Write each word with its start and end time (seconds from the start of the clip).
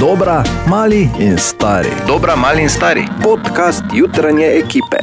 Dobra, 0.00 0.42
mali 0.68 1.10
in 1.18 1.38
stari. 1.38 1.88
Dobra, 2.06 2.36
mali 2.36 2.62
in 2.62 2.68
stari. 2.68 3.02
Podcast 3.22 3.84
jutranje 3.94 4.46
ekipe. 4.46 4.96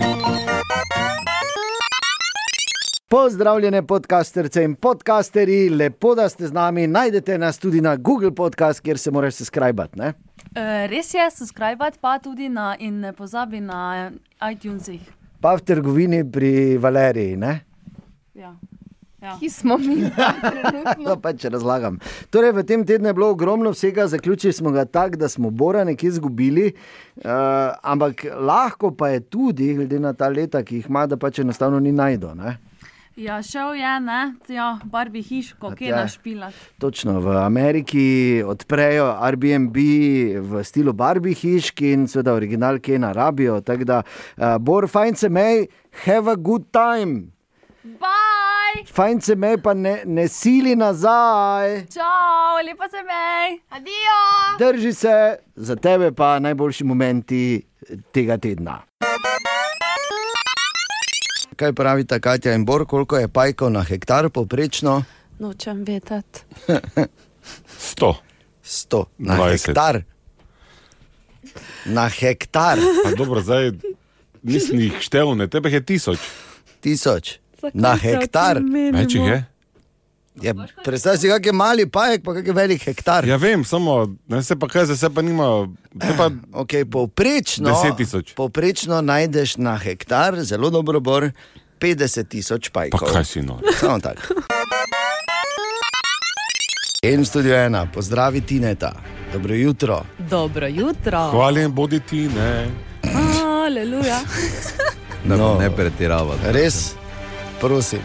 Pozdravljene 3.08 3.88
podcasterce 3.88 4.64
in 4.64 4.76
podcasteri, 4.76 5.70
lepo, 5.70 6.16
da 6.16 6.30
ste 6.30 6.48
z 6.48 6.52
nami. 6.52 6.88
Najdete 6.88 7.38
nas 7.38 7.58
tudi 7.58 7.82
na 7.82 7.96
Google 7.96 8.32
Podcast, 8.36 8.80
kjer 8.80 8.98
se 8.98 9.12
moraš 9.12 9.34
subskrbati. 9.34 10.00
Uh, 10.00 10.12
res 10.90 11.14
je, 11.14 11.32
subscribe 11.32 11.92
pa 12.02 12.20
tudi 12.20 12.50
na 12.50 12.76
in 12.80 13.00
ne 13.00 13.14
pozabi 13.14 13.60
na 13.60 14.12
iTunesih. 14.52 15.02
Pa 15.42 15.56
v 15.56 15.62
trgovini 15.62 16.32
pri 16.32 16.78
Valeriji. 16.78 17.38
Ne? 17.38 17.60
Ja. 18.34 18.56
Ja. 19.26 19.38
Ki 19.40 19.50
smo 19.50 19.78
mi, 19.82 19.96
No, 21.02 21.16
pa 21.18 21.32
če 21.34 21.50
razlagam. 21.50 21.98
Torej, 22.30 22.52
v 22.60 22.64
tem 22.68 22.84
tednu 22.86 23.10
je 23.10 23.16
bilo 23.18 23.32
ogromno 23.34 23.72
vsega, 23.74 24.06
zaključili 24.12 24.54
smo 24.54 24.70
ga 24.72 24.86
tako, 24.86 25.18
da 25.18 25.30
smo 25.30 25.50
Bora 25.50 25.84
nekje 25.84 26.12
izgubili, 26.14 26.68
uh, 26.70 27.24
ampak 27.82 28.22
lahko 28.38 28.92
pa 28.94 29.10
je 29.16 29.24
tudi, 29.26 29.74
glede 29.74 30.00
na 30.00 30.14
ta 30.14 30.30
leta, 30.30 30.62
ki 30.62 30.84
jih 30.84 30.90
ima, 30.94 31.08
da 31.10 31.18
pač 31.18 31.42
enostavno 31.42 31.80
ni 31.82 31.92
najdo. 31.92 32.36
Ne? 32.38 32.58
ja, 33.16 33.40
šel 33.44 33.74
je, 33.80 33.92
ne, 34.00 34.22
ja, 34.52 34.70
barvi 34.92 35.22
hiško, 35.24 35.72
kje 35.80 35.88
ja. 35.88 36.04
našpilat. 36.04 36.54
Točno 36.80 37.20
v 37.24 37.38
Ameriki 37.40 38.44
odprejo 38.46 39.08
Airbnb 39.26 39.78
v 40.52 40.64
stilu 40.64 40.94
Barbie 40.94 41.34
hiški 41.34 41.96
in 41.96 42.08
seveda 42.12 42.36
original, 42.36 42.78
ki 42.78 43.00
je 43.00 43.04
na 43.08 43.14
rabijo. 43.16 43.62
Tako 43.66 43.90
da, 43.90 44.02
uh, 44.38 44.58
Bor, 44.60 44.86
fajn 44.92 45.16
se 45.16 45.30
mej, 45.30 45.68
have 46.06 46.32
a 46.32 46.36
good 46.36 46.70
time. 46.70 47.32
Bye! 47.86 48.45
Fajn 48.94 49.22
se 49.22 49.36
mej, 49.36 49.58
pa 49.58 49.74
ne, 49.74 50.02
ne 50.06 50.28
sili 50.28 50.76
nazaj. 50.76 51.86
Čau, 51.94 52.56
lepo 52.66 52.84
se 52.90 53.02
mej! 53.04 53.60
adijo. 53.70 54.20
Drži 54.60 54.94
se, 54.94 55.36
za 55.56 55.76
tebe 55.76 56.12
pa 56.12 56.40
najboljši 56.40 56.84
momenti 56.84 57.66
tega 58.12 58.38
tedna. 58.38 58.82
Kaj 61.56 61.74
pravita 61.74 62.20
Katja 62.20 62.54
in 62.54 62.66
Bor, 62.66 62.86
koliko 62.86 63.18
je 63.18 63.28
pajkov 63.28 63.72
na 63.72 63.84
hektar 63.84 64.30
poprečno? 64.30 65.04
Nočem 65.40 65.84
vedeti. 65.84 66.40
100. 67.96 68.14
100 68.64 69.04
na 69.18 69.38
20. 69.38 69.52
hektar. 69.52 70.02
Na 71.86 72.10
hektar, 72.10 72.80
Pa 73.04 73.12
dobro, 73.18 73.42
zdaj 73.42 73.72
nisem 74.44 74.80
jih 74.80 74.98
štel, 75.00 75.36
ne 75.36 75.48
tebe 75.48 75.70
je 75.70 75.82
tisoč. 75.86 76.20
tisoč. 76.82 77.40
Na 77.74 77.96
hektar. 77.96 78.60
Več 78.94 79.16
jih 79.16 79.26
je? 79.26 79.46
Ja, 80.42 80.52
Predstavljaj 80.84 81.18
si, 81.18 81.30
kak 81.30 81.46
je 81.46 81.54
mali 81.54 81.86
pajek, 81.88 82.20
pa 82.22 82.34
kak 82.34 82.48
je 82.48 82.54
velik 82.54 82.82
hektar. 82.84 83.24
Ja, 83.24 83.38
vem, 83.38 83.64
samo 83.64 83.94
ne 84.28 84.44
se 84.44 84.56
pa 84.56 84.68
kaj, 84.68 84.86
se 84.88 85.10
pa 85.10 85.22
nima. 85.22 85.68
Pa, 86.18 86.28
Okay, 86.54 86.84
povprečno, 86.86 87.70
10 87.72 87.98
tisoč. 87.98 88.34
povprečno 88.34 89.00
najdeš 89.02 89.56
na 89.58 89.78
hektar, 89.78 90.36
zelo 90.38 90.70
dobro 90.70 91.00
bor, 91.00 91.30
50 91.80 92.28
tisoč 92.28 92.68
pa 92.68 92.80
pajkov. 92.82 93.08
kaj 93.08 93.26
si 93.26 93.42
no. 93.42 93.60
Samo 93.80 94.00
tako. 94.00 94.36
In 97.04 97.26
studio 97.26 97.56
ena, 97.56 97.88
pozdravi 97.88 98.42
Tineta, 98.42 98.92
dobro 99.34 99.54
jutro. 99.54 100.04
Dobro 100.20 100.68
jutro. 100.68 101.30
Hvaljen 101.32 101.72
bodi 101.72 102.00
ti, 102.00 102.28
ne. 102.28 102.68
Aleluja. 103.58 104.20
Da 105.24 105.38
No. 105.38 105.58
ne 105.60 105.70
pretiravate. 105.72 106.52
Res, 106.52 106.94
prosim. 107.56 108.00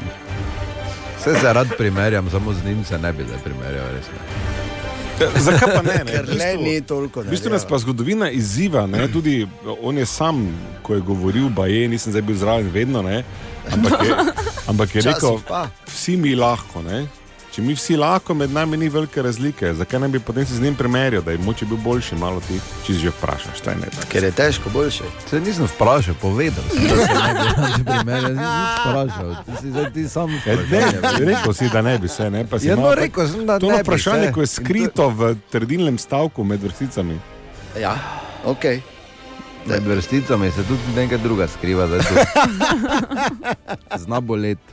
Vse 1.18 1.34
se 1.34 1.52
rad 1.52 1.68
primerjam, 1.78 2.30
samo 2.30 2.52
z 2.52 2.64
njim 2.64 2.84
se 2.84 2.98
ne 2.98 3.12
bi 3.12 3.24
zdaj 3.24 3.38
primerjal. 3.38 3.86
Res, 3.88 4.06
ne. 4.06 4.20
Ja, 5.20 5.28
Zakaj 5.36 5.74
pa 5.74 5.82
ne? 5.82 5.94
ne? 5.96 6.12
Ker 6.12 6.24
V 6.24 6.28
le 6.28 6.34
bistvu- 6.34 6.62
ni 6.62 6.80
toliko. 6.80 7.20
V 7.20 7.28
bistvu 7.28 7.50
nas 7.50 7.64
pa 7.64 7.78
zgodovina 7.78 8.30
izziva, 8.30 8.86
ne? 8.86 9.08
tudi 9.08 9.46
on 9.82 9.98
je 9.98 10.06
sam, 10.06 10.48
ko 10.82 10.94
je 10.94 11.00
govoril, 11.00 11.48
ba 11.48 11.66
je, 11.66 11.88
nisem 11.88 12.12
zdaj 12.12 12.22
bil 12.22 12.36
zraven 12.36 12.70
vedno, 12.70 13.02
ne? 13.02 13.24
ampak 13.70 14.00
je, 14.00 14.14
ampak 14.70 14.94
je 14.94 15.02
rekel, 15.02 15.36
vsi 15.86 16.16
mi 16.16 16.34
lahko. 16.34 16.82
Ne? 16.82 17.04
Če 17.60 17.66
mi 17.66 17.74
vsi 17.74 17.92
lahko, 17.94 18.32
med 18.32 18.48
nami 18.48 18.72
ni 18.74 18.88
velike 18.88 19.20
razlike, 19.20 19.74
zakaj 19.74 20.00
ne 20.00 20.08
bi 20.08 20.18
potem 20.18 20.46
se 20.46 20.54
z 20.54 20.62
njim 20.62 20.72
primerjal, 20.74 21.20
da 21.20 21.30
je 21.30 21.38
moče 21.38 21.66
bil 21.66 21.76
boljši, 21.76 22.16
malo 22.16 22.40
ti, 22.40 22.56
če 22.80 22.94
že 22.94 23.10
vprašaš, 23.10 23.58
šta 23.58 23.70
je 23.70 23.76
ne. 23.76 23.88
Ker 24.08 24.24
je 24.24 24.30
težko 24.32 24.70
boljše. 24.70 25.04
Se 25.28 25.40
nisem 25.40 25.66
vprašal, 25.66 26.14
povedal 26.16 26.64
sem, 26.66 26.86
da 26.86 26.96
se 26.96 27.12
ne 27.12 27.44
bi 27.76 27.84
primerjal. 27.84 28.32
Nisem 28.32 28.48
vprašal, 28.78 29.34
ti 29.44 29.52
si 29.58 29.68
zdaj 29.68 29.92
ti 29.92 30.06
sam 30.08 30.32
vprašal. 30.32 30.64
ne, 30.70 30.80
rekel 31.26 31.52
si, 31.52 31.68
da 31.68 31.82
ne 31.82 31.98
bi 31.98 32.08
se. 32.08 32.30
Ne, 32.30 32.46
pa 32.46 32.58
si 32.58 32.66
Ja, 32.66 32.76
no, 32.76 32.82
malo- 32.82 32.94
rekel 32.96 33.28
sem, 33.28 33.44
da 33.44 33.58
To 33.58 33.66
ne 33.66 33.74
je 33.74 33.78
bi 33.78 33.84
vprašanje, 33.84 34.26
se. 34.26 34.32
ko 34.32 34.40
je 34.40 34.44
In 34.44 34.48
to- 34.48 34.54
skrito 34.56 35.10
v 35.10 35.20
trdilnem 35.50 35.98
stavku 35.98 36.44
med 36.44 36.62
vrsticami. 36.62 37.20
Ja, 37.76 37.92
ok. 38.46 38.64
Med 39.66 39.84
vrsticami 39.84 40.48
se 40.50 40.64
tudi 40.64 40.80
nekaj 40.96 41.18
druga 41.18 41.44
skriva, 41.50 41.84
zna 43.98 44.20
boleti. 44.22 44.72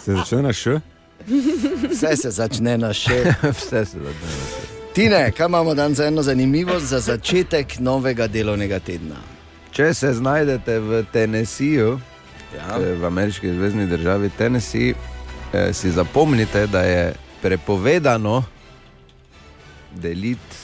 Se 0.00 0.14
začne 0.14 0.42
na 0.42 0.48
š? 0.50 0.80
Vse 1.90 2.16
se 2.16 2.30
začne 2.30 2.78
na 2.78 2.92
še. 2.92 3.24
Vse 3.52 3.84
se 3.84 3.98
začne. 3.98 4.34
Tine, 4.92 5.30
kaj 5.30 5.46
imamo 5.46 5.74
danes 5.74 5.96
za 5.96 6.06
eno 6.06 6.22
zanimivost 6.22 6.86
za 6.86 7.00
začetek 7.00 7.78
novega 7.78 8.26
delovnega 8.26 8.78
tedna? 8.78 9.16
Če 9.70 9.94
se 9.94 10.12
znajdete 10.12 10.78
v 10.78 11.04
Tennesseeju, 11.12 12.00
Ja. 12.50 12.74
eh, 12.76 12.94
v 12.94 13.04
ameriški 13.06 13.52
zvezdni 13.52 13.86
državi 13.86 14.30
Tennessee, 14.30 14.94
eh, 15.52 15.72
si 15.72 15.90
zapomnite, 15.90 16.66
da 16.66 16.82
je 16.82 17.12
prepovedano 17.42 18.42
deliti 19.92 20.56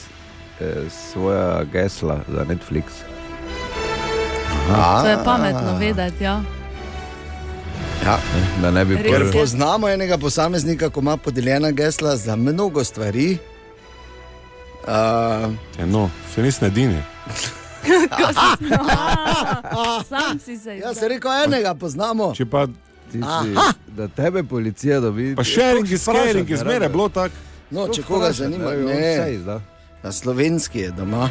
eh, 0.59 0.73
svoja 0.91 1.63
gesla 1.63 2.19
za 2.27 2.43
Netflix. 2.43 2.83
A, 4.69 5.01
To 5.01 5.07
je 5.07 5.17
pametno 5.25 5.77
vedeti, 5.79 6.23
ja. 6.23 6.41
Ja. 8.07 8.19
Da 8.61 8.71
ne 8.71 8.85
bi 8.85 8.97
Ker 8.97 9.21
je. 9.21 9.31
poznamo 9.31 9.89
enega 9.89 10.17
posameznika, 10.17 10.89
ko 10.89 10.99
ima 10.99 11.17
podeljena 11.17 11.71
gesla 11.71 12.15
za 12.15 12.35
mnogo 12.35 12.83
stvari. 12.83 13.37
Uh, 14.83 14.89
Ja, 15.79 15.85
no, 15.85 16.09
se 16.35 16.41
nisem 16.41 16.67
edini. 16.67 17.03
Sam 20.09 20.39
si 20.39 20.57
se 20.57 20.77
jaz 20.77 20.97
sem 20.97 21.07
rekel, 21.07 21.31
enega 21.45 21.73
poznamo. 21.73 22.33
Če 22.33 22.45
pa, 22.45 22.67
Ti 23.07 23.19
si, 23.19 23.53
da 23.89 24.07
tebe 24.07 24.43
policija 24.43 24.99
dobi. 24.99 25.35
pa 25.35 25.43
sharing 25.43 25.87
is 25.87 26.01
Sploh 26.01 26.15
caring, 26.17 26.43
vprašati 26.43 26.45
ne 26.45 26.53
izmere 26.53 26.79
rabijo. 26.79 26.89
bilo 26.89 27.09
tako. 27.09 27.35
No, 27.71 27.87
če 27.87 28.03
koga 28.03 28.33
zanima, 28.33 28.65
rabijo, 28.65 28.85
on 28.85 28.91
vse 28.93 29.21
ne. 29.21 29.33
izda. 29.33 29.61
Na 30.03 30.11
slovenski 30.11 30.79
je 30.79 30.91
doma. 30.91 31.29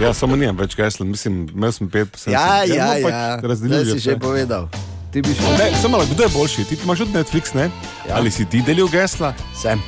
Ja, 0.00 0.14
samo 0.14 0.36
nimam 0.36 0.56
več 0.56 0.76
gesla, 0.76 1.06
mislim, 1.06 1.48
imel 1.48 1.72
sem 1.72 1.88
pet, 1.88 2.08
sem 2.16 2.32
Ja, 2.32 2.60
sem, 2.60 2.76
ja, 2.76 2.86
no, 2.86 2.92
pač 3.02 3.12
ja. 3.12 3.40
razdelil 3.44 3.78
Zdaj 3.80 3.92
si 3.92 3.98
že 4.00 4.18
povedal. 4.18 4.68
Ti 5.12 5.22
bi 5.22 5.34
šel. 5.34 5.52
Ne, 5.58 5.72
samo 5.82 5.88
malo, 5.88 6.04
kdo 6.10 6.22
je 6.22 6.28
boljši? 6.28 6.64
Ti 6.64 6.76
imaš 6.84 6.98
tudi 6.98 7.12
Netflix, 7.12 7.54
ne? 7.54 7.70
Ja. 8.08 8.16
Ali 8.16 8.30
si 8.30 8.44
ti 8.44 8.62
delil 8.62 8.88
gesla? 8.88 9.34
Sem. 9.62 9.82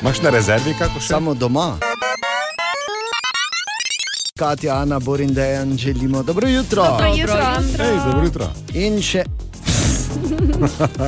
Imaš 0.00 0.22
na 0.22 0.30
rezervi 0.30 0.74
kako 0.78 1.00
še? 1.00 1.06
Samo 1.06 1.34
doma. 1.34 1.76
Katja, 4.38 4.74
Ana, 4.74 4.98
Borin, 4.98 5.34
Dejan, 5.34 5.76
želimo 5.78 6.22
dobro 6.22 6.48
jutro. 6.48 6.82
Dobro 6.82 7.14
jutro. 7.16 7.84
Ej, 7.84 7.96
dobro 8.06 8.24
jutro. 8.24 8.48
In 8.74 9.02
še, 9.02 9.24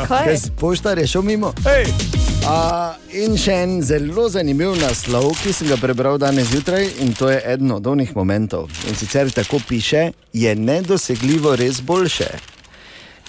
Kaj? 0.09 0.37
poštar 0.61 0.99
je 0.99 1.07
šel 1.07 1.23
mimo. 1.23 1.53
Ej, 1.67 1.89
A, 2.45 2.93
in 3.17 3.39
še 3.41 3.55
en 3.65 3.79
zelo 3.83 4.27
zanimiv 4.29 4.75
naslov, 4.77 5.31
ki 5.41 5.53
sem 5.57 5.71
ga 5.73 5.79
prebral 5.81 6.19
danes 6.21 6.51
zjutraj, 6.53 6.91
in 7.01 7.15
to 7.17 7.31
je 7.33 7.41
eden 7.41 7.73
od 7.73 7.87
onih 7.87 8.13
momentov. 8.17 8.69
In 8.89 8.97
sicer 9.01 9.33
tako 9.33 9.63
piše: 9.69 10.11
je 10.33 10.53
nedosegljivo 10.55 11.57
res 11.57 11.81
boljše. 11.81 12.29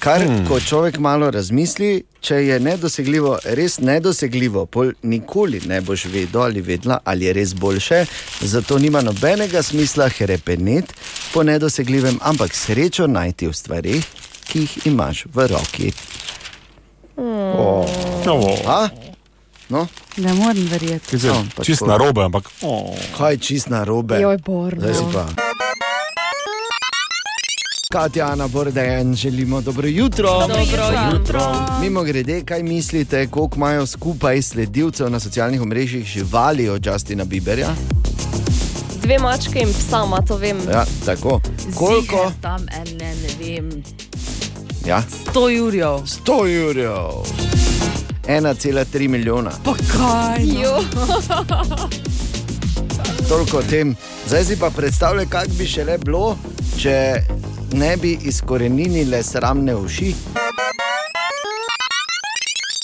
Kar, 0.06 0.22
hmm. 0.22 0.44
ko 0.46 0.60
človek 0.62 1.00
malo 1.02 1.32
razmisli, 1.34 2.04
če 2.22 2.36
je 2.46 2.60
nedosegljivo, 2.62 3.40
res 3.58 3.80
nedosegljivo, 3.82 4.68
pol 4.70 4.92
nikoli 5.02 5.64
ne 5.66 5.80
boš 5.82 6.04
vedel 6.14 6.44
ali 6.44 6.62
vedela, 6.62 7.00
ali 7.04 7.26
je 7.26 7.34
res 7.34 7.54
boljše. 7.58 8.04
Zato 8.42 8.78
nima 8.78 9.02
nobenega 9.02 9.64
smisla 9.66 10.06
hrepeneti 10.14 10.94
po 11.34 11.44
nedosegljivem, 11.44 12.20
ampak 12.22 12.54
srečo 12.54 13.08
najti 13.08 13.50
v 13.50 13.58
stvarih, 13.58 14.06
ki 14.46 14.62
jih 14.68 14.78
imaš 14.94 15.26
v 15.34 15.48
roki. 15.50 15.92
oh, 17.18 17.90
A? 18.70 18.90
No, 19.70 19.88
Ne 20.18 20.34
morem 20.34 20.68
verjeti. 20.72 21.18
No, 21.28 21.44
čist 21.64 21.82
na 21.82 21.98
robe, 21.98 22.24
ampak. 22.24 22.48
Oh. 22.62 22.96
kaj 23.18 23.38
čist 23.38 23.70
na 23.70 23.84
robe. 23.84 24.22
Joj, 24.22 24.38
Borno. 24.38 24.88
Zdaj 27.86 27.92
si 27.92 27.92
pa. 27.92 28.02
Katja, 28.02 28.26
Ana, 28.32 28.48
Bordejan, 28.48 29.16
želimo 29.16 29.62
dobro 29.62 29.88
jutro. 29.88 30.30
Dobro 30.40 30.84
jutro. 31.14 31.42
Mimo 31.82 32.04
grede, 32.04 32.42
kaj 32.46 32.64
mislite, 32.64 33.28
koliko 33.28 33.56
imajo 33.56 33.86
skupaj 33.86 34.42
sledilcev 34.42 35.10
na 35.10 35.20
socialnih 35.20 35.62
omrežjih 35.62 36.06
živali 36.06 36.70
od 36.70 36.86
Justina 36.86 37.24
Bieberja? 37.24 37.70
Dve 39.02 39.20
mačke 39.20 39.60
in 39.60 39.74
psa, 39.74 40.04
ima 40.08 40.22
to 40.22 40.38
vem. 40.38 40.58
Ja, 40.72 40.86
tako. 41.06 41.42
Koliko? 41.76 42.16
Ziher 42.16 42.42
Tam 42.42 42.62
ene, 42.62 43.16
ne 43.16 43.30
vem. 43.40 43.84
Ja, 44.86 45.04
100 45.34 45.48
jurjev. 45.50 46.00
100 46.26 46.46
jurjev. 46.46 47.12
1,3 48.28 49.08
milijona. 49.08 49.52
Pa 49.64 49.74
kaj? 49.74 50.46
No? 50.46 50.62
Jo. 50.62 50.84
toliko 53.30 53.58
o 53.58 53.62
tem. 53.70 53.96
Zdaj 54.28 54.46
si 54.46 54.60
pa 54.60 54.70
predstavljaj, 54.70 55.26
kako 55.26 55.52
bi 55.58 55.66
še 55.66 55.84
le 55.84 55.98
bilo, 55.98 56.38
če 56.78 57.22
ne 57.76 57.98
bi 57.98 58.18
izkoreninile 58.24 59.24
sramne 59.24 59.76
uši. 59.76 60.14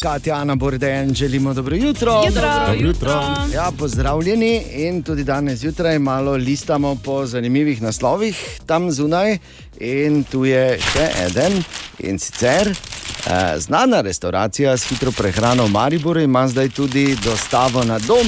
Katjana 0.02 0.56
Borden, 0.56 1.14
želimo 1.14 1.54
dobro 1.54 1.76
jutro. 1.76 2.12
Dobro 2.26 2.74
jutro. 2.80 3.12
Ja, 3.54 3.72
pozdravljeni 3.80 4.64
in 4.74 5.04
tudi 5.04 5.24
danes 5.24 5.60
zjutraj 5.60 6.00
malo 6.00 6.32
listamo 6.32 6.98
po 7.04 7.26
zanimivih 7.26 7.82
naslovih 7.82 8.60
tam 8.66 8.92
zunaj. 8.92 9.38
In 9.80 10.24
tu 10.24 10.46
je 10.46 10.80
še 10.80 11.10
eden 11.26 11.64
in 12.00 12.20
sicer 12.20 12.70
eh, 12.70 13.60
znana 13.60 14.02
restauracija 14.02 14.78
s 14.78 14.90
hitro 14.90 15.12
prehrano 15.12 15.66
v 15.66 15.70
Mariboru 15.70 16.20
ima 16.20 16.48
zdaj 16.48 16.70
tudi 16.70 17.18
dostavo 17.24 17.84
na 17.84 18.00
dom. 18.00 18.28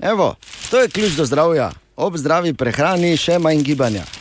Evo, 0.00 0.34
to 0.70 0.80
je 0.80 0.88
ključ 0.88 1.12
do 1.12 1.26
zdravja. 1.26 1.70
Ob 1.96 2.16
zdravi 2.16 2.54
prehrani 2.54 3.16
še 3.16 3.38
manj 3.38 3.62
gibanja. 3.62 4.19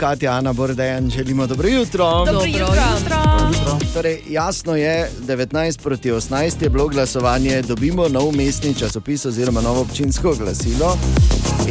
Katja, 0.00 0.32
Ana 0.32 0.52
Borden, 0.52 1.10
želimo 1.10 1.46
dobro 1.46 1.68
jutro. 1.68 2.24
Dobro 2.24 2.44
jutro. 2.44 3.78
Torej, 3.94 4.20
jasno 4.28 4.76
je, 4.76 5.10
19 5.26 5.82
proti 5.82 6.10
18 6.10 6.62
je 6.62 6.68
bilo 6.68 6.88
glasovanje, 6.88 7.62
dobimo 7.62 8.08
nov 8.08 8.32
mestni 8.36 8.74
časopis 8.74 9.24
oziroma 9.24 9.60
novo 9.60 9.80
občinsko 9.80 10.34
glasilo. 10.38 10.96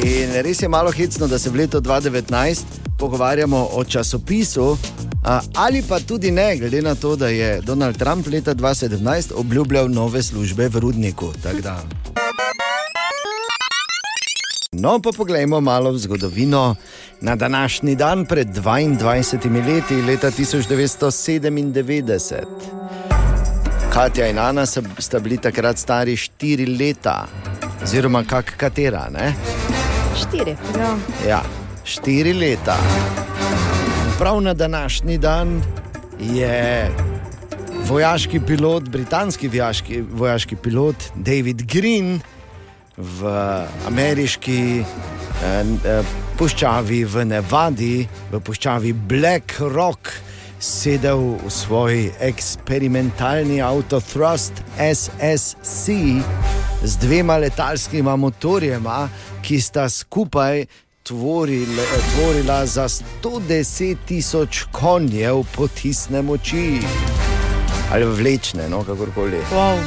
In 0.03 0.41
res 0.43 0.61
je 0.61 0.69
malo 0.69 0.91
hecno, 0.91 1.27
da 1.27 1.39
se 1.39 1.49
v 1.49 1.55
letu 1.55 1.81
2019 1.81 2.59
pogovarjamo 2.99 3.67
o 3.71 3.83
časopisu, 3.83 4.77
ali 5.55 5.83
pa 5.89 5.99
tudi 5.99 6.31
ne, 6.31 6.57
glede 6.57 6.81
na 6.81 6.95
to, 6.95 7.15
da 7.15 7.27
je 7.27 7.61
Donald 7.61 7.97
Trump 7.97 8.27
leta 8.27 8.55
2017 8.55 9.31
obljubljal 9.35 9.89
nove 9.91 10.23
službe 10.23 10.67
v 10.67 10.79
Rudniku. 10.79 11.33
tako 11.43 11.61
da. 11.61 11.83
No, 14.71 14.99
pa 15.01 15.09
poglejmo 15.09 15.61
malo 15.61 15.91
v 15.91 15.97
zgodovino. 15.97 16.75
Na 17.21 17.35
današnji 17.35 17.95
dan 17.95 18.25
pred 18.25 18.47
22 18.47 19.65
leti, 19.65 20.01
leta 20.01 20.31
1997, 20.31 22.45
Katja 23.93 24.27
in 24.27 24.39
Ana 24.39 24.65
sta- 24.65 25.19
bili 25.19 25.37
takrat 25.37 25.77
stari 25.77 26.17
4 26.17 26.77
leta, 26.79 27.27
oziroma 27.83 28.23
kak 28.23 28.53
katera, 28.57 29.09
ne? 29.09 29.33
Štiri. 30.15 30.55
Ja, 31.27 31.41
4 31.83 32.33
leta. 32.33 32.77
Prav 34.19 34.41
na 34.41 34.53
današnji 34.53 35.17
dan 35.17 35.61
je 36.19 36.91
vojaški 37.87 38.39
pilot, 38.39 38.89
britanski 38.89 39.47
vojaški, 39.47 40.03
vojaški 40.11 40.55
pilot 40.55 40.95
David 41.15 41.61
Green 41.73 42.19
v 42.99 43.31
ameriški 43.87 44.61
eh, 44.79 44.85
eh, 45.43 46.15
puščavi 46.39 47.03
v 47.07 47.25
Nevadi, 47.31 48.03
v 48.31 48.41
puščavi 48.43 48.93
Black 49.07 49.59
Rock, 49.71 50.11
sedel 50.59 51.39
v 51.39 51.51
svoj 51.53 52.09
eksperimentalni 52.19 53.61
Autothrust 53.63 54.59
SSC 54.75 55.95
z 56.83 56.93
dvema 56.99 57.39
letalskima 57.39 58.15
motorjema, 58.19 59.07
ki 59.43 59.61
sta 59.63 59.87
skupaj 59.89 60.65
tvorila, 61.07 61.85
tvorila 62.11 62.65
za 62.67 62.89
110 62.91 64.03
tisoč 64.05 64.65
konjev 64.75 65.45
potisne 65.55 66.21
moči. 66.21 66.81
Ali 67.91 68.05
vlečne, 68.05 68.67
no, 68.69 68.83
kakorkoli. 68.83 69.39
Wow. 69.51 69.79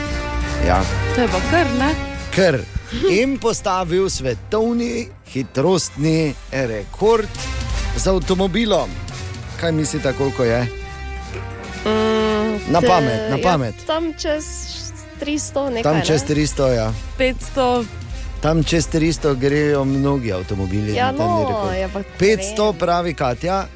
Ja. 0.66 0.80
To 1.14 1.20
je 1.20 1.28
pa 1.28 1.40
kar 1.50 1.68
ne. 1.78 1.92
Ker 2.32 2.64
in 3.10 3.38
postavil 3.38 4.10
svetovni 4.10 5.08
hitrostni 5.32 6.34
rekord 6.52 7.28
z 7.96 8.06
avtomobilom. 8.06 8.90
Kaj 9.60 9.72
mislite, 9.72 10.12
koliko 10.12 10.44
je? 10.44 10.66
Mm, 11.84 12.72
Na 12.72 12.80
pamet, 12.80 13.30
na 13.30 13.38
pamet. 13.42 13.74
Ja, 13.80 13.86
tam 13.86 14.12
čez 14.18 14.44
300 15.20 15.70
nekaj. 15.70 15.82
Tam 15.82 16.02
čez 16.06 16.28
ne? 16.28 16.34
300, 16.34 16.72
ja. 16.74 16.92
500. 17.18 17.84
Tam 18.40 18.64
čez 18.64 18.88
300 18.88 19.34
grejo 19.38 19.84
mnogi 19.84 20.32
avtomobili. 20.32 20.94
Ja, 20.94 21.12
no, 21.12 21.46
rekord. 21.48 21.74
je 21.76 21.88
pa 21.92 22.00
500 22.18 22.72
pravi 22.78 23.14
Katja. 23.14 23.66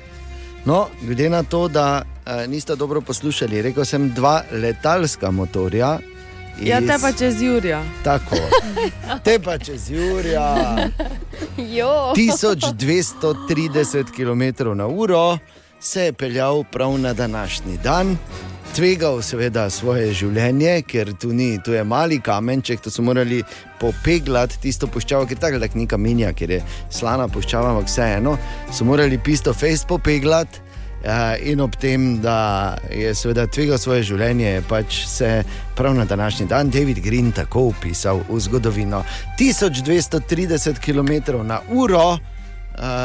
No, 0.64 0.88
glede 1.02 1.30
na 1.30 1.42
to, 1.42 1.68
da 1.68 2.02
uh, 2.02 2.50
niste 2.50 2.74
dobro 2.76 3.00
poslušali, 3.00 3.62
rekel 3.62 3.84
sem 3.84 4.10
dva 4.14 4.42
letalska 4.52 5.30
motorja. 5.30 5.98
Ja, 6.60 6.78
te 6.80 6.84
iz- 6.86 7.00
pa 7.02 7.12
čez 7.12 7.42
Jurija. 7.42 7.82
Tako, 8.04 8.36
te 9.22 9.38
pa 9.38 9.58
čez 9.58 9.90
Jurija. 9.90 10.76
Jo. 11.58 12.12
1230 12.16 14.04
km 14.10 14.42
na 14.74 14.86
uro 14.86 15.38
se 15.80 16.02
je 16.02 16.12
peljal 16.12 16.64
prav 16.64 16.98
na 16.98 17.12
današnji 17.12 17.78
dan. 17.78 18.16
Tvegal 18.74 19.22
seveda 19.22 19.70
svoje 19.70 20.12
življenje, 20.12 20.82
ker 20.82 21.12
tu 21.14 21.32
ni, 21.32 21.62
tu 21.64 21.72
je 21.72 21.84
mali 21.84 22.20
kamenček, 22.20 22.80
tu 22.80 22.90
so 22.90 23.02
morali 23.02 23.42
popeglati 23.80 24.58
tisto 24.60 24.86
puščavo, 24.86 25.26
ker 25.26 25.38
tako 25.38 25.58
ni 25.74 25.86
kamenja, 25.86 26.32
ker 26.32 26.50
je 26.50 26.62
slana 26.90 27.28
puščava, 27.28 27.70
ampak 27.70 27.88
vseeno 27.88 28.36
so 28.72 28.84
morali 28.84 29.18
pisto 29.18 29.54
face 29.54 29.86
popeglati. 29.88 30.60
Ja, 31.06 31.36
in 31.38 31.60
ob 31.60 31.76
tem, 31.78 32.20
da 32.20 32.74
je 32.90 33.12
seveda 33.14 33.44
tvegal 33.46 33.78
svoje 33.78 34.02
življenje, 34.08 34.46
je 34.56 34.62
pač 34.66 34.96
se 35.06 35.28
prav 35.78 35.94
na 35.94 36.04
današnji 36.04 36.48
dan 36.50 36.70
David 36.70 36.98
Green 36.98 37.30
tako 37.32 37.68
upisal 37.70 38.24
v 38.28 38.40
zgodovino. 38.42 39.04
1230 39.38 40.80
km 40.82 41.38
na 41.46 41.60
uro 41.70 42.08
uh, 42.10 42.18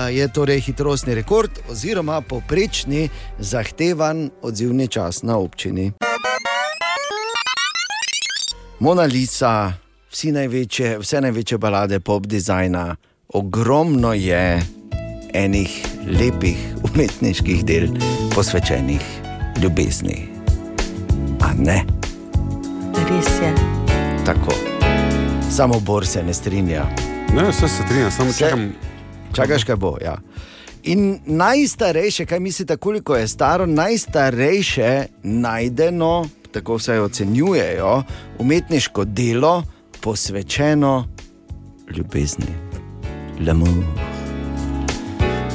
je 0.10 0.28
torej 0.34 0.64
hitrostni 0.66 1.14
rekord, 1.14 1.62
oziroma 1.70 2.22
poprečni 2.22 3.10
zahtevan 3.40 4.32
odzivni 4.42 4.88
čas 4.88 5.22
na 5.24 5.38
občini. 5.38 5.92
Mona 8.80 9.06
Lisa, 9.06 9.74
največje, 10.24 10.98
vse 10.98 11.22
največje 11.22 11.58
balade 11.58 12.00
pop 12.00 12.26
dizajna, 12.26 12.96
ogromno 13.30 14.14
je 14.14 14.81
enih 15.34 15.86
lepih 16.08 16.58
umetniških 16.84 17.66
del, 17.66 17.88
posvečenih 18.36 19.02
ljubezni. 19.58 20.28
A 21.40 21.54
ne, 21.58 21.84
Res 22.94 23.28
je. 23.42 23.54
tako. 24.26 24.54
Samo 25.52 25.80
Bor 25.80 26.08
se 26.08 26.24
ne 26.24 26.34
strinja. 26.34 26.86
Ne, 27.36 27.50
vse 27.50 27.68
se 27.68 27.84
strinjam, 27.86 28.12
samo 28.12 28.30
Vse- 28.30 28.40
čakam. 28.40 28.74
Čakaš, 29.34 29.64
kaj 29.64 29.76
bo. 29.76 29.98
Ja. 30.02 30.18
In 30.84 31.20
najstarejše, 31.26 32.26
kaj 32.26 32.40
mislite, 32.40 32.78
koliko 32.78 33.16
je 33.16 33.28
staro, 33.28 33.66
najstarejše 33.66 35.06
najdeno, 35.24 36.26
tako 36.52 36.76
vsaj 36.76 37.00
ocenjujejo, 37.00 38.04
umetniško 38.40 39.06
delo 39.06 39.64
posvečeno 40.02 41.08
ljubezni. 41.90 42.48
L'amour. 43.40 44.11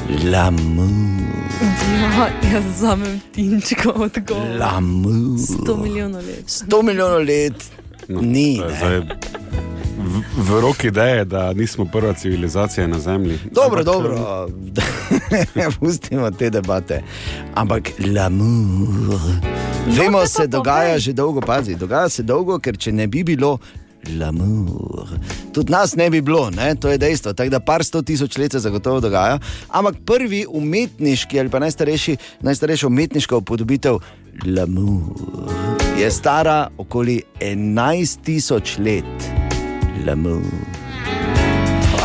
L'amour. 0.08 0.88
Ja, 1.92 2.28
jaz 2.52 2.64
zamem 2.80 3.20
tinčko 3.32 3.90
odgovor. 3.90 4.58
L'amour. 4.58 5.38
100 5.38 5.82
milijonov 5.82 6.22
let. 6.22 6.44
100 6.46 6.82
milijonov 6.82 7.18
let 7.20 7.70
No, 8.08 8.20
ni. 8.20 8.62
zdaj 8.70 9.00
V, 9.98 10.22
v 10.38 10.60
roki 10.60 10.86
ideje, 10.86 11.24
da 11.24 11.52
nismo 11.52 11.84
prva 11.84 12.12
civilizacija 12.12 12.86
na 12.86 12.98
Zemlji. 12.98 13.38
Dobro, 13.52 13.80
Ampak, 13.80 13.84
dobro, 13.84 14.48
pustimo 15.80 16.30
te 16.30 16.50
debate. 16.50 17.02
Ampak 17.54 17.90
l'amour. 18.06 19.18
Vemo, 19.88 20.26
se 20.26 20.46
dogaja 20.46 20.98
že 20.98 21.12
dolgo, 21.12 21.40
pazi, 21.40 21.74
dogaja 21.74 22.08
se 22.08 22.22
dolgo, 22.22 22.58
ker 22.58 22.76
če 22.76 22.92
ne 22.92 23.06
bi 23.06 23.24
bilo 23.24 23.58
l'amour, 24.18 25.08
tudi 25.52 25.72
nas 25.72 25.96
ne 25.96 26.10
bi 26.10 26.20
bilo, 26.20 26.50
ne? 26.50 26.74
to 26.74 26.90
je 26.90 26.98
dejstvo. 26.98 27.32
Tako 27.32 27.50
da 27.50 27.60
par 27.60 27.84
sto 27.84 28.02
tisoč 28.02 28.38
let 28.38 28.52
se 28.52 28.58
zagotovo 28.58 29.00
dogaja. 29.00 29.38
Ampak 29.68 30.02
prvi 30.06 30.46
umetniški 30.48 31.40
ali 31.40 31.50
pa 31.50 31.58
najstarejši, 31.58 32.16
najstarejša 32.42 32.86
umetniška 32.86 33.36
upodobitev 33.36 33.98
l'amour 34.44 35.56
je 35.98 36.10
stara 36.10 36.68
okoli 36.78 37.22
11 37.40 38.18
tisoč 38.24 38.78
let. 38.78 39.04
L'amour. 40.06 40.42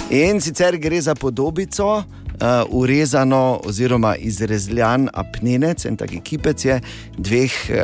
In 0.10 0.41
sicer 0.41 0.77
gre 0.77 1.01
za 1.01 1.15
podobico, 1.15 2.03
uh, 2.41 2.65
urezano 2.69 3.62
oziroma 3.65 4.15
izrezljan 4.15 5.10
apnenec, 5.13 5.86
en 5.86 5.98
tak 5.98 6.13
kipec 6.24 6.65
je 6.65 6.79
dveh 7.17 7.53
uh, 7.69 7.77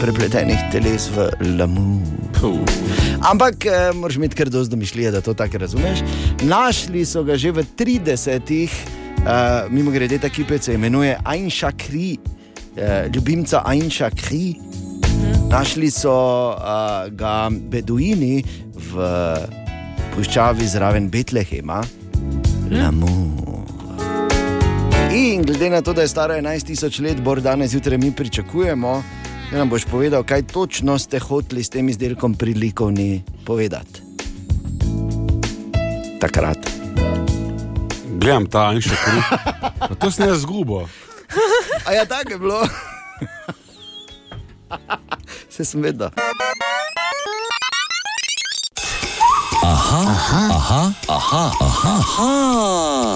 prepletenih 0.00 0.68
teles 0.72 1.08
v 1.14 1.28
lamu. 1.58 2.00
Puh. 2.38 2.62
Ampak 3.26 3.66
uh, 3.66 3.90
moraš 3.98 4.16
imeti 4.16 4.38
kar 4.38 4.48
dosto 4.48 4.70
domišljije, 4.76 5.10
da 5.10 5.20
to 5.20 5.34
tako 5.34 5.58
razumeš. 5.58 6.04
Našli 6.42 7.04
so 7.04 7.24
ga 7.24 7.36
že 7.36 7.50
v 7.50 7.66
30-ih, 7.78 8.70
uh, 9.24 9.70
mimo 9.70 9.90
grede 9.90 10.18
ta 10.18 10.28
kipec 10.28 10.64
se 10.64 10.74
imenuje 10.74 11.18
Ainša 11.24 11.72
Kri, 11.72 12.16
uh, 12.18 13.10
ljubimca 13.14 13.62
Ainša 13.64 14.10
Kri. 14.10 14.54
Našli 15.50 15.90
so 15.90 16.14
uh, 16.54 17.06
ga 17.10 17.48
beduini 17.50 18.42
v 18.76 19.10
puščavi 20.14 20.66
zraven 20.68 21.10
Betlehema, 21.10 21.82
Lamu. 22.70 23.55
In 25.16 25.42
glede 25.42 25.70
na 25.70 25.82
to, 25.82 25.92
da 25.92 26.02
je 26.02 26.08
staro 26.08 26.34
11 26.34 26.66
tisoč 26.66 26.98
let, 26.98 27.20
bor 27.20 27.40
danes 27.40 27.70
zjutraj 27.70 27.98
mi 27.98 28.12
pričakujemo, 28.12 29.02
da 29.50 29.58
nam 29.58 29.68
boš 29.68 29.84
povedal, 29.84 30.22
kaj 30.22 30.42
točno 30.42 30.98
ste 30.98 31.18
hoteli 31.18 31.64
s 31.64 31.70
tem 31.70 31.88
izdelkom 31.88 32.34
prilikovni 32.34 33.22
povedati. 33.46 34.02
Takrat. 36.20 36.58
Gledam 38.18 38.46
ta 38.46 38.66
Anša 38.68 38.96
kri. 39.04 39.22
Pa 39.88 39.94
To 39.94 40.10
sem 40.10 40.28
jaz 40.28 40.40
zgubo. 40.40 40.84
A 41.86 41.92
ja, 41.92 42.04
tako 42.04 42.32
je 42.32 42.38
bilo. 42.38 42.68
Se 45.48 45.64
sem 45.64 45.82
vedel. 45.82 46.08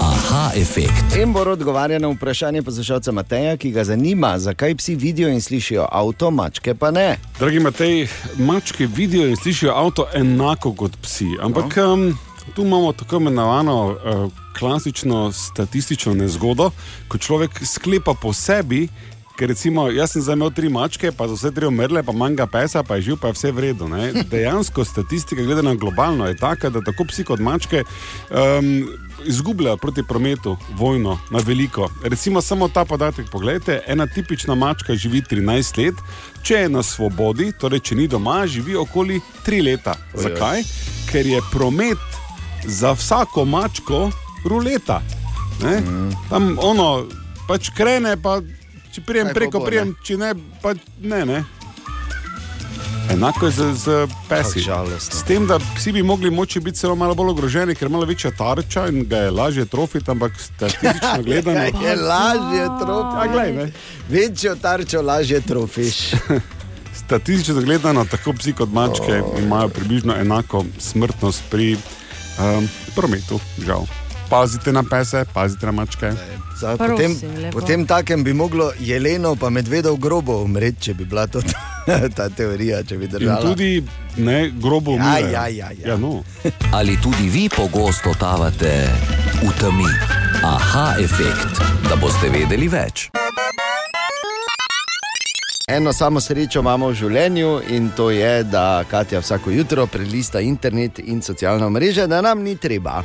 Aha, 0.01 0.51
efekt. 0.55 1.15
Embor 1.21 1.47
odgovarja 1.47 1.99
na 1.99 2.07
vprašanje 2.07 2.61
poslušalca 2.61 3.11
Mateja, 3.11 3.57
ki 3.57 3.71
ga 3.71 3.83
zanima, 3.83 4.39
zakaj 4.39 4.75
psi 4.75 4.95
vidijo 4.95 5.29
in 5.29 5.41
slišijo 5.41 5.87
avto, 5.91 6.31
mačke 6.31 6.75
pa 6.75 6.91
ne. 6.91 7.17
Dragi 7.39 7.59
Matej, 7.59 8.07
mačke 8.37 8.87
vidijo 8.87 9.27
in 9.27 9.35
slišijo 9.35 9.71
avto 9.71 10.05
enako 10.13 10.73
kot 10.73 10.97
psi. 11.01 11.27
Ampak 11.41 11.75
No. 11.77 11.93
um, 11.93 12.17
tu 12.55 12.61
imamo 12.61 12.93
tako 12.93 13.15
imenovano 13.15 13.85
uh, 13.87 13.95
klasično 14.59 15.31
statistično 15.31 16.13
nezgodo, 16.13 16.71
ko 17.07 17.17
človek 17.17 17.65
sklepa 17.65 18.13
po 18.21 18.33
sebi. 18.33 18.87
Ker 19.37 19.49
recimo, 19.49 19.87
jaz 19.89 20.11
sem 20.13 20.21
zdaj 20.21 20.35
imel 20.37 20.51
tri 20.53 20.69
mačke, 20.69 21.11
pa 21.15 21.25
so 21.29 21.37
vse 21.37 21.51
tri 21.55 21.65
umrle, 21.65 22.03
pa 22.03 22.13
manjka 22.13 22.45
pesa, 22.51 22.83
pa 22.83 22.97
je 22.99 23.09
živ, 23.09 23.17
pa 23.21 23.31
je 23.31 23.37
vse 23.37 23.51
v 23.51 23.63
redu. 23.65 23.87
Ne? 23.89 24.11
Dejansko 24.31 24.85
statistika, 24.85 25.43
gledana 25.43 25.75
globalno, 25.75 26.27
je 26.27 26.37
taka, 26.37 26.69
da 26.69 26.83
tako 26.85 27.07
psi 27.09 27.25
kot 27.27 27.39
mačke 27.39 27.83
um, 27.83 28.69
izgubljajo 29.25 29.77
proti 29.77 30.03
prometu 30.07 30.57
vojno 30.77 31.17
na 31.31 31.39
veliko. 31.45 31.89
Recimo 32.03 32.41
samo 32.41 32.67
ta 32.67 32.85
podatek, 32.85 33.29
pogledajte, 33.31 33.81
ena 33.87 34.07
tipična 34.07 34.55
mačka 34.55 34.95
živi 34.95 35.21
13 35.21 35.85
let, 35.85 35.95
če 36.43 36.65
je 36.65 36.69
na 36.69 36.83
svobodi, 36.83 37.51
torej 37.51 37.79
če 37.79 37.95
ni 37.95 38.07
doma, 38.07 38.45
živi 38.47 38.75
okoli 38.75 39.21
3 39.45 39.63
leta. 39.63 39.95
Ojoj. 40.13 40.23
Zakaj? 40.23 40.63
Ker 41.11 41.27
je 41.27 41.41
promet 41.51 42.21
za 42.65 42.91
vsako 42.91 43.45
mačko 43.45 44.09
ruleta. 44.45 45.01
Ne? 45.63 45.81
Tam 46.29 46.57
ono 46.61 47.05
pač 47.47 47.69
krene, 47.75 48.15
pa 48.21 48.39
če 48.91 49.01
prijem 49.01 49.31
Kaj 49.31 49.33
preko, 49.33 49.59
bo, 49.59 49.65
prijem, 49.65 49.95
če 50.03 50.17
ne, 50.17 50.35
pa 50.61 50.73
ne. 50.99 51.25
ne. 51.25 51.43
Enako 53.11 53.45
je 53.45 53.51
z, 53.51 53.73
z 53.73 54.07
pesi. 54.29 54.61
Žalostno. 54.63 55.19
S 55.19 55.23
tem, 55.27 55.47
da 55.47 55.59
psi 55.75 55.91
bi 55.91 56.03
mogli 56.03 56.31
moči 56.31 56.59
biti 56.59 56.79
celo 56.79 56.95
malo 56.95 57.15
bolj 57.15 57.33
ogroženi, 57.33 57.75
ker 57.75 57.89
ima 57.89 57.99
večja 58.07 58.31
tarča 58.31 58.87
in 58.87 59.03
ga 59.09 59.25
je 59.25 59.31
lažje 59.31 59.65
trofiti, 59.65 60.11
ampak 60.11 60.31
statistično 60.39 61.23
gledano. 61.25 61.59
Je 61.59 61.95
lažje 61.95 63.53
ne. 63.53 63.71
Večjo 64.09 64.55
tarčo 64.55 65.01
lažje 65.01 65.41
trofiš. 65.41 66.11
Statistično 67.05 67.61
gledano, 67.61 68.05
tako 68.05 68.33
psi 68.33 68.53
kot 68.53 68.69
mačke 68.71 69.21
imajo 69.39 69.69
približno 69.69 70.15
enako 70.15 70.65
smrtnost 70.79 71.43
pri 71.49 71.75
um, 71.75 72.69
prometu, 72.95 73.39
žal. 73.65 73.85
Pazite 74.31 74.71
na 74.71 74.83
pese, 74.83 75.25
pazite 75.27 75.65
na 75.65 75.71
mačke. 75.73 76.11
Prosim, 76.55 76.77
potem, 76.77 77.11
lepo. 77.37 77.59
potem 77.59 77.85
takem 77.85 78.23
bi 78.23 78.33
moglo 78.33 78.71
jeleno 78.79 79.35
pa 79.35 79.49
medvedov 79.49 79.97
grobo 79.97 80.37
umreti, 80.37 80.81
če 80.81 80.93
bi 80.93 81.05
bila 81.05 81.27
to 81.27 81.41
ta 82.15 82.29
teorija, 82.29 82.83
če 82.83 82.97
bi 82.97 83.05
In 83.05 83.11
držala. 83.11 83.41
tudi 83.43 83.83
ne 84.17 84.51
grobo 84.51 84.91
Ja, 84.91 84.95
umirajo. 84.95 85.27
ja, 85.27 85.47
ja, 85.47 85.69
ja. 85.73 85.85
ja 85.85 85.97
no. 85.97 86.23
Ali 86.71 86.95
tudi 86.97 87.27
vi 87.29 87.49
pogosto 87.49 88.13
tavate 88.15 88.87
v 89.41 89.51
temi? 89.59 89.89
Aha, 90.43 90.95
efekt, 90.99 91.59
da 91.83 91.95
boste 91.97 92.29
vedeli 92.29 92.67
več. 92.67 93.09
Eno 95.67 95.93
samo 95.93 96.19
srečo 96.19 96.59
imamo 96.59 96.87
v 96.87 96.93
življenju 96.95 97.49
in 97.69 97.89
to 97.89 98.09
je, 98.09 98.43
da 98.43 98.83
Katja 98.83 99.19
vsako 99.19 99.51
jutro 99.51 99.85
prelista 99.87 100.39
internet 100.39 100.99
in 100.99 101.21
socialna 101.21 101.69
mreža, 101.69 102.07
da 102.07 102.21
nam 102.21 102.41
ni 102.41 102.55
treba. 102.55 103.03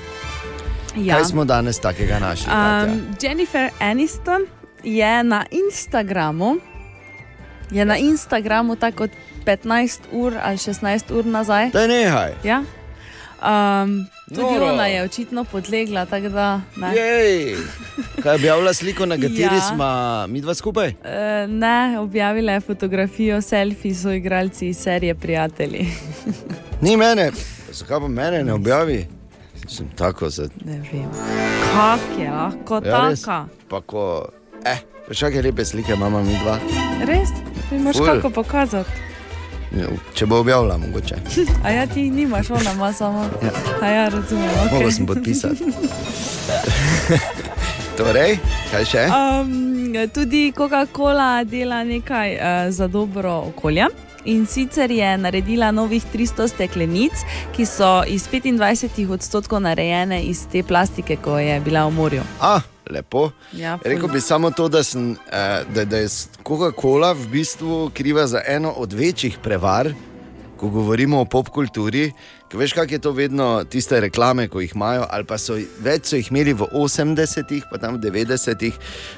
Ja. 0.96 1.14
Kaj 1.14 1.24
smo 1.24 1.44
danes 1.44 1.78
takega 1.78 2.18
našli? 2.18 2.46
Um, 2.48 3.00
Jennifer 3.22 3.70
Aniston 3.80 4.46
je 4.82 5.24
na 5.24 5.44
Instagramu, 5.50 6.56
je 7.70 7.84
na 7.84 7.96
Instagramu 7.96 8.76
tako 8.76 8.96
kot 8.98 9.10
15 9.44 9.98
ur 10.12 10.34
ali 10.42 10.56
16 10.56 11.12
ur 11.12 11.26
nazaj. 11.26 11.70
Da 11.70 11.86
nehaj. 11.86 12.32
Ja? 12.44 12.62
Um, 13.36 14.06
tudi 14.28 14.40
Noro. 14.54 14.66
ona 14.66 14.86
je 14.86 15.02
očitno 15.02 15.44
podlegla, 15.44 16.06
tako 16.06 16.28
da. 16.28 16.60
Jej. 16.96 17.56
Kaj 18.22 18.32
je 18.32 18.36
objavila 18.36 18.74
sliko, 18.74 19.06
na 19.06 19.14
kateri 19.16 19.42
Ja. 19.54 19.60
smo 19.60 19.86
mi 20.26 20.40
dva 20.40 20.54
skupaj? 20.54 20.88
Uh, 20.88 20.94
ne, 21.50 21.98
objavila 21.98 22.52
je 22.52 22.60
fotografijo 22.60 23.42
selfie 23.42 23.94
so 23.94 24.10
igralci 24.12 24.68
iz 24.68 24.76
serije 24.76 25.14
Prijatelji. 25.14 25.86
Ni 26.80 26.96
mene, 26.96 27.30
zakaj 27.72 28.00
pa 28.00 28.08
mene 28.08 28.44
ne 28.44 28.52
objavi? 28.52 29.06
Sem 29.68 29.90
tako 29.90 30.30
za. 30.30 30.48
Ne 30.64 30.80
vem. 30.82 31.10
Kak 31.66 32.00
je 32.18 32.30
lahko 32.30 32.80
Ja, 32.84 33.10
taka? 33.10 33.46
Pa 33.68 33.80
ko, 33.80 34.28
eh, 34.64 34.78
veš, 35.08 35.20
kakšne 35.20 35.42
lepe 35.42 35.64
slike 35.64 35.92
imamo 35.92 36.22
mi 36.22 36.38
dva. 36.38 36.58
Res? 37.02 37.28
Ti 37.68 37.76
imaš 37.76 37.96
Ful. 37.96 38.06
kako 38.06 38.30
pokazati. 38.30 38.90
Ja, 39.72 39.86
Če 40.14 40.26
bo 40.26 40.36
objavila, 40.36 40.78
mogoče. 40.78 41.14
A 41.64 41.70
ja, 41.70 41.86
ti 41.86 42.10
nimaš, 42.10 42.50
ona 42.50 42.72
ima 42.72 42.92
samo. 42.92 43.28
Ja. 43.42 43.50
A 43.82 43.88
ja, 43.88 44.08
razumem. 44.08 44.50
Mogoče 44.64 44.76
Okay. 44.76 44.92
sem 44.92 45.06
podpisati. 45.06 45.64
torej, 47.96 48.38
kaj 48.70 48.84
še? 48.84 49.06
Um, 49.08 49.76
tudi 50.08 50.52
Coca-Cola 50.52 51.44
dela 51.44 51.84
nekaj 51.84 52.32
uh, 52.32 52.70
za 52.70 52.86
dobro 52.86 53.44
okolje. 53.48 53.84
In 54.26 54.46
sicer 54.46 54.90
je 54.90 55.18
naredila 55.18 55.70
novih 55.70 56.04
300 56.14 56.48
steklenic, 56.48 57.12
ki 57.56 57.66
so 57.66 58.02
iz 58.06 58.28
25 58.32 59.12
odstotkov 59.14 59.60
narejene 59.62 60.22
iz 60.22 60.46
te 60.52 60.62
plastike, 60.62 61.16
ko 61.16 61.38
je 61.38 61.60
bila 61.60 61.84
v 61.86 61.94
morju. 61.94 62.22
A, 62.40 62.60
lepo. 62.90 63.30
Ja, 63.52 63.78
ful. 63.78 63.90
Rekel 63.90 64.08
bi 64.08 64.20
samo 64.20 64.50
to, 64.50 64.68
da, 64.68 64.82
sem, 64.82 65.12
eh, 65.12 65.62
da, 65.74 65.84
da 65.84 66.02
je 66.02 66.08
Coca-Cola 66.42 67.12
v 67.14 67.28
bistvu 67.30 67.90
kriva 67.94 68.26
za 68.26 68.42
eno 68.46 68.70
od 68.70 68.92
večjih 68.92 69.38
prevar, 69.42 69.92
ko 70.56 70.68
govorimo 70.68 71.20
o 71.20 71.24
popkulturi. 71.24 72.10
Ker 72.48 72.60
Veš, 72.60 72.72
kako 72.72 72.94
je 72.94 72.98
to 73.02 73.10
vedno 73.10 73.64
tiste 73.66 74.00
reklame, 74.00 74.48
ko 74.48 74.60
jih 74.62 74.72
imajo, 74.74 75.06
ali 75.10 75.24
pa 75.26 75.34
so 75.38 75.56
več 75.82 76.06
so 76.06 76.16
jih 76.16 76.28
imeli 76.30 76.52
v 76.54 76.62
80-ih, 76.78 77.64
pa 77.70 77.78
tam 77.82 77.96
v 77.96 78.00
90-ih, 78.04 78.74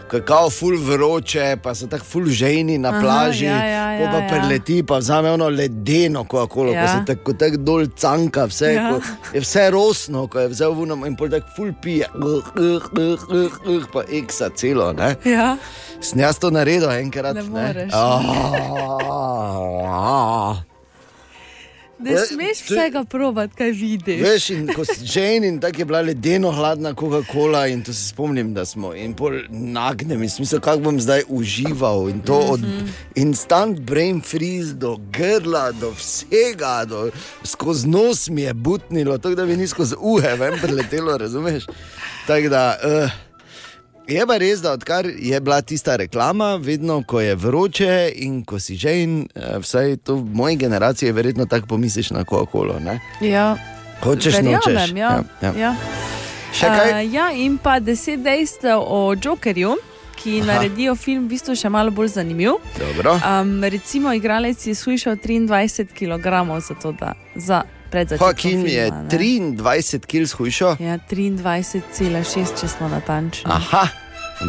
kako 0.09 0.49
ful 0.51 0.77
vroče, 0.81 1.57
pa 1.63 1.75
so 1.77 1.87
tako 1.93 2.05
ful 2.09 2.25
žejni 2.25 2.79
na 2.81 2.89
Aha, 2.89 3.01
plaži, 3.05 3.45
ja, 3.45 3.59
ja, 3.65 3.85
ko 3.99 4.05
ja, 4.07 4.11
pa 4.15 4.19
ja. 4.23 4.29
preleti, 4.33 4.79
pa 4.83 4.99
vzame 4.99 5.31
ono 5.31 5.49
ledeno 5.53 6.25
Coca-Colo, 6.25 6.73
ja. 6.73 6.81
ko 6.81 6.87
Ja. 6.89 6.93
se 6.95 7.05
tako, 7.13 7.33
tako 7.37 7.57
dol 7.57 7.87
canka, 7.97 8.47
vse, 8.49 8.73
Ja. 8.73 8.89
ja. 8.89 9.01
je 9.35 9.41
vse 9.45 9.71
rosno, 9.71 10.25
ko 10.27 10.41
je 10.41 10.49
vzel 10.49 10.73
vuno 10.73 10.97
in 11.07 11.17
pol 11.17 11.29
tako 11.29 11.47
ful 11.57 11.73
pije, 11.83 12.09
uh, 12.17 12.23
uh, 12.25 12.41
uh, 12.97 13.21
uh, 13.29 13.53
uh, 13.69 13.85
pa 13.93 14.03
eksa 14.09 14.49
celo. 14.57 14.93
Ne? 14.97 15.17
Ja, 15.29 15.57
Sem 16.01 16.21
jaz 16.21 16.39
to 16.39 16.51
naredil 16.51 16.91
enkrat. 16.91 17.35
Ne 17.35 17.43
moreš. 17.43 17.93
Ah, 19.69 20.63
ne 21.99 22.17
smeš 22.27 22.63
vsega 22.65 23.05
provat, 23.05 23.51
kaj 23.55 23.71
vidiš. 23.71 24.23
Veš, 24.23 24.51
in 24.51 24.67
ko 24.75 24.85
si 24.85 25.07
žen 25.07 25.45
in 25.45 25.61
tako 25.61 25.81
je 25.81 25.85
bila 25.85 26.01
ledeno 26.01 26.53
hladna 26.53 26.95
Coca-Cola 26.95 27.67
in 27.73 27.83
to 27.83 27.93
se 27.93 28.09
spomnim, 28.09 28.55
da 28.55 28.65
smo 28.65 28.95
in 28.95 29.15
pol 29.15 29.41
nagnem 29.51 30.23
in 30.23 30.31
smisel, 30.31 30.61
kako 30.61 30.79
bom 30.89 31.01
zdaj 31.01 31.23
užival 31.29 32.09
in 32.09 32.21
to 32.21 32.39
od 32.39 32.67
instant 33.17 33.81
brain 33.81 34.21
freeze 34.23 34.75
do 34.75 34.97
grla, 35.13 35.73
do 35.73 35.91
vsega, 35.91 36.85
do, 36.89 37.11
skozi 37.45 37.89
nos 37.89 38.29
mi 38.29 38.43
je 38.43 38.55
butnilo, 38.55 39.19
tako 39.19 39.35
da 39.35 39.47
mi 39.47 39.57
ni 39.57 39.67
skozi 39.67 39.97
uhe 40.01 40.37
ven 40.37 40.59
preletelo, 40.63 41.19
razumeš? 41.19 41.67
Tako 42.27 42.49
da. 42.49 42.77
Uh, 42.85 43.28
Je 44.09 44.27
pa 44.27 44.39
res, 44.41 44.63
da 44.65 44.73
odkar 44.73 45.07
je 45.19 45.41
bila 45.41 45.61
tista 45.63 45.97
reklama, 45.97 46.55
vedno 46.57 47.03
ko 47.07 47.21
je 47.21 47.35
vroče 47.35 48.13
in 48.17 48.45
ko 48.45 48.59
si 48.59 48.77
že 48.77 49.03
in 49.03 49.29
eh, 49.35 49.59
vsaj 49.61 49.97
to 49.97 50.15
v 50.15 50.25
moji 50.35 50.57
generaciji, 50.57 51.13
verjetno 51.13 51.47
tako 51.47 51.67
pomisliš 51.67 52.11
na 52.11 52.25
Coca-Colo. 52.25 52.81
Ja, 53.21 53.57
Hočeš 54.01 54.41
nočeš. 54.41 54.67
verjamem. 54.67 54.97
Ja. 54.97 55.23
Ja, 55.43 55.53
ja. 55.59 55.75
Ja. 56.63 56.73
Uh, 56.73 57.15
ja, 57.15 57.33
in 57.33 57.59
pa 57.59 57.81
deset 57.81 58.23
dejstev 58.25 58.81
o 58.81 59.15
Jokerju, 59.25 59.77
ki. 60.17 60.41
Aha. 60.41 60.47
naredijo 60.47 60.95
film 60.97 61.27
v 61.27 61.29
bistvu 61.29 61.55
še 61.55 61.69
malo 61.69 61.91
bolj 61.91 62.09
zanimiv. 62.17 62.57
Dobro. 62.79 63.21
Um, 63.21 63.61
recimo, 63.65 64.13
igralec 64.13 64.67
je 64.67 64.75
slišal 64.75 65.17
23 65.17 65.93
kg 65.93 66.49
za 66.65 66.75
to, 66.83 66.93
da 66.93 67.13
za 67.37 67.63
predzačetkom 67.91 68.29
Joaquin 68.29 68.67
je 68.67 68.85
filma, 68.85 69.03
ne. 69.03 69.09
23 69.57 70.07
kg 70.07 70.27
shujšal. 70.29 70.77
Ja, 70.81 70.99
23,6, 71.11 72.61
če 72.61 72.69
smo 72.69 72.89
natančni. 72.89 73.51
Aha, 73.51 73.89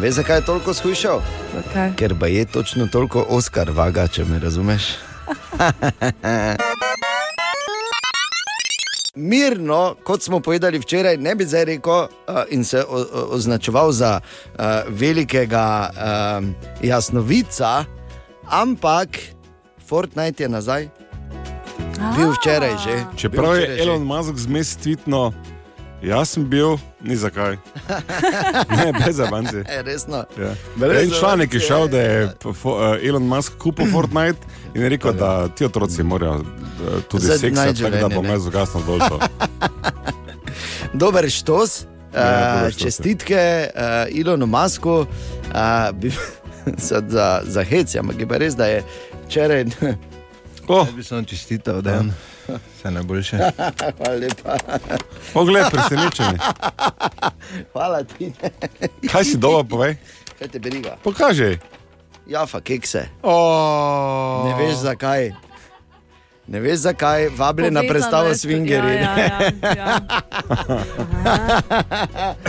veš 0.00 0.14
zakaj 0.20 0.36
je 0.42 0.46
toliko 0.46 0.74
shujšal? 0.74 1.22
Zakaj? 1.54 1.94
Ker 1.96 2.14
pa 2.20 2.26
je 2.26 2.44
točno 2.46 2.86
toliko 2.86 3.26
Oskar 3.28 3.70
vaga, 3.70 4.08
če 4.08 4.24
me 4.24 4.38
razumeš. 4.38 4.94
Mirno, 9.14 9.96
kot 10.04 10.22
smo 10.22 10.40
povedali 10.40 10.78
včeraj, 10.78 11.16
ne 11.16 11.34
bi 11.34 11.44
zdaj 11.44 11.64
rekel 11.64 11.92
uh, 11.92 12.08
in 12.50 12.64
se 12.64 12.84
o, 12.84 12.98
o, 12.98 13.26
označeval 13.34 13.92
za 13.92 14.20
uh, 14.20 14.64
velikega 14.88 15.90
uh, 15.90 16.46
jasnovica, 16.82 17.84
ampak 18.46 19.08
Fortnite 19.86 20.42
je 20.42 20.48
nazaj. 20.48 20.88
Bil 22.00 22.32
včeraj 22.32 22.74
že. 22.84 22.94
Čeprav 23.16 23.56
je 23.56 23.62
včeraj 23.62 23.76
že. 23.76 23.82
Elon 23.82 24.02
Musk 24.02 24.34
zmes 24.36 24.76
tvitno, 24.76 25.32
jaz 26.02 26.28
sem 26.28 26.44
bil, 26.44 26.78
ni 27.00 27.16
zakaj. 27.16 27.56
ne, 28.76 28.92
brez 28.92 29.20
abanci. 29.20 29.56
E, 29.58 29.82
resno. 29.82 30.24
Ja. 30.38 30.54
Brez 30.76 31.02
En 31.02 31.10
članek 31.10 31.54
je 31.54 31.60
šel, 31.60 31.88
da 31.88 31.98
je 31.98 32.28
fo- 32.40 32.96
eh, 32.96 33.08
Elon 33.08 33.22
Musk 33.22 33.52
kupil 33.58 33.86
Fortnite 33.86 34.40
in 34.74 34.82
je 34.82 34.88
rekel, 34.88 35.12
da 35.12 35.48
ti 35.48 35.64
otroci 35.64 36.02
morajo 36.02 36.40
eh, 36.40 37.02
tudi 37.08 37.26
seksati, 37.26 37.82
tako 37.82 37.96
da 37.98 38.08
bom 38.08 38.24
jaz 38.26 38.46
ugasnil 38.46 38.82
dol 38.86 38.98
to. 38.98 39.18
Dober 40.94 41.30
štos. 41.30 41.84
Ja, 42.14 42.66
Uh, 42.66 42.74
čestitke 42.74 43.70
uh, 43.70 43.82
Ilonu 44.10 44.46
Masku, 44.46 44.90
uh, 44.90 45.06
bi, 45.94 46.10
za, 47.06 47.40
za 47.44 47.62
hec, 47.62 47.94
ampak 47.94 48.20
je 48.20 48.26
pa 48.26 48.36
res, 48.36 48.56
da 48.56 48.66
je 48.66 48.82
včeraj. 49.26 49.64
Oh, 50.70 50.86
Ne 50.86 50.92
bi 50.92 51.02
samo 51.02 51.22
čestital, 51.24 51.80
da 51.80 51.90
je 51.92 52.00
vse 52.46 52.90
najboljše. 52.90 53.36
Hvala 53.96 54.16
lepa. 54.16 54.54
poglej, 55.32 55.62
presenečen. 55.66 56.38
Hvala 57.72 58.04
ti, 58.04 58.30
ne. 58.32 58.50
Kaj 59.04 59.24
si 59.24 59.36
doma, 59.36 59.64
povej? 59.64 59.96
kaj 60.38 60.48
te 60.48 60.58
briga. 60.60 60.94
Pokaži. 61.02 61.58
Jafa, 62.24 62.60
kekse. 62.60 63.08
Oh. 63.20 64.46
Ne 64.46 64.54
veš 64.56 64.74
zakaj. 64.78 65.32
Ne 66.46 66.60
veš 66.60 66.78
zakaj, 66.80 67.28
vabljen 67.30 67.70
na 67.70 67.80
Povezano 67.80 67.92
predstavo 67.92 68.28
je 68.28 68.34
s- 68.34 68.40
Swingeri. 68.40 68.94
Ja, 68.96 69.12
ja, 69.16 69.38
ja, 69.40 69.74
ja. 69.76 69.98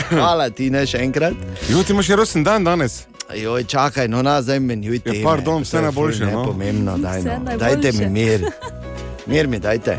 Hvala 0.12 0.50
ti, 0.50 0.70
ne 0.70 0.86
še 0.86 0.98
enkrat. 1.00 1.34
Jo, 1.68 1.84
ti 1.84 1.94
imaš 1.94 2.06
še 2.06 2.16
rosen 2.16 2.44
dan 2.44 2.64
danes. 2.64 3.04
Joj, 3.36 3.64
čakaj, 3.64 4.08
no, 4.08 4.22
na, 4.22 4.42
zdaj 4.42 4.60
menjuj 4.60 4.96
Ja, 5.06 5.12
te. 5.14 5.22
pardon, 5.24 5.62
vse 5.62 5.82
najboljše, 5.82 6.26
no. 6.26 6.46
Pomembno, 6.46 6.98
daj, 6.98 7.24
no. 7.24 7.58
dajte 7.58 7.92
mi 7.92 8.10
mir. 8.10 8.46
Mir 9.28 9.48
mi 9.48 9.60
dajte. 9.60 9.98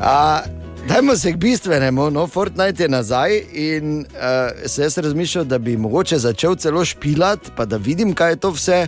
A, 0.00 0.40
dajmo 0.88 1.16
se 1.16 1.32
k 1.32 1.36
bistvenemu. 1.36 2.10
No, 2.10 2.26
Fortnite 2.26 2.82
je 2.82 2.88
nazaj 2.88 3.42
in 3.52 3.98
uh, 4.00 4.68
se 4.68 4.82
jaz 4.82 4.98
razmišljal, 4.98 5.44
da 5.44 5.58
bi 5.58 5.76
mogoče 5.76 6.18
začel 6.18 6.56
celo 6.56 6.84
špilati, 6.84 7.50
pa 7.56 7.64
da 7.64 7.76
vidim, 7.76 8.14
kaj 8.14 8.32
je 8.32 8.36
to 8.36 8.50
vse. 8.50 8.86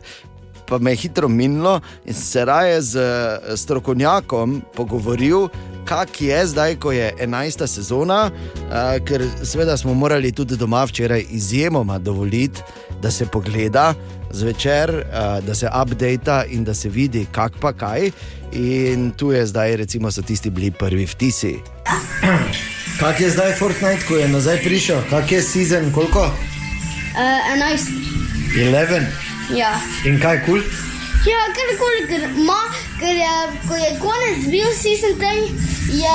Pa 0.68 0.78
me 0.78 0.90
je 0.92 0.96
hitro 0.96 1.28
minilo 1.28 1.80
in 2.04 2.14
se 2.14 2.44
raje 2.44 2.80
z 2.82 2.98
eh, 2.98 3.56
strokovnjakom 3.56 4.62
pogovoril, 4.74 5.48
kak 5.84 6.20
je 6.20 6.46
zdaj, 6.46 6.74
ko 6.76 6.92
je 6.92 7.12
11. 7.22 7.66
sezona, 7.66 8.30
uh, 8.30 9.04
ker 9.04 9.22
seveda 9.42 9.76
smo 9.76 9.94
morali 9.94 10.32
tudi 10.32 10.56
doma 10.56 10.84
včeraj 10.84 11.24
izjemoma 11.30 11.98
dovoliti, 11.98 12.60
da 13.02 13.10
se 13.10 13.26
pogleda 13.26 13.94
zvečer, 14.30 14.90
uh, 14.90 15.44
da 15.44 15.54
se 15.54 15.68
updata 15.82 16.44
in 16.44 16.64
da 16.64 16.74
se 16.74 16.88
vidi, 16.88 17.26
kak 17.32 17.52
pa 17.60 17.72
kaj. 17.72 18.10
In 18.52 19.10
tu 19.10 19.32
je 19.32 19.46
zdaj, 19.46 19.76
recimo, 19.76 20.10
so 20.10 20.22
tisti 20.22 20.50
bili 20.50 20.70
prvi 20.70 21.06
vtisi. 21.06 21.56
Kak 23.00 23.20
je 23.20 23.30
zdaj 23.30 23.52
Fortnite, 23.58 24.06
ko 24.08 24.16
je 24.16 24.28
nazaj 24.28 24.62
prišel? 24.64 25.02
Kak 25.10 25.32
je 25.32 25.42
sezon, 25.42 25.92
koliko? 25.92 26.22
Uh, 26.24 26.32
11. 27.52 27.92
11. 28.56 29.04
Ja. 29.56 29.76
In 30.04 30.20
kaj 30.20 30.40
kul? 30.46 30.60
Cool? 30.60 30.86
Ja, 31.26 31.42
karkoli, 31.58 32.02
ker, 32.08 32.24
ima, 32.38 32.60
ker 33.00 33.16
je, 33.18 33.30
ko 33.68 33.74
je 33.74 33.90
konec 33.98 34.44
bil 34.46 34.68
season 34.78 35.18
ten, 35.18 35.42
je, 35.90 36.14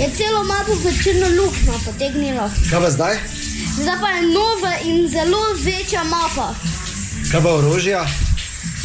je 0.00 0.06
celo 0.16 0.44
mapo 0.48 0.74
v 0.80 0.92
črno 1.02 1.28
luknjo 1.36 1.76
potegnilo. 1.84 2.48
Kaj 2.70 2.80
pa 2.80 2.90
zdaj? 2.90 3.20
Zdaj 3.78 4.00
pa 4.00 4.08
je 4.08 4.22
nova 4.22 4.72
in 4.84 5.08
zelo 5.08 5.38
večja 5.64 6.04
mapa. 6.04 6.54
Kaj 7.32 7.42
pa 7.42 7.54
orožja? 7.54 8.06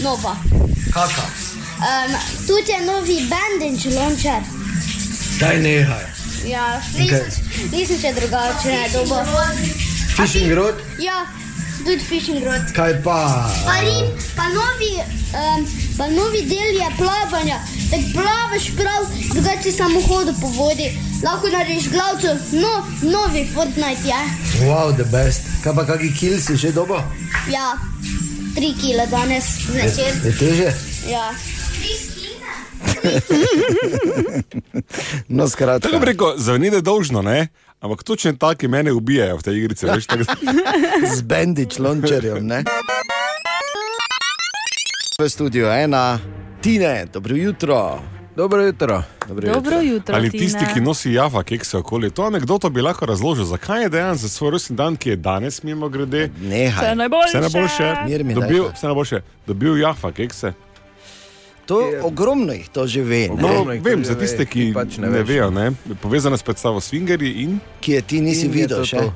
Nova. 0.03 0.35
Kaka? 0.93 1.21
Um, 1.75 2.15
tudi 2.47 2.71
je 2.71 2.85
novi 2.85 3.27
bandage 3.29 3.99
launcher. 3.99 4.41
Daj 5.39 5.59
nehaj. 5.59 6.05
Ja, 6.45 6.81
nisem, 6.97 7.25
nisem 7.71 7.99
še 7.99 8.13
drugače 8.13 8.77
dobo. 8.93 9.17
Fishing 10.15 10.53
rod? 10.53 10.75
Ja, 10.99 11.25
tudi 11.85 12.03
fishing 12.03 12.45
rod. 12.45 12.69
Kaj 12.75 13.01
pa? 13.03 13.17
Pa, 13.65 13.79
rim, 13.81 14.13
pa, 14.35 14.47
novi, 14.53 14.93
um, 15.33 15.65
pa 15.97 16.07
novi 16.07 16.45
del 16.45 16.79
je 16.79 16.91
plavanja. 16.97 17.59
Tako 17.89 18.13
plavaš 18.13 18.69
prav, 18.77 19.09
drugače 19.33 19.71
samo 19.71 20.01
hodil 20.01 20.33
po 20.41 20.47
vodi. 20.47 20.91
Lahko 21.25 21.47
narediš 21.49 21.89
glavco, 21.89 22.27
no, 22.51 22.85
novi 23.11 23.47
Fortnite 23.53 24.01
je. 24.05 24.21
Wow, 24.67 24.95
the 24.95 25.03
best. 25.03 25.41
Kaj 25.63 25.73
pa 25.75 25.85
kaki 25.85 26.13
kill 26.13 26.37
si 26.39 26.57
že 26.57 26.71
dobo? 26.71 27.01
Ja, 27.49 27.73
tri 28.55 28.73
kile 28.81 29.07
danes 29.07 29.45
zvečer. 29.65 30.13
Je 30.25 30.31
teže? 30.37 30.69
Ja. 31.09 31.33
No, 35.27 35.47
skratka. 35.49 35.87
Tako 35.87 35.99
bi 35.99 36.05
rekel, 36.05 36.33
zavnide 36.37 36.81
dolžno, 36.81 37.21
ne? 37.21 37.47
Ampak 37.79 38.03
točno 38.03 38.33
taki 38.33 38.67
mene 38.67 38.91
ubijajo 38.91 39.37
v 39.37 39.43
tej 39.43 39.57
igrici. 39.57 39.85
Veš, 39.85 40.05
tako, 40.05 40.23
Z 41.15 41.21
bandič 41.21 41.79
lončerjem, 41.79 42.47
ne? 42.47 42.63
V 45.19 45.29
studiu 45.29 45.65
ena, 45.71 46.19
Tine, 46.61 47.05
dobro 47.13 47.35
jutro. 47.35 48.01
Dobro 48.35 48.61
jutro. 48.61 49.03
Dobro 49.27 49.53
Dobro 49.53 49.75
jutro. 49.77 50.15
ali 50.15 50.29
Tine. 50.29 50.43
tisti, 50.43 50.65
ki 50.73 50.81
nosi 50.81 51.11
java, 51.11 51.43
kekse 51.43 51.77
okoli. 51.77 52.09
To 52.09 52.23
anekdoto 52.23 52.69
bi 52.69 52.81
lahko 52.81 53.05
razložil, 53.05 53.45
zakaj 53.45 53.81
je 53.81 53.89
dejansko 53.89 54.21
za 54.21 54.29
svoj 54.29 54.51
rojstni 54.51 54.75
dan, 54.75 54.95
ki 54.95 55.09
je 55.09 55.15
danes 55.15 55.63
mimo 55.63 55.89
grede. 55.89 56.29
Vse 56.39 56.95
najboljše. 56.95 57.29
Vse 57.29 57.41
najboljše. 57.41 57.95
Dobil, 58.33 58.63
vse 58.73 58.87
najboljše. 58.87 59.21
Dobil 59.47 59.77
java, 59.77 60.11
kekse. 60.11 60.53
To 61.65 61.91
ogromno 62.01 62.53
jih 62.53 62.69
to 62.69 62.87
že 62.87 63.01
ve, 63.01 63.27
No, 63.31 63.63
vem, 63.81 64.05
za 64.05 64.15
tiste, 64.15 64.45
ki 64.45 64.67
ki 64.67 64.73
pač 64.73 64.97
ne 64.97 65.09
ne, 65.09 65.23
vejo, 65.23 65.49
ne? 65.49 65.71
povezano 66.01 66.37
s 66.37 66.43
predstavo 66.43 66.77
Swingerji 66.77 67.33
in, 67.35 67.59
ki 67.81 67.91
je 67.91 68.01
ti 68.01 68.21
nisi 68.21 68.45
In 68.45 68.51
je 68.51 68.53
videl 68.53 68.85
še. 68.85 68.97
to. 68.97 69.13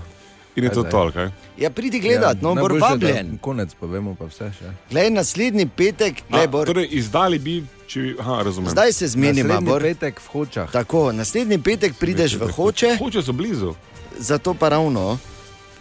In 0.60 0.64
je 0.64 0.72
to 0.72 0.84
Kaj 0.84 0.92
to. 0.92 0.98
ali 1.00 1.12
kaj? 1.12 1.30
Ja, 1.58 1.70
pridi 1.72 2.00
gledat, 2.00 2.38
no, 2.38 2.54
bor 2.54 2.72
najboljše, 2.72 2.80
da 2.80 3.08
vabljen. 3.08 3.38
Konec 3.40 3.74
pa 3.74 3.86
vemo 3.88 4.14
pa 4.14 4.26
vse 4.26 4.52
še. 4.54 4.72
Glej, 4.88 5.10
naslednji 5.12 5.66
petek, 5.68 6.22
glej, 6.28 6.48
bor. 6.48 6.68
Torej, 6.68 6.88
izdali 6.92 7.40
bi, 7.40 7.56
če 7.86 8.02
bi. 8.02 8.16
Aha, 8.18 8.42
razumem. 8.44 8.70
Zdaj 8.70 8.94
se 8.94 9.08
zmenimo, 9.10 9.48
Naslednji 9.50 9.70
bor. 9.70 9.82
petek 9.82 10.20
v 10.20 10.28
Hočah. 10.30 10.72
Tako, 10.72 11.12
naslednji 11.12 11.58
petek 11.60 11.96
prideš 11.96 12.36
v 12.36 12.52
hoče, 12.52 12.96
Hoče 12.98 13.22
so 13.22 13.34
blizu. 13.34 13.74
zato 14.20 14.54
pa 14.54 14.70
ravno. 14.70 15.18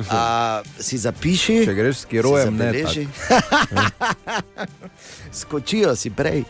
A, 0.09 0.19
si 0.79 0.95
zapiši, 0.97 1.65
Če 1.65 1.75
greš 1.75 1.97
s 1.97 2.05
kirojem, 2.07 2.49
si 2.49 2.55
ne. 2.55 2.71
tako. 2.73 3.99
Skočijo 5.33 5.97
si 5.97 6.11
prej. 6.11 6.45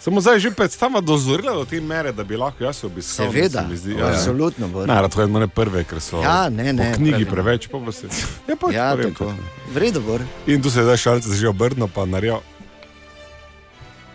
Samo 0.00 0.20
zdaj 0.20 0.34
je 0.36 0.40
že 0.40 0.50
predstava 0.52 1.00
dozorila 1.00 1.52
do 1.52 1.64
te 1.64 1.80
mere, 1.80 2.12
da 2.12 2.22
bi 2.22 2.36
lahko 2.36 2.64
jaz 2.64 2.84
obiskal. 2.84 3.26
Seveda, 3.26 3.66
se 3.68 3.76
zdi, 3.76 3.92
ja. 3.92 4.06
absolutno. 4.08 4.68
Bor. 4.68 4.86
Ne, 4.86 4.94
to 5.04 5.20
je 5.20 5.26
moje 5.26 5.48
prve, 5.48 5.84
ker 5.84 5.98
so 5.98 6.22
Ja, 6.22 6.48
ne, 6.48 6.72
ne, 6.72 6.92
po 6.92 6.96
knjigi 6.96 7.24
pravim. 7.24 7.32
preveč. 7.34 7.66
Pa 7.66 7.78
pa 7.78 7.92
se, 7.92 8.06
ja, 8.46 8.56
pač 8.56 8.72
Ja, 8.72 8.90
povem 8.92 9.10
tako. 9.10 9.24
to. 9.26 9.34
V 9.68 9.76
redu, 9.76 10.00
bor. 10.00 10.20
In 10.46 10.62
tu 10.62 10.70
se 10.70 10.78
je 10.78 10.84
zdaj 10.84 10.96
šalce 10.98 11.34
že 11.34 11.48
obrnil, 11.48 11.88
pa 11.88 12.04
narejal. 12.04 12.40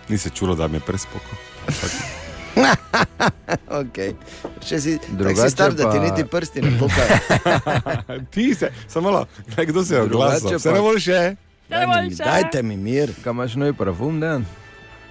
Ni 0.08 0.18
se 0.18 0.30
čulo, 0.30 0.56
da 0.56 0.68
mi 0.68 0.76
je 0.76 0.82
prespoko. 0.82 1.32
Okay. 3.66 4.14
Še 4.62 4.78
si 4.78 4.92
si 4.96 5.50
star, 5.50 5.74
da 5.74 5.90
ti 5.90 5.98
pa- 5.98 6.04
niti 6.06 6.22
prsti 6.24 6.62
ne 6.62 6.78
pokajo. 6.78 7.18
Ti 8.34 8.54
se, 8.54 8.70
samo 8.88 9.10
malo, 9.10 9.26
gledaj, 9.48 9.66
kdo 9.66 9.82
se 9.82 9.96
je 9.96 10.02
oglasil. 10.02 10.50
Vse 10.52 10.70
pa- 10.70 10.74
najboljše. 10.74 11.20
Daj 11.66 11.86
mi- 11.88 12.16
Dajte 12.16 12.62
mi 12.62 12.78
mir. 12.78 13.10
Kaj 13.24 13.32
imaš 13.32 13.56
novi 13.56 13.74
parfum, 13.74 14.20
dan? 14.20 14.46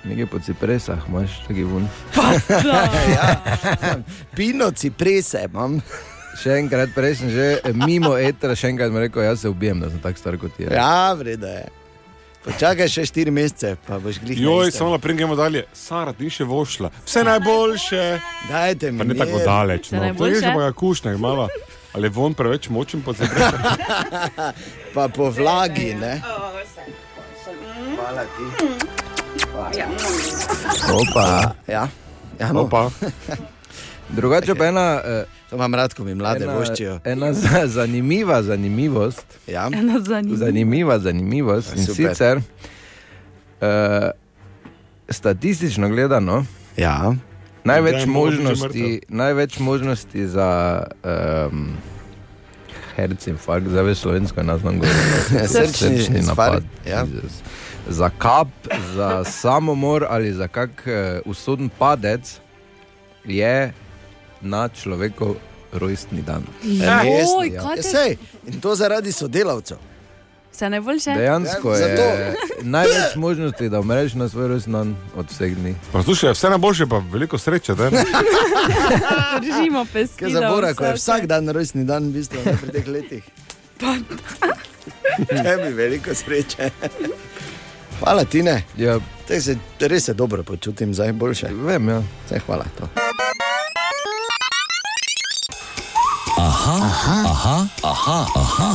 Nekaj 0.04 0.26
po 0.26 0.38
cipresah 0.38 0.98
imaš, 1.08 1.30
taki 1.46 1.62
vun. 1.62 1.88
Pino 4.36 4.70
ciprese 4.70 5.44
imam. 5.46 5.78
Še 6.42 6.56
enkrat, 6.58 6.90
prej 6.96 7.18
sem 7.20 7.30
že 7.30 7.46
mimo 7.76 8.14
etra, 8.16 8.56
še 8.56 8.72
enkrat 8.72 8.90
mi 8.90 9.04
rekel, 9.04 9.22
jaz 9.22 9.44
se 9.44 9.52
ubijem, 9.52 9.82
da 9.84 9.90
sem 9.92 10.00
tako 10.02 10.18
star 10.18 10.38
kot 10.40 10.56
ti. 10.56 10.64
Ja, 10.64 11.12
vreda 11.14 11.52
je. 11.60 11.66
Počakaj 12.42 12.88
še 12.90 13.04
štiri 13.06 13.30
mesece, 13.30 13.76
pa 13.86 14.00
boš 14.02 14.18
glih. 14.24 14.40
na 14.40 14.48
Joj, 14.48 14.72
samo 14.74 14.96
naprej 14.96 15.20
gremo 15.20 15.36
dalje. 15.38 15.62
Sara, 15.76 16.10
ti 16.16 16.26
še 16.32 16.48
vošla. 16.48 16.90
Vse 17.04 17.22
najboljše. 17.28 18.06
Dajte 18.48 18.90
mi 18.90 19.04
Pa 19.04 19.06
ne 19.06 19.18
tako 19.20 19.44
daleč. 19.46 19.92
No. 19.94 20.02
To 20.18 20.26
je 20.26 20.40
že 20.42 20.50
pa 20.56 20.72
kušnja, 20.74 21.14
malo. 21.22 21.46
Ali 21.94 22.08
je 22.08 22.16
von 22.16 22.34
preveč 22.34 22.66
močen 22.72 23.04
po 23.04 23.14
sebi? 23.14 23.36
Pa 24.96 25.08
po 25.12 25.28
vlagi, 25.30 25.92
ne? 25.94 26.16
Hvala 27.94 28.24
ti. 28.32 29.01
Opa. 30.92 31.54
Ja, 31.66 31.88
ja 32.40 32.52
no. 32.52 32.60
Opa. 32.60 32.90
Drugače 34.10 34.54
pa 34.54 34.66
ena, 34.66 35.00
eh, 35.04 35.24
To 35.50 35.56
imam 35.56 35.74
rad, 35.74 35.94
ko 35.94 36.04
mi 36.04 36.14
mlade 36.14 36.44
ena, 36.44 36.54
voščijo. 36.54 37.00
ena 37.04 37.32
za- 37.32 37.66
zanimiva 37.68 38.42
zanimivost. 38.42 39.24
Ja. 39.46 39.68
Ena 39.68 40.00
zanimiva. 40.00 40.36
Zanimiva 40.38 40.98
zanimivost. 40.98 41.76
In 41.76 41.84
Super. 41.84 42.08
sicer 42.08 42.36
uh, 42.36 44.10
statistično 45.08 45.88
gledano, 45.88 46.44
Ja. 46.76 47.14
največ 47.64 48.06
možnosti, 48.06 49.00
največ 49.08 49.58
možnosti 49.58 50.26
za 50.28 50.82
um, 51.48 51.76
herc 52.96 53.26
infarkt, 53.26 53.68
zdaj 53.68 53.82
veš 53.82 53.98
slovensko, 53.98 54.42
ne 54.42 54.58
znam 54.58 54.78
govoriti. 54.78 55.48
Srčni 55.72 56.18
infarkt, 56.18 56.66
ja. 56.86 56.98
Jezus. 57.00 57.32
Za 57.88 58.10
kap, 58.10 58.48
za 58.94 59.24
samomor 59.24 60.06
ali 60.08 60.32
za 60.32 60.48
kak 60.48 60.70
uh, 60.86 60.92
usoden 61.24 61.68
padec 61.68 62.38
je 63.24 63.72
na 64.40 64.68
človekov 64.68 65.34
rojstni 65.72 66.22
dan. 66.22 66.42
Resno, 66.62 67.38
Oj, 67.38 67.48
ja. 67.48 67.62
kaj 67.62 67.70
Ja, 67.70 67.76
te- 67.76 67.82
sej, 67.82 68.16
in 68.46 68.60
to 68.60 68.74
zaradi 68.74 69.12
sodelavcev. 69.12 69.76
Vse 70.52 70.70
najboljše. 70.70 71.10
Dejansko 71.10 71.72
Ja, 71.72 71.86
je 71.86 72.34
največ 72.62 73.14
možnosti, 73.16 73.68
da 73.68 73.80
umreš 73.80 74.14
na 74.14 74.28
svoj 74.28 74.48
rojstni 74.48 74.72
dan 74.72 74.96
od 75.16 75.30
vseh 75.30 75.56
dni. 75.56 75.74
Poslušaj, 75.92 76.32
vse 76.32 76.50
najboljše, 76.50 76.86
pa 76.86 77.02
veliko 77.12 77.38
sreče. 77.38 77.72
Držimo 79.42 79.86
pesti. 79.92 80.18
Kaj 80.18 80.30
za 80.30 80.48
Bora, 80.48 80.74
ko 80.74 80.84
je 80.84 80.94
vsak 80.94 81.26
dan 81.26 81.48
rojstni 81.48 81.84
dan, 81.84 82.04
v 82.04 82.12
bistvu, 82.12 82.38
ne, 82.44 82.56
pri 82.60 82.72
teh 82.72 82.86
letih. 82.88 83.24
Tebi 85.42 85.72
veliko 85.72 86.14
sreče. 86.14 86.70
Hvala 88.02 88.24
ti, 88.24 88.42
ne. 88.42 88.62
Ja, 88.76 88.98
Te 89.26 89.40
se 89.40 89.56
res 89.80 90.04
se 90.04 90.14
dobro 90.14 90.42
počutim, 90.42 90.94
zdaj 90.94 91.12
boljše. 91.12 91.48
vem, 91.54 91.88
ja. 91.88 92.02
Vse 92.26 92.40
hvala. 92.46 92.64
To. 92.78 92.88
Aha, 96.38 96.78
aha, 97.24 97.66
aha, 97.82 98.26
aha, 98.34 98.70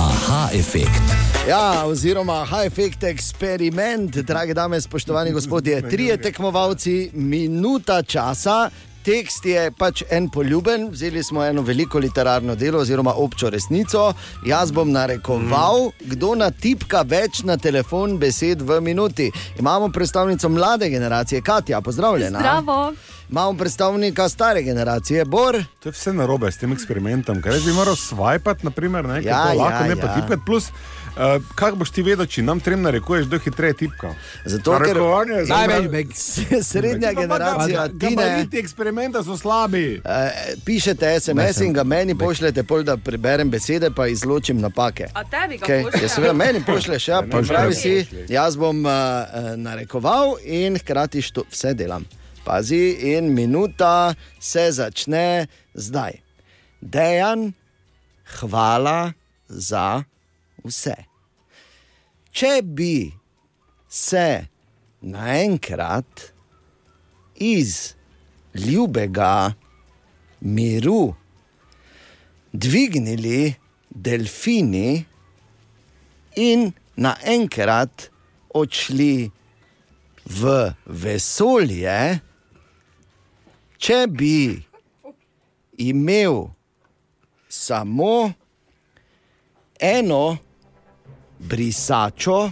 aha, 0.00 0.48
efekt. 0.52 1.02
Ja, 1.48 1.84
oziroma 1.86 2.44
High 2.44 2.66
Effect 2.66 3.02
eksperiment, 3.04 4.16
drage 4.16 4.54
dame, 4.54 4.80
spoštovani 4.80 5.32
gospodje, 5.32 5.90
trije 5.90 6.16
tekmovalci, 6.16 7.10
minuta 7.12 8.02
časa. 8.02 8.70
Tekst 9.04 9.44
je 9.44 9.70
pač 9.78 10.02
en 10.10 10.28
poljuben, 10.28 10.90
vzeli 10.92 11.22
smo 11.24 11.44
eno 11.44 11.62
veliko 11.62 11.98
literarno 11.98 12.54
delo, 12.54 12.82
oziroma 12.84 13.14
občo 13.16 13.50
resnico. 13.50 14.12
Jaz 14.46 14.72
bom 14.72 14.92
narekoval, 14.92 15.90
kdo 16.00 16.34
natipka 16.36 17.00
več 17.08 17.40
na 17.48 17.56
telefon 17.56 18.18
besed 18.20 18.60
v 18.62 18.80
minuti. 18.80 19.30
Imamo 19.58 19.88
predstavnico 19.88 20.48
mlade 20.48 20.90
generacije, 20.90 21.40
Katja, 21.42 21.80
pozdravljena. 21.80 22.38
Zdravo. 22.38 22.92
Imamo 23.30 23.56
predstavnika 23.58 24.28
stare 24.28 24.62
generacije, 24.62 25.24
Bor. 25.24 25.56
To 25.80 25.88
je 25.88 25.92
vse 25.92 26.12
narobe 26.12 26.52
s 26.52 26.58
tem 26.58 26.72
eksperimentom, 26.72 27.40
ker 27.42 27.56
bi 27.64 27.72
moral 27.72 27.94
swipati, 27.96 28.64
naprimer, 28.64 29.06
ne, 29.06 29.22
Ja, 29.22 29.46
ja, 29.48 29.54
lahko 29.54 29.84
ja, 29.84 29.88
ne 29.88 29.96
pa 29.96 30.06
ja. 30.06 30.14
tipkati. 30.14 30.42
Plus, 30.46 30.68
uh, 31.16 31.42
kako 31.54 31.76
boš 31.76 31.90
ti 31.90 32.02
vedel, 32.02 32.26
če 32.26 32.42
nam 32.42 32.60
trem 32.60 32.82
narekuješ, 32.82 33.26
da 33.30 33.38
hitreje 33.38 33.74
tipka? 33.84 34.12
Zato, 34.44 34.78
ker 34.84 34.96
je 34.96 35.44
Največ 35.48 36.14
srednja 36.70 37.12
generacija, 37.12 37.88
ti 37.88 38.10
ne. 38.10 38.16
Gabariti 38.16 38.58
eksperimenta 38.58 39.22
so 39.24 39.36
slabi. 39.36 40.00
Eh, 40.04 40.54
pišete 40.64 41.20
SMS 41.20 41.60
in 41.60 41.72
ga 41.72 41.84
meni 41.84 42.14
pošljete, 42.18 42.64
pol, 42.64 42.82
da 42.82 42.96
preberem 42.96 43.50
besede, 43.50 43.90
pa 43.96 44.06
izločim 44.06 44.60
napake. 44.60 45.08
A 45.14 45.24
tebi 45.24 45.58
ga 45.58 45.66
Okay. 45.66 45.82
pošlje? 45.84 46.02
Ja, 46.02 46.08
seveda, 46.08 46.32
meni 46.32 46.62
pošlješ, 46.66 47.08
ja, 47.08 47.22
pa 47.30 47.42
pravi 47.48 47.74
si, 47.74 48.06
jaz 48.28 48.56
bom 48.56 48.84
uh, 48.84 48.92
narekoval 49.56 50.36
in 50.44 50.78
hkrati 50.78 51.22
što, 51.22 51.44
vse 51.50 51.74
delam. 51.74 52.04
Pazi, 52.44 52.96
in 53.00 53.34
minuta 53.34 54.14
se 54.40 54.72
začne 54.72 55.46
zdaj. 55.74 56.12
Dejan, 56.80 57.52
hvala 58.40 59.12
za 59.48 60.02
vse. 60.64 60.96
Če 62.30 62.60
bi 62.62 63.10
se 63.88 64.46
naenkrat 65.00 66.32
iz 67.34 67.94
ljubega 68.54 69.52
miru 70.40 71.14
dvignili 72.52 73.54
delfini 73.90 75.04
in 76.36 76.70
naenkrat 76.96 78.10
odšli 78.54 79.30
v 80.30 80.54
vesolje, 80.86 82.20
če 83.80 83.98
bi 84.06 84.60
imel 85.80 86.50
samo 87.48 88.32
eno 89.80 90.38
brisačo, 91.40 92.50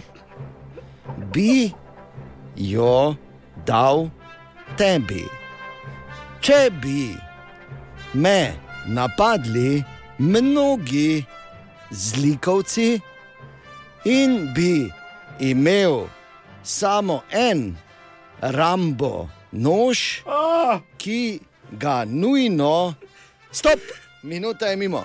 bi 1.33 1.71
jo 2.55 3.15
dal 3.65 4.09
tebi. 4.77 5.25
Če 6.41 6.69
bi 6.81 7.13
me 8.13 8.53
napadli 8.87 9.83
mnogi 10.19 11.25
zlikovci 11.91 12.99
in 14.05 14.53
bi 14.55 14.89
imel 15.39 16.07
samo 16.63 17.21
en 17.31 17.75
Rambo 18.41 19.29
nož, 19.51 20.23
ki 20.97 21.21
ga 21.71 22.05
nujno, 22.05 22.95
stop, 23.51 23.79
minuta 24.23 24.71
je 24.71 24.75
mimo. 24.75 25.03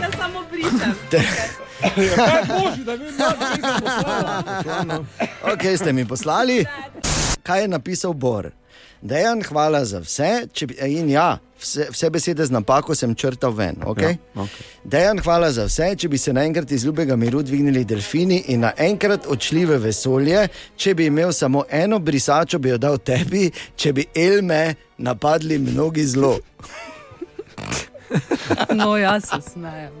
Jaz 0.00 0.12
samo 0.18 0.44
pričam. 0.50 0.94
Ok, 5.52 5.62
ste 5.76 5.92
mi 5.92 6.04
poslali. 6.08 6.64
Kaj 7.42 7.60
je 7.60 7.68
napisal 7.68 8.12
Bor? 8.12 8.50
Dejan, 9.02 9.42
hvala 9.42 9.84
za 9.84 9.98
vse. 10.04 10.46
Če 10.52 10.66
in 10.84 11.08
ja, 11.08 11.38
vse, 11.60 11.86
vse 11.90 12.10
besede 12.12 12.44
z 12.44 12.52
napako 12.52 12.94
sem 12.94 13.14
črtal 13.16 13.54
ven. 13.56 13.80
Okay? 13.88 14.18
Ja, 14.34 14.44
okej. 14.44 14.66
Dejan, 14.84 15.22
hvala 15.24 15.48
za 15.56 15.64
vse. 15.70 15.94
Če 15.96 16.08
bi 16.12 16.18
se 16.20 16.34
naenkrat 16.36 16.72
iz 16.72 16.84
ljubega 16.84 17.16
miru 17.16 17.42
dvignili 17.42 17.84
delfini 17.88 18.42
in 18.52 18.66
naenkrat 18.66 19.26
odšli 19.26 19.64
v 19.70 19.80
vesolje, 19.86 20.46
če 20.76 20.94
bi 20.94 21.08
imel 21.08 21.32
samo 21.32 21.64
eno 21.70 21.98
brisačo, 21.98 22.58
bi 22.60 22.74
jo 22.74 22.78
dal 22.78 22.98
tebi, 22.98 23.48
če 23.76 23.92
bi 23.96 24.04
Elme 24.14 24.74
napadli 24.98 25.58
mnogi 25.58 26.04
zlo. 26.04 26.36
No, 28.74 28.96
jaz 28.96 29.24
se 29.24 29.50
smejem. 29.50 29.92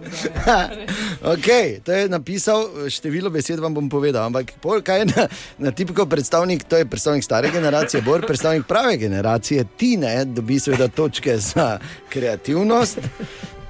Okay, 1.22 1.80
to 1.84 1.92
je 1.92 2.08
napisal, 2.08 2.88
število 2.88 3.30
besed 3.30 3.60
vam 3.60 3.74
bom 3.74 3.88
povedal. 3.88 4.26
Ampak, 4.26 4.52
pol, 4.60 4.80
kaj 4.82 4.98
je 4.98 5.06
na, 5.06 5.26
na 5.58 5.70
tipko 5.70 6.06
predstavnik, 6.06 6.64
to 6.64 6.76
je 6.76 6.86
predstavnik 6.86 7.24
stare 7.24 7.50
generacije, 7.50 8.02
bolj 8.02 8.26
predstavnik 8.26 8.66
prave 8.66 8.96
generacije, 8.96 9.64
ti 9.76 9.96
ne, 9.96 10.24
dobi 10.24 10.58
seveda 10.60 10.88
točke 10.88 11.38
za 11.38 11.78
kreativnost. 12.08 12.98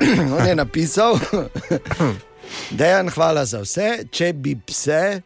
On 0.38 0.46
je 0.46 0.54
napisal, 0.56 1.18
Dejan, 2.78 3.08
hvala 3.08 3.44
za 3.44 3.60
vse. 3.60 4.04
Če 4.10 4.32
bi 4.32 4.56
pse 4.66 5.20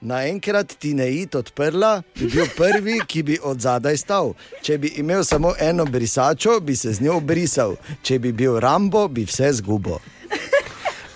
naenkrat 0.00 0.76
ti 0.78 0.94
ne 0.94 1.08
it 1.12 1.34
odprla, 1.34 2.02
bi 2.18 2.26
bil 2.26 2.46
prvi, 2.56 3.00
ki 3.06 3.22
bi 3.22 3.38
od 3.42 3.60
zadaj 3.60 3.96
stal. 3.96 4.32
Če 4.62 4.78
bi 4.78 4.92
imel 5.02 5.24
samo 5.24 5.54
eno 5.60 5.84
brisačo, 5.84 6.60
bi 6.60 6.76
se 6.76 6.92
z 6.92 7.04
njo 7.04 7.20
brisal. 7.20 7.76
Če 8.02 8.18
bi 8.18 8.32
bil 8.32 8.58
Rambo, 8.60 9.08
bi 9.08 9.24
vse 9.24 9.52
zgubo. 9.52 10.00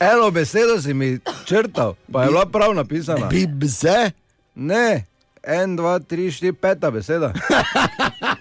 Eno 0.01 0.31
besedo 0.31 0.81
si 0.83 0.95
mi 0.95 1.19
črtal, 1.47 1.95
pa 2.13 2.25
je 2.25 2.29
bila 2.29 2.47
prav 2.47 2.75
napisana. 2.75 3.27
Bi 3.27 3.47
bze. 3.47 4.11
Ne, 4.55 5.07
en, 5.43 5.77
dva, 5.77 5.99
tri, 5.99 6.31
štiri, 6.31 6.53
peta 6.53 6.91
beseda. 6.91 7.33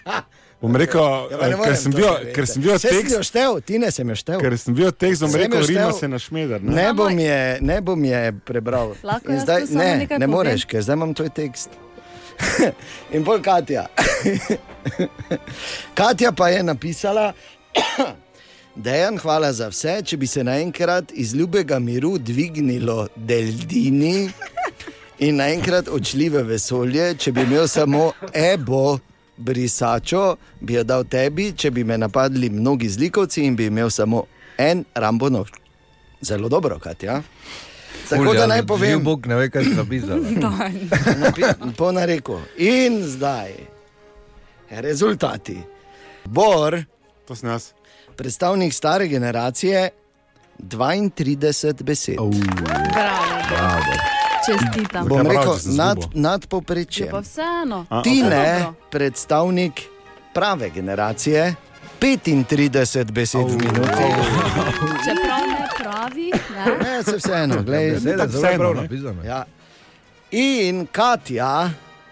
Bom 0.63 0.75
rekel, 0.79 1.03
Ja, 1.27 1.37
ker 1.59 1.75
sem 1.75 1.91
bil, 1.91 2.05
verjeti. 2.07 2.33
ker 2.33 2.45
sem 2.47 2.61
bil 2.63 2.71
Saj 2.71 2.79
sem 2.79 2.95
jo 2.95 3.01
tekst, 3.03 3.29
štel, 3.29 3.57
ti 3.67 3.79
ne 3.79 3.89
sem 3.91 4.07
jo 4.09 4.15
štel. 4.15 4.39
ker 4.39 4.53
sem 4.57 4.73
bil 4.73 4.91
tekst, 4.95 5.21
bom 5.21 5.33
rekel, 5.35 5.65
rima 5.67 5.91
se 5.91 6.07
na 6.07 6.19
šmeder. 6.19 6.63
Ne? 6.63 6.71
Ne 6.71 6.93
bom, 6.93 7.19
je, 7.19 7.39
ne 7.61 7.81
bom 7.81 7.99
je 7.99 8.21
prebral. 8.47 8.93
Lahko 9.03 9.35
zdaj, 9.39 9.67
ne, 9.75 9.89
ne 9.97 10.07
povem? 10.07 10.29
moreš, 10.29 10.63
ker 10.63 10.79
zdaj 10.81 10.95
imam 10.95 11.11
tvoj 11.13 11.29
tekst. 11.35 11.75
In 13.15 13.23
bolj 13.23 13.43
Katja. 13.43 13.85
Katja 15.99 16.31
pa 16.31 16.47
je 16.49 16.63
napisala, 16.63 17.33
Dejan, 18.75 19.19
hvala 19.19 19.51
za 19.53 19.67
vse. 19.69 19.99
Če 20.01 20.17
bi 20.17 20.27
se 20.27 20.43
naenkrat 20.43 21.11
iz 21.13 21.35
ljubega 21.35 21.79
miru 21.79 22.17
dvignilo 22.17 23.07
delfini 23.15 24.29
in 25.19 25.35
naenkrat 25.37 25.87
odšli 25.87 26.29
v 26.29 26.41
vesolje, 26.47 27.15
če 27.15 27.31
bi 27.31 27.43
imel 27.43 27.67
samo 27.67 28.11
ebo. 28.33 28.97
Brisačo 29.37 30.23
bi 30.59 30.73
jo 30.73 30.83
dal 30.83 31.03
tebi, 31.03 31.51
če 31.51 31.71
bi 31.71 31.83
me 31.83 31.97
napadli 31.97 32.49
mnogi 32.49 32.89
zlikovci 32.89 33.43
in 33.43 33.55
bi 33.55 33.65
imel 33.65 33.89
samo 33.89 34.23
en 34.57 34.85
rambo 34.95 35.29
nož. 35.29 35.49
Zelo 36.21 36.49
dobro, 36.49 36.79
Katja. 36.79 37.21
Tako 38.09 38.33
da 38.33 38.47
naj 38.47 38.63
povem, 38.63 39.03
Bog 39.03 39.25
ne 39.25 39.35
ve, 39.35 39.49
kaj 39.49 39.63
si 39.63 39.69
napisal. 39.71 40.19
napi- 41.23 41.75
po 41.75 41.91
nareku. 41.91 42.37
In 42.57 43.03
zdaj, 43.03 43.51
rezultati. 44.71 45.57
Bor, 46.25 46.83
To 47.27 47.35
sem 47.35 47.49
jaz. 47.49 47.71
predstavnik 48.15 48.73
stare 48.73 49.07
generacije, 49.07 49.89
32 50.59 51.83
besed. 51.83 52.15
Bravo. 53.49 54.22
Čestitam. 54.45 55.07
Bom 55.07 55.27
rekel, 55.27 55.55
nad, 55.65 55.97
nad 56.13 56.41
Je 56.43 56.47
poprečjem. 56.47 57.07
pa 57.11 57.19
vseeno. 57.19 57.85
Ti 58.03 58.23
ne, 58.23 58.65
predstavnik 58.91 59.81
prave 60.33 60.69
generacije, 60.69 61.55
35 62.01 63.11
besed 63.11 63.47
v 63.47 63.55
minuti. 63.55 64.05
Čeprav 65.05 65.43
ne 65.47 65.67
pravi, 65.79 66.31
ne? 66.55 66.77
Ne, 66.83 67.03
se 67.03 67.17
vseeno, 67.17 67.63
gledaj. 67.63 67.91
Besede 67.91 68.17
tako 68.17 68.29
vseeno, 68.29 68.57
prav 68.57 68.75
ne? 68.75 68.81
napisane. 68.81 69.27
Ja. 69.27 69.45
In 70.31 70.87
Katja, 70.91 71.69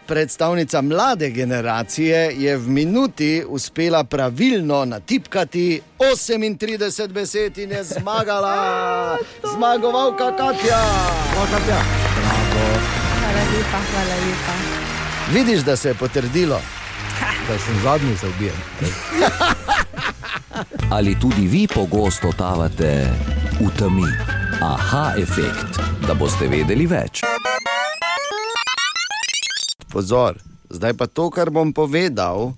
predstavnica 0.08 0.82
mlade 0.82 1.30
generacije, 1.30 2.32
je 2.38 2.58
v 2.58 2.68
minuti 2.70 3.44
uspela 3.48 4.04
pravilno 4.04 4.86
natipkati 4.86 5.82
38 6.00 7.08
besed 7.08 7.58
in 7.58 7.72
je 7.72 7.84
zmagala. 7.84 9.18
Zmagovalka 9.56 10.38
Katja. 10.38 10.82
Hvala 11.34 12.01
lepa, 13.62 13.80
hvala 13.92 14.16
lepa. 14.26 14.54
Vidiš, 15.34 15.60
da 15.62 15.76
se 15.76 15.90
je 15.90 15.94
potrdilo. 15.94 16.60
Da 17.48 17.60
sem 17.60 17.76
zadnji, 17.84 18.18
se 18.18 18.28
ubijem. 18.28 18.56
Ali 20.96 21.20
tudi 21.20 21.48
vi 21.48 21.68
pogosto 21.68 22.28
totavate 22.28 23.10
v 23.60 23.70
temi? 23.78 24.08
Aha, 24.62 25.14
efekt, 25.18 25.80
da 26.08 26.14
boste 26.14 26.48
vedeli 26.48 26.86
več. 26.86 27.22
Pozor, 29.92 30.38
zdaj 30.70 30.94
pa 30.94 31.08
to, 31.08 31.30
kar 31.30 31.50
bom 31.50 31.74
povedal. 31.74 32.54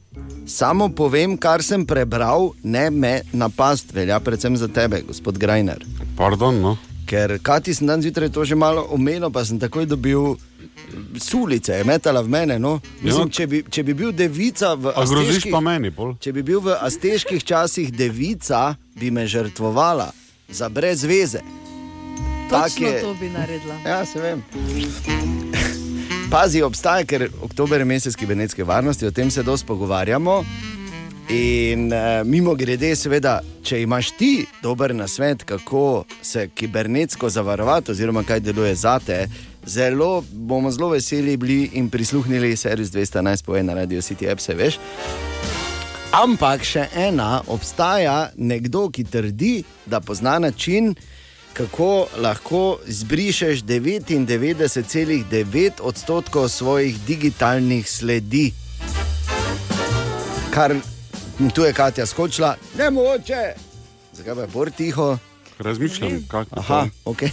Samo 0.47 0.89
povem, 0.89 1.37
kar 1.37 1.63
sem 1.63 1.85
prebral, 1.85 2.51
ne 2.63 2.89
me 2.89 3.21
napast, 3.33 3.93
velja 3.93 4.19
predvsem 4.19 4.57
za 4.57 4.67
tebe, 4.67 5.01
gospod 5.07 5.37
Grajner. 5.37 5.85
Pardon, 6.17 6.59
no. 6.61 6.77
Ker 7.07 7.37
Kati 7.43 7.73
sem 7.75 7.87
dan 7.87 8.01
zjutraj 8.01 8.31
to 8.31 8.45
že 8.45 8.55
malo 8.55 8.87
omenil, 8.91 9.31
pa 9.31 9.45
sem 9.45 9.59
takoj 9.59 9.87
dobil 9.87 10.35
sulice, 11.17 11.73
je 11.73 11.83
metala 11.83 12.21
v 12.21 12.29
mene. 12.29 12.59
No. 12.59 12.79
Mislim, 13.01 13.27
Ja. 13.27 13.31
če, 13.31 13.47
bi, 13.47 13.63
če 13.69 13.83
bi 13.83 13.93
bil 13.93 14.11
devica 14.11 14.73
v 14.73 14.87
A 14.87 15.03
groziš 15.03 15.29
azteških, 15.29 15.51
pa 15.51 15.59
meni, 15.59 15.91
pol? 15.91 16.15
če 16.17 16.31
bi 16.31 16.43
bil 16.43 16.59
v 16.59 16.75
azteških 16.79 17.43
časih 17.43 17.91
devica, 17.91 18.63
bi 18.95 19.11
me 19.11 19.27
žrtvovala 19.27 20.11
za 20.49 20.69
brez 20.69 21.03
veze. 21.03 21.39
Tak 22.49 22.63
Točno 22.69 22.87
je- 22.87 23.01
to 23.01 23.13
bi 23.13 23.29
naredila. 23.29 23.75
Ja, 23.85 24.05
se 24.05 24.19
vem. 24.19 24.43
Pazi, 26.29 26.61
obstaja, 26.61 27.05
ker 27.05 27.29
oktober 27.41 27.79
je 27.79 27.85
mesec 27.85 28.15
kibernetske 28.15 28.63
varnosti, 28.63 29.05
o 29.05 29.11
tem 29.11 29.31
se 29.31 29.43
dosti 29.43 29.67
pogovarjamo. 29.67 30.43
In 31.29 31.87
uh, 31.87 31.99
mimo 32.25 32.55
grede, 32.55 32.95
seveda, 32.95 33.35
če 33.63 33.81
imaš 33.81 34.11
ti 34.11 34.31
dober 34.61 34.95
nasvet, 34.95 35.43
kako 35.43 35.83
se 36.21 36.49
kibernetsko 36.49 37.29
zavarovati, 37.29 37.91
oziroma 37.91 38.23
kaj 38.23 38.39
deluje 38.39 38.75
za 38.75 38.99
te, 38.99 39.27
zelo 39.65 40.23
bomo 40.31 40.71
zelo 40.71 40.89
veseli 40.89 41.37
bili 41.37 41.69
in 41.73 41.89
prisluhnili 41.89 42.57
servis 42.57 42.89
211 42.89 43.45
po 43.45 43.57
ena 43.57 43.73
radio 43.73 44.01
City 44.01 44.31
App, 44.31 44.41
se 44.41 44.53
veš. 44.53 44.79
Ampak 46.13 46.61
še 46.61 46.87
ena, 46.95 47.41
obstaja 47.47 48.29
nekdo, 48.37 48.89
ki 48.93 49.03
trdi, 49.03 49.63
da 49.85 49.99
pozna 49.99 50.39
način, 50.39 50.95
kako 51.53 52.07
lahko 52.21 52.79
zbrišeš 52.85 53.63
99,9 53.63 55.71
odstotkov 55.81 56.49
svojih 56.49 56.99
digitalnih 57.07 57.89
sledi. 57.89 58.53
Kar 60.53 60.75
tu 61.53 61.63
je 61.63 61.73
Katja 61.73 62.05
skočila, 62.05 62.55
ne 62.77 62.91
moče. 62.91 63.53
Zakaj 64.13 64.35
pa 64.35 64.41
je 64.41 64.47
bor 64.53 64.71
tiho? 64.71 65.17
Razmišljam, 65.59 66.25
kako. 66.29 66.59
Aha, 66.59 66.87
ok. 67.05 67.23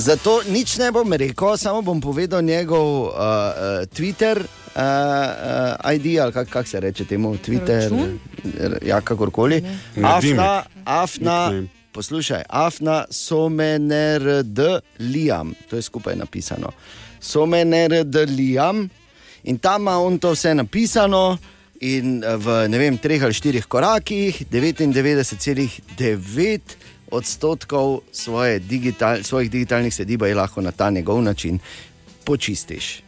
Zato 0.00 0.40
nič 0.48 0.80
ne 0.80 0.88
bom 0.88 1.04
rekel, 1.12 1.60
samo 1.60 1.84
bom 1.84 2.00
povedal 2.00 2.40
njegov 2.40 3.04
uh, 3.04 3.12
uh, 3.12 3.84
Twitter. 3.92 4.40
Uh, 4.40 4.80
uh, 4.80 5.92
ID 5.92 6.16
ali 6.22 6.32
kako 6.32 6.50
kak 6.50 6.68
se 6.68 6.80
reče 6.80 7.04
temu, 7.04 7.36
Twitter, 7.36 7.82
Račun? 7.82 8.18
Ja, 8.82 9.00
kakorkoli. 9.00 9.64
Afna, 10.02 10.62
afna, 10.84 11.64
poslušaj, 11.92 12.42
afna, 12.48 13.04
somenerd 13.10 14.58
liam, 14.98 15.54
to 15.70 15.76
je 15.76 15.82
skupaj 15.82 16.16
napisano. 16.16 16.68
Somenerd 17.20 18.14
liam 18.14 18.88
in 19.42 19.58
tam 19.58 19.82
ima 19.82 19.98
on 19.98 20.18
to 20.18 20.32
vse 20.32 20.54
napisano. 20.54 21.38
In 21.80 22.24
eh, 22.24 22.36
v 22.36 22.68
ne 22.68 22.78
vem, 22.78 22.98
treh 23.00 23.22
ali 23.24 23.34
štirih 23.34 23.64
korakih, 23.64 24.44
99,9 24.52 26.60
odstotkov 27.10 28.00
svoje 28.12 28.58
digital, 28.58 29.22
svojih 29.22 29.50
digitalnih 29.50 29.94
sledi 29.94 30.18
pa 30.18 30.26
je 30.26 30.34
lahko 30.34 30.60
na 30.60 30.72
ta 30.72 30.90
njegov 30.90 31.22
način 31.22 31.58
počistiš. 32.24 33.02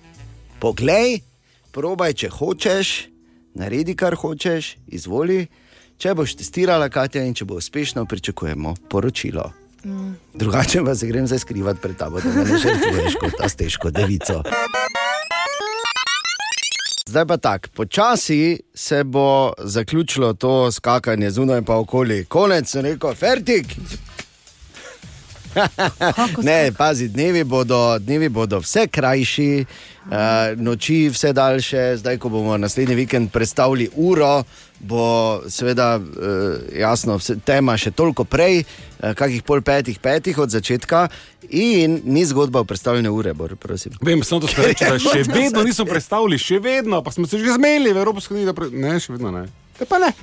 Poglej, 0.60 1.20
probaj, 1.72 2.12
če 2.12 2.28
hočeš, 2.28 3.08
naredi 3.54 3.96
kar 3.96 4.14
hočeš, 4.14 4.76
izvoli. 4.86 5.46
Če 5.98 6.14
boš 6.18 6.34
testirala, 6.34 6.88
Katja, 6.90 7.22
in 7.22 7.34
če 7.34 7.44
bo 7.44 7.60
uspešno, 7.60 8.06
pričakujemo 8.10 8.74
poročilo. 8.90 9.52
Mm. 9.84 10.14
Drugače 10.34 10.82
pa 10.84 10.94
se 10.94 11.06
grem 11.06 11.26
zdaj 11.26 11.38
skrivati 11.38 11.80
pred 11.82 11.96
tabo, 11.96 12.20
da 12.20 12.28
me 12.28 12.44
ne 12.44 12.58
žrtvuješ 12.58 13.18
kot 13.20 13.38
ta 13.38 13.48
težko 13.48 13.90
devico. 13.90 14.42
Zdaj 17.12 17.26
pa 17.26 17.36
tako, 17.36 17.68
počasi 17.74 18.60
se 18.74 19.04
bo 19.04 19.52
zaključilo 19.58 20.32
to 20.32 20.72
skakanje 20.72 21.30
zunaj 21.30 21.62
pa 21.62 21.76
okoli. 21.76 22.24
Konec, 22.24 22.74
rekel, 22.74 23.14
fertik. 23.14 23.66
Ne, 26.42 26.72
pazi, 26.72 27.08
dnevi 27.08 27.44
bodo, 27.44 27.98
dnevi 27.98 28.28
bodo 28.28 28.58
vse 28.58 28.86
krajši, 28.86 29.64
uh, 30.06 30.12
noči 30.56 31.08
vse 31.12 31.32
daljše. 31.32 31.96
Zdaj, 31.96 32.18
ko 32.18 32.28
bomo 32.28 32.56
naslednji 32.58 32.94
vikend 32.94 33.30
predstavili 33.32 33.88
uro, 33.96 34.42
bo 34.80 35.40
seveda 35.48 35.96
uh, 35.96 36.04
jasno, 36.78 37.16
vse, 37.16 37.36
tema 37.44 37.76
še 37.76 37.90
toliko 37.90 38.24
prej, 38.24 38.64
uh, 38.64 39.12
kakih 39.14 39.42
pol 39.42 39.62
petih, 39.62 39.98
petih 39.98 40.38
od 40.38 40.50
začetka. 40.50 41.08
In 41.50 42.00
ni 42.04 42.24
zgodba 42.24 42.60
o 42.60 42.64
predstavljanju 42.64 43.14
ure, 43.14 43.34
bor, 43.34 43.56
prosim. 43.56 43.92
Vem, 44.00 44.22
samo 44.24 44.40
to 44.40 44.52
ste 44.52 44.68
reči, 44.70 44.88
da 44.88 44.98
še 45.12 45.26
vedno 45.28 45.64
niso 45.66 45.84
predstavili, 45.84 46.38
še 46.40 46.62
vedno, 46.62 47.02
pa 47.02 47.12
smo 47.12 47.26
se 47.26 47.38
že 47.38 47.58
zmeli 47.58 47.92
v 47.92 48.06
Evropski 48.06 48.34
uniji, 48.34 48.48
da 48.48 48.56
pre... 48.56 48.70
ne, 48.72 48.96
še 49.00 49.16
vedno 49.16 49.34
ne. 49.34 49.48
Te 49.78 49.88
pa 49.88 50.00
ne. 50.00 50.14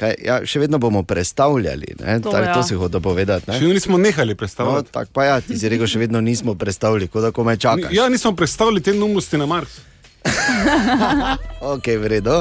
Kaj, 0.00 0.14
ja, 0.18 0.40
še 0.42 0.58
vedno 0.58 0.78
bomo 0.78 1.02
predstavljali, 1.04 1.94
ne? 1.98 2.14
To 2.18 2.30
to, 2.30 2.38
ja. 2.38 2.54
to 2.54 2.62
si 2.62 2.72
hotel 2.74 3.00
povedati. 3.00 3.44
Še 3.44 3.52
Ne? 3.52 3.58
vedno 3.60 3.74
nismo 3.74 3.98
nehali 3.98 4.32
No, 4.32 4.36
predstavljati. 4.36 4.88
tako 4.88 5.10
pa 5.12 5.24
ja, 5.26 5.40
ti 5.40 5.52
si 5.54 5.68
rekel, 5.68 5.84
še 5.86 5.98
vedno 5.98 6.20
nismo 6.20 6.54
predstavljali, 6.54 7.08
kot 7.08 7.22
da 7.22 7.30
komaj 7.30 7.56
čakaš. 7.58 7.92
Ja, 7.92 8.08
nismo 8.08 8.32
predstavili 8.32 8.80
te 8.80 8.92
neumnosti 8.92 9.36
na 9.36 9.44
Mars. 9.44 9.76
Ok, 11.62 11.86
v 11.94 12.06
redu. 12.08 12.40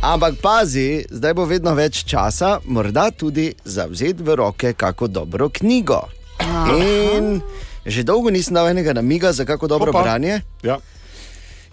Ampak 0.00 0.38
pazi, 0.38 1.02
zdaj 1.08 1.34
bo 1.34 1.44
vedno 1.44 1.70
več 1.72 2.04
časa, 2.04 2.60
morda 2.64 3.10
tudi 3.10 3.50
zavzeti 3.64 4.18
v 4.18 4.34
roke 4.36 4.72
kako 4.74 5.06
dobro 5.08 5.48
knjigo. 5.48 6.00
In 6.72 7.42
že 7.82 8.02
dolgo 8.02 8.30
nisem 8.30 8.54
dal 8.54 8.68
enega 8.68 8.92
namiga 8.92 9.32
za 9.32 9.44
kako 9.44 9.66
dobro 9.68 9.90
Opa. 9.90 10.02
branje. 10.02 10.40
Ja. 10.62 10.78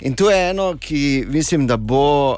In 0.02 0.16
tu 0.16 0.26
je 0.26 0.50
eno, 0.50 0.78
ki 0.80 1.26
mislim, 1.28 1.68
da, 1.68 1.78
bo, 1.78 2.32
uh, 2.32 2.38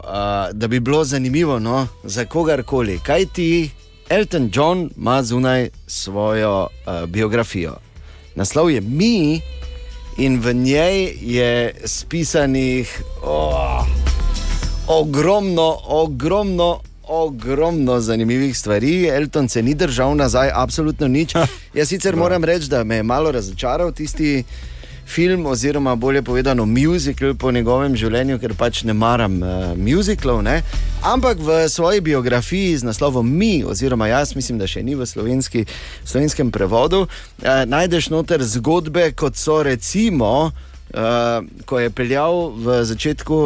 da 0.54 0.68
bi 0.68 0.80
bilo 0.80 1.04
zanimivo 1.04 1.60
no, 1.60 1.88
za 2.04 2.26
kogarkoli. 2.26 3.00
Kaj 3.04 3.26
ti, 3.26 3.70
Elton 4.10 4.50
John 4.54 4.90
ima 4.98 5.24
zunaj 5.24 5.70
svojo 5.88 6.62
uh, 6.62 7.06
biografijo. 7.06 7.76
Naslov 8.36 8.72
je 8.72 8.82
Mi, 8.82 9.42
in 10.18 10.40
v 10.42 10.54
njej 10.54 11.14
je 11.22 11.76
spisanih 11.86 13.02
oh, 13.24 13.86
ogromno, 14.88 15.78
ogromno. 15.86 16.80
Ogromno 17.14 18.00
zanimivih 18.00 18.58
stvari, 18.58 19.08
Elton 19.08 19.50
se 19.50 19.62
ni 19.62 19.74
držal 19.76 20.16
nazaj, 20.16 20.50
absolutno 20.54 21.08
nič. 21.08 21.36
Jaz 21.74 21.88
sicer 21.88 22.16
moram 22.16 22.44
reči, 22.44 22.70
da 22.70 22.84
me 22.84 22.96
je 22.96 23.04
malo 23.04 23.32
razočaral 23.32 23.92
tisti 23.92 24.44
film, 25.12 25.46
oziroma 25.46 25.96
bolje 25.96 26.22
povedano, 26.22 26.66
musical 26.66 27.36
po 27.36 27.52
njegovem 27.52 27.96
življenju, 28.00 28.40
ker 28.40 28.54
pač 28.56 28.84
ne 28.88 28.96
maram 28.96 29.42
uh, 29.44 29.74
muziklov. 29.76 30.40
Ne? 30.48 30.62
Ampak 31.04 31.42
v 31.44 31.66
svoji 31.70 32.02
biografiji 32.02 32.78
z 32.78 32.88
naslovom 32.88 33.28
Mi, 33.28 33.64
oziroma 33.68 34.08
jaz 34.08 34.36
mislim, 34.36 34.62
da 34.62 34.70
še 34.72 34.84
ni 34.88 34.96
v 34.96 35.06
slovenski, 35.06 35.66
slovenskem 36.08 36.52
prevodu, 36.56 37.04
uh, 37.04 37.52
najdeš 37.68 38.10
noter 38.14 38.44
zgodbe, 38.44 39.12
kot 39.12 39.36
so 39.36 39.60
recimo, 39.68 40.52
uh, 40.96 41.44
ko 41.68 41.84
je 41.84 41.92
peljal 41.92 42.50
v 42.56 42.82
začetku. 42.88 43.44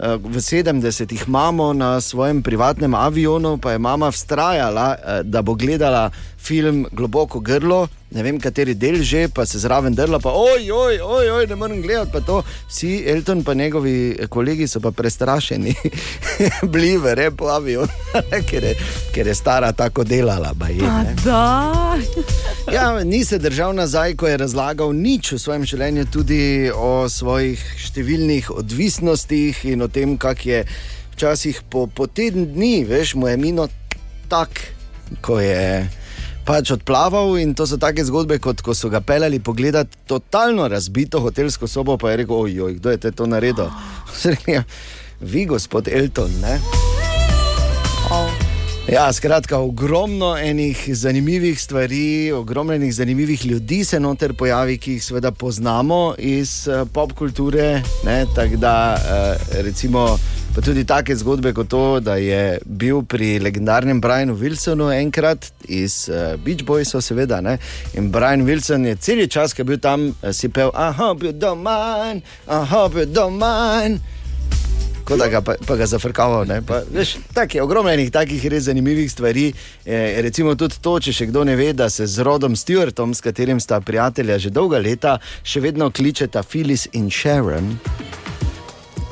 Eh, 0.00 0.16
V 0.16 0.40
70-ih 0.40 1.28
mamo 1.28 1.76
na 1.76 2.00
svojem 2.00 2.40
privatnem 2.40 2.96
avionu, 2.96 3.60
pa 3.60 3.76
je 3.76 3.78
mama 3.78 4.08
vztrajala, 4.08 4.96
eh, 4.96 5.22
da 5.28 5.42
bo 5.44 5.52
gledala 5.54 6.08
film 6.40 6.86
Globoko 6.92 7.40
grlo, 7.40 7.84
ne 8.10 8.22
vem 8.22 8.40
kateri 8.40 8.74
del 8.74 9.02
že, 9.02 9.28
pa 9.28 9.46
se 9.46 9.58
zraven 9.58 9.94
drla, 9.94 10.18
pa 10.18 10.30
oj, 10.30 10.70
oj, 10.72 10.96
oj, 11.00 11.30
oj 11.30 11.46
ne 11.46 11.54
morem 11.54 11.82
gledati. 11.82 12.10
Pa 12.12 12.20
to 12.20 12.38
vsi, 12.68 13.04
Elton 13.06 13.44
in 13.44 13.54
njegovi 13.54 13.94
kolegi 14.28 14.66
so 14.66 14.80
pa 14.80 14.90
prestrašeni, 14.90 15.74
bili 16.64 16.96
v 16.96 17.14
repu 17.14 17.44
avion, 17.46 17.88
ker, 18.42 18.64
je- 18.64 18.74
ker 19.14 19.26
je 19.26 19.34
stara 19.34 19.72
tako 19.72 20.04
delala. 20.04 20.54
da. 21.24 21.96
Ja, 22.72 23.04
ni 23.04 23.24
se 23.24 23.38
držal 23.38 23.74
nazaj, 23.74 24.14
ko 24.14 24.28
je 24.28 24.36
razlagal 24.36 24.92
nič 24.92 25.32
v 25.32 25.38
svojem 25.38 25.64
življenju, 25.64 26.04
tudi 26.06 26.40
o 26.70 27.08
svojih 27.08 27.58
številnih 27.78 28.50
odvisnostih 28.52 29.64
in 29.64 29.82
o 29.82 29.88
tem, 29.88 30.16
kako 30.16 30.48
je 30.48 30.60
včasih 31.12 31.62
po, 31.68 31.86
po 31.86 32.06
teden 32.06 32.46
dni, 32.46 32.84
veš, 32.84 33.14
mu 33.14 33.28
je 33.28 33.36
mino 33.36 33.68
tako, 34.28 34.70
ko 35.20 35.40
je 35.40 35.88
pač 36.44 36.70
odplaval. 36.70 37.38
In 37.38 37.54
to 37.54 37.66
so 37.66 37.78
take 37.80 38.04
zgodbe, 38.04 38.38
kot 38.38 38.62
ko 38.62 38.74
so 38.74 38.88
ga 38.88 39.00
peljali 39.00 39.40
pogledati 39.40 39.98
totalno 40.06 40.68
razbito 40.68 41.20
hotelsko 41.20 41.66
sobo, 41.66 41.98
pa 41.98 42.10
je 42.10 42.22
rekel: 42.22 42.36
ojoj, 42.36 42.74
kdo 42.80 42.90
je 42.90 42.98
te 42.98 43.10
to 43.10 43.26
naredil? 43.26 43.68
"Ja, 44.46 44.64
Vi, 45.20 45.44
gospod 45.46 45.88
Elton, 45.88 46.30
ne? 46.40 46.60
Ja, 48.92 49.12
skratka, 49.12 49.58
ogromno 49.58 50.36
enih 50.38 50.88
zanimivih 50.92 51.60
stvari, 51.62 52.32
ogromno 52.32 52.72
enih 52.72 52.94
zanimivih 52.94 53.46
ljudi 53.46 53.84
se 53.84 54.00
noter 54.00 54.34
pojavi, 54.34 54.78
ki 54.78 54.92
jih 54.92 55.04
seveda 55.04 55.30
poznamo 55.30 56.14
iz 56.18 56.68
uh, 56.68 56.88
pop 56.92 57.12
kulture. 57.12 57.82
Tako 58.34 58.56
da, 58.56 58.96
uh, 58.96 59.56
recimo, 59.60 60.18
pa 60.54 60.60
tudi 60.60 60.84
take 60.84 61.14
zgodbe 61.16 61.52
kot 61.54 61.68
to, 61.68 62.00
da 62.00 62.16
je 62.18 62.58
bil 62.64 63.02
pri 63.02 63.38
legendarnem 63.38 64.00
Brianu 64.00 64.34
Wilsonu 64.34 64.90
enkrat 64.90 65.52
iz 65.68 66.08
uh, 66.10 66.34
Beach 66.44 66.64
Boysov, 66.66 67.04
seveda. 67.06 67.40
Ne, 67.40 67.58
in 67.94 68.10
Brian 68.10 68.42
Wilson 68.46 68.86
je 68.86 68.96
cel 68.96 69.26
čas, 69.26 69.54
ki 69.54 69.62
je 69.62 69.68
bil 69.68 69.78
tam, 69.78 70.08
uh, 70.10 70.32
si 70.34 70.48
pel, 70.48 70.72
ah, 70.74 71.14
bil 71.14 71.32
doma, 71.32 72.16
ah, 72.46 72.88
bil 72.90 73.06
doma. 73.06 73.52
Kot 75.04 75.18
da 75.18 75.26
ga 75.30 75.40
pa, 75.42 75.54
pa 75.66 75.76
ga 75.76 75.86
zafrkava. 75.86 76.44
Tako 77.34 77.56
je 77.56 77.62
ogromno 77.62 77.90
enih 77.90 78.10
takih 78.14 78.46
res 78.46 78.68
zanimivih 78.68 79.10
stvari. 79.10 79.48
E, 79.84 80.22
recimo 80.22 80.54
tudi 80.54 80.78
to, 80.82 80.98
če 81.02 81.14
še 81.14 81.26
kdo 81.32 81.42
ne 81.48 81.56
ve, 81.58 81.72
da 81.74 81.90
se 81.90 82.06
z 82.06 82.22
Rodom 82.26 82.54
Stewartom, 82.54 83.14
s 83.14 83.24
katerim 83.24 83.58
sta 83.60 83.80
prijatelja 83.80 84.38
že 84.38 84.54
dolga 84.54 84.78
leta, 84.78 85.18
še 85.42 85.66
vedno 85.66 85.90
kličeta 85.90 86.46
Phyllis 86.46 86.86
in 86.92 87.10
Sharon. 87.10 87.74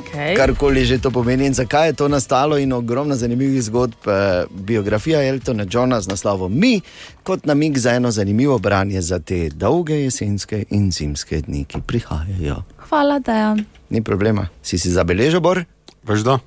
Okay. 0.09 0.33
Karkoli 0.33 0.85
že 0.85 0.97
to 0.97 1.11
pomeni 1.13 1.45
in 1.45 1.53
zakaj 1.53 1.87
je 1.87 1.93
to 1.93 2.07
nastalo, 2.07 2.57
in 2.57 2.73
ogromno 2.73 3.15
zanimivih 3.15 3.61
zgodb. 3.63 4.07
eh, 4.07 4.45
Biografija 4.49 5.21
Eltona 5.23 5.65
Johna 5.69 6.01
z 6.01 6.07
naslovom 6.09 6.59
Mi, 6.59 6.81
kot 7.23 7.45
namig 7.45 7.77
za 7.77 7.93
eno 7.93 8.11
zanimivo 8.11 8.57
branje 8.59 9.01
za 9.01 9.19
te 9.19 9.49
dolge 9.49 9.93
jesenske 9.93 10.65
in 10.69 10.91
zimske 10.91 11.41
dni, 11.41 11.65
ki 11.65 11.81
prihajajo. 11.85 12.63
Hvala, 12.89 13.19
Dejan. 13.19 13.65
Ni 13.89 14.01
problema, 14.01 14.47
si 14.61 14.77
si 14.79 14.89
zabeležil, 14.89 15.39
Bor? 15.39 15.63
Veš 16.03 16.19
da? 16.25 16.39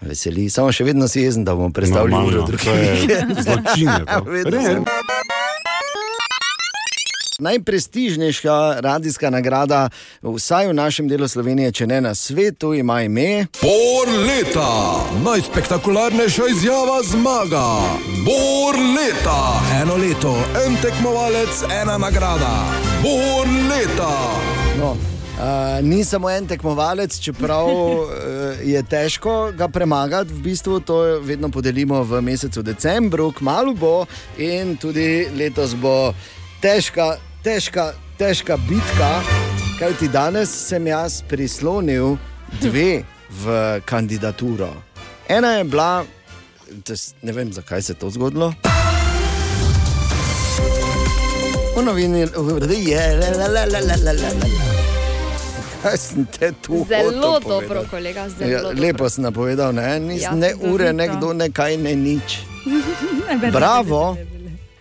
Veseli, 0.00 0.50
samo 0.50 0.72
še 0.72 0.84
vedno 0.84 1.08
si 1.08 1.20
jezen, 1.24 1.44
da 1.44 1.54
bomo 1.54 1.72
predstavili 1.74 2.14
Normalno, 2.14 2.44
uro 2.44 2.58
to 2.58 2.70
je 2.70 2.94
Najprestižnejša 7.38 8.80
radijska 8.80 9.30
nagrada, 9.30 9.88
vsaj 10.22 10.68
v 10.68 10.72
našem 10.74 11.08
delu 11.08 11.28
Slovenije, 11.28 11.72
če 11.72 11.86
ne 11.86 12.00
na 12.00 12.10
svetu, 12.14 12.72
ima 12.74 13.02
ime. 13.02 13.46
Bor 13.62 14.10
leta, 14.26 15.04
najspektakularnejša 15.24 16.48
izjava 16.50 16.96
zmaga. 17.06 17.66
Bor 18.26 18.74
leta, 18.74 19.38
eno 19.82 19.94
leto, 20.02 20.32
en 20.66 20.74
tekmovalec, 20.82 21.62
ena 21.82 21.94
nagrada. 21.98 22.56
Bor 23.02 23.46
leta. 23.70 24.16
No, 24.80 24.96
Uh, 25.38 25.44
ni 25.86 26.04
samo 26.04 26.30
en 26.30 26.46
tekmovalec, 26.50 27.14
čeprav 27.22 27.68
uh, 27.70 28.08
je 28.72 28.82
težko 28.82 29.52
ga 29.54 29.68
premagati. 29.68 30.34
V 30.34 30.42
bistvu 30.42 30.80
to 30.80 30.96
vedno 31.22 31.48
podelimo 31.48 32.02
v 32.02 32.18
mesecu 32.20 32.62
decembru, 32.62 33.30
kmalo 33.32 33.74
bo 33.74 34.06
in 34.38 34.74
tudi 34.76 35.28
letos 35.38 35.76
bo 35.78 36.10
težka, 36.60 37.16
težka, 37.42 37.92
težka 38.18 38.56
bitka, 38.68 39.22
kajti 39.78 40.08
danes 40.08 40.50
sem 40.50 40.86
jaz 40.86 41.22
prislonil 41.28 42.16
dve 42.60 43.02
v 43.30 43.80
kandidaturo. 43.84 44.72
Ena 45.28 45.58
je 45.58 45.64
bila, 45.64 46.04
ne 47.22 47.32
vem 47.32 47.52
zakaj 47.52 47.82
se 47.82 47.92
je 47.92 47.98
to 47.98 48.10
zgodilo. 48.10 48.52
V 51.76 51.82
novini 51.82 52.20
je 52.20 52.26
bilo. 52.26 52.58
Zelo 56.88 57.40
dobro, 57.40 57.84
kolega. 57.90 58.20
Ja, 58.20 58.28
zelo 58.28 58.50
ja, 58.50 58.62
dobro. 58.62 58.80
lepo 58.80 59.10
si 59.10 59.20
napovedal, 59.20 59.72
ne, 59.72 60.00
Nis, 60.00 60.22
ja, 60.22 60.34
ne 60.34 60.54
ure, 60.60 60.92
nekdo 60.92 61.32
nekaj, 61.32 61.76
ne 61.76 61.94
nič. 61.96 62.38
ne, 63.42 63.50
Bravo. 63.56 64.14
Ne, 64.14 64.24
ne, 64.24 64.24
ne, 64.24 64.32
ne 64.32 64.37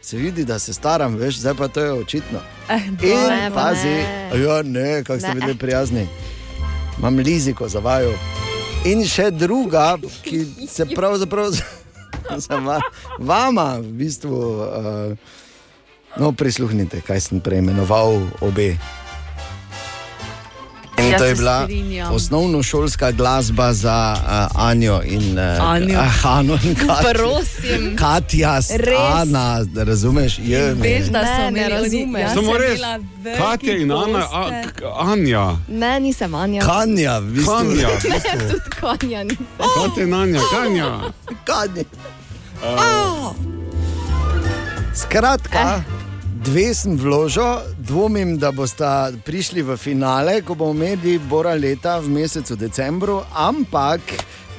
se 0.07 0.17
vidi, 0.17 0.45
da 0.45 0.55
se 0.57 0.73
staram, 0.73 1.15
veš, 1.15 1.35
zdaj 1.37 1.53
pa 1.53 1.67
to 1.67 1.79
je 1.81 1.91
očitno. 1.93 2.39
Eh, 2.69 2.79
In 2.87 2.95
Ne, 3.27 3.49
pa 3.49 3.55
pazi, 3.57 3.87
ne. 3.87 4.31
ja, 4.37 4.61
ne, 4.61 5.03
kako 5.03 5.19
ste 5.19 5.31
bili 5.33 5.55
prijazni. 5.55 6.07
Imam 6.97 7.15
liziko 7.17 7.67
za 7.67 7.79
vaju. 7.79 8.13
In 8.85 9.03
še 9.05 9.31
druga, 9.31 9.97
ki 10.23 10.39
se 10.67 10.85
pravzaprav 10.95 11.51
za 12.37 12.55
va- 12.57 12.81
vama, 13.19 13.75
v 13.75 13.91
bistvu, 13.93 14.31
uh, 14.31 15.17
no, 16.15 16.31
prisluhnite, 16.31 17.01
kaj 17.01 17.19
sem 17.19 17.39
preimenoval 17.39 18.15
obe. 18.41 18.77
In 20.97 21.05
Jaz 21.05 21.17
to 21.17 21.25
je 21.25 21.29
se 21.29 21.36
bila 21.36 21.63
strinjam. 21.63 22.13
osnovnošolska 22.13 23.12
glasba 23.12 23.73
za 23.73 24.15
uh, 24.17 24.62
Anjo 24.62 25.01
in 25.03 25.38
uh, 25.39 25.63
Anjo. 25.63 25.99
Uh, 25.99 26.25
Ano 26.38 26.57
in 26.63 26.75
Katjo. 26.88 27.13
Prosim. 27.13 27.95
Katja. 27.95 28.60
Ana, 29.13 29.63
da 29.65 29.83
razumeš? 29.83 30.39
Je, 30.39 30.73
Veš, 30.73 31.05
da 31.05 31.21
Ne, 31.21 31.38
so 31.38 31.49
ne 31.51 31.69
razumem. 31.71 32.15
jaz 32.17 32.33
Samo 32.33 32.53
res, 32.53 32.79
Katja 33.38 33.73
in 33.73 33.91
Ana, 33.91 34.25
a, 34.33 34.49
k- 34.65 34.81
Anja. 35.01 35.57
Ne, 35.69 35.99
nisem 35.99 36.36
Anja. 36.36 36.62
Kanja, 36.63 37.19
v 37.19 37.25
bistvu. 37.25 37.51
Kanja, 37.53 37.88
bistvu. 38.03 38.39
Tudi 38.41 38.69
konja 38.81 39.23
nisem. 39.23 39.47
Katja 39.57 40.03
in 40.03 40.13
Anja, 40.15 40.41
Kanja. 40.51 40.99
Kanja. 41.43 41.83
Skratka, 44.95 45.81
dve 46.47 46.73
sem 46.73 46.95
vložil, 46.95 47.60
dvomim, 47.77 48.38
da 48.39 48.53
boste 48.55 48.88
prišli 49.25 49.62
v 49.67 49.75
finale, 49.77 50.39
ko 50.41 50.55
bomo 50.55 50.71
imeli 50.71 51.17
Bora 51.19 51.51
leta 51.53 51.97
v 51.99 52.07
mesecu 52.13 52.55
decembru, 52.55 53.19
ampak 53.36 53.99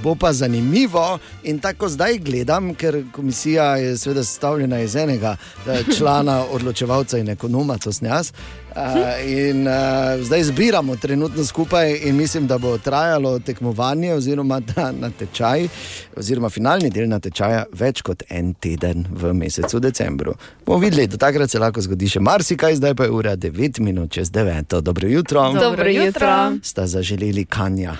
bo 0.02 0.14
pa 0.14 0.32
zanimivo. 0.32 1.18
In 1.48 1.58
tako 1.58 1.88
zdaj 1.88 2.18
gledam, 2.18 2.74
ker 2.74 3.02
komisija 3.12 3.76
je 3.76 3.96
seveda 3.96 4.24
sestavljena 4.24 4.80
iz 4.80 4.96
enega 4.96 5.36
eh, 5.66 5.84
člana, 5.96 6.42
odločevalca 6.56 7.18
in 7.18 7.32
ekonoma, 7.32 7.78
to 7.78 7.92
sem 7.92 8.08
jaz. 8.08 8.32
Uh, 8.78 9.30
in 9.30 9.66
uh, 9.66 9.74
zdaj 10.22 10.42
zbiramo 10.42 10.96
trenutno 10.96 11.44
skupaj, 11.44 11.98
in 12.04 12.16
mislim, 12.16 12.46
da 12.46 12.58
bo 12.58 12.78
trajalo 12.78 13.38
tekmovanje, 13.38 14.14
oziroma 14.14 14.60
ta 14.74 14.92
natečaj, 14.92 15.68
oziroma 16.16 16.50
finalni 16.50 16.90
del 16.90 17.08
natečaja, 17.08 17.64
več 17.72 18.02
kot 18.06 18.22
en 18.30 18.54
teden 18.54 19.06
v 19.10 19.34
mesecu 19.34 19.80
decembru. 19.82 20.36
Bomo 20.66 20.78
videli, 20.78 21.08
do 21.10 21.18
takrat 21.18 21.50
se 21.50 21.58
lahko 21.58 21.82
zgodi 21.82 22.08
še 22.08 22.22
marsikaj, 22.22 22.78
zdaj 22.78 22.94
pa 22.94 23.08
je 23.08 23.16
ura 23.18 23.34
9 23.36 23.82
minut 23.82 24.14
čez 24.14 24.30
9. 24.30 24.80
Dobro 24.80 25.08
jutro. 25.08 25.50
Dobro 25.58 25.90
jutro. 25.90 26.38
Sta 26.62 26.86
zaželeli 26.86 27.44
kanja. 27.44 27.96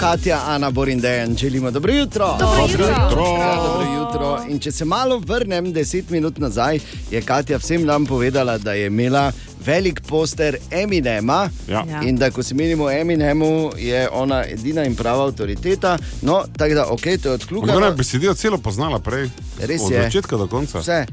Katja, 0.00 0.40
Ana, 0.46 0.70
Borin, 0.70 1.00
Dejan, 1.00 1.36
želimo 1.36 1.70
dobro 1.70 1.92
jutro. 1.92 2.36
Dobro 2.38 2.62
jutro. 2.62 2.86
Ja, 3.40 3.56
dobro 3.66 3.86
jutro. 3.98 4.44
In 4.48 4.58
če 4.58 4.72
se 4.72 4.84
malo 4.84 5.18
vrnem, 5.18 5.72
deset 5.72 6.10
minut 6.10 6.38
nazaj, 6.38 6.78
je 7.10 7.22
Katja 7.22 7.58
vsem 7.58 7.84
nam 7.86 8.06
povedala, 8.06 8.58
da 8.58 8.72
je 8.72 8.86
imela 8.86 9.32
velik 9.66 10.00
poster 10.00 10.56
Eminema. 10.70 11.50
Ja. 11.68 11.84
Ja. 11.90 12.02
In 12.02 12.16
da, 12.16 12.30
ko 12.30 12.42
se 12.42 12.54
menimo 12.54 12.90
Eminemu, 12.90 13.70
je 13.76 14.08
ona 14.12 14.44
edina 14.48 14.84
in 14.84 14.96
prava 14.96 15.24
avtoriteta. 15.24 15.98
No, 16.22 16.44
tako 16.56 16.74
da, 16.74 16.86
ok, 16.86 17.02
to 17.22 17.28
je 17.28 17.34
odkljukano. 17.34 17.90
bi 17.90 17.96
besedilo 17.96 18.34
celo 18.34 18.58
poznala 18.58 18.98
prej. 18.98 19.28
Res 19.60 19.82
Od 19.82 19.92
je. 19.92 20.02
začetka 20.02 20.36
do 20.36 20.46
konca. 20.46 20.78
Vse. 20.78 21.06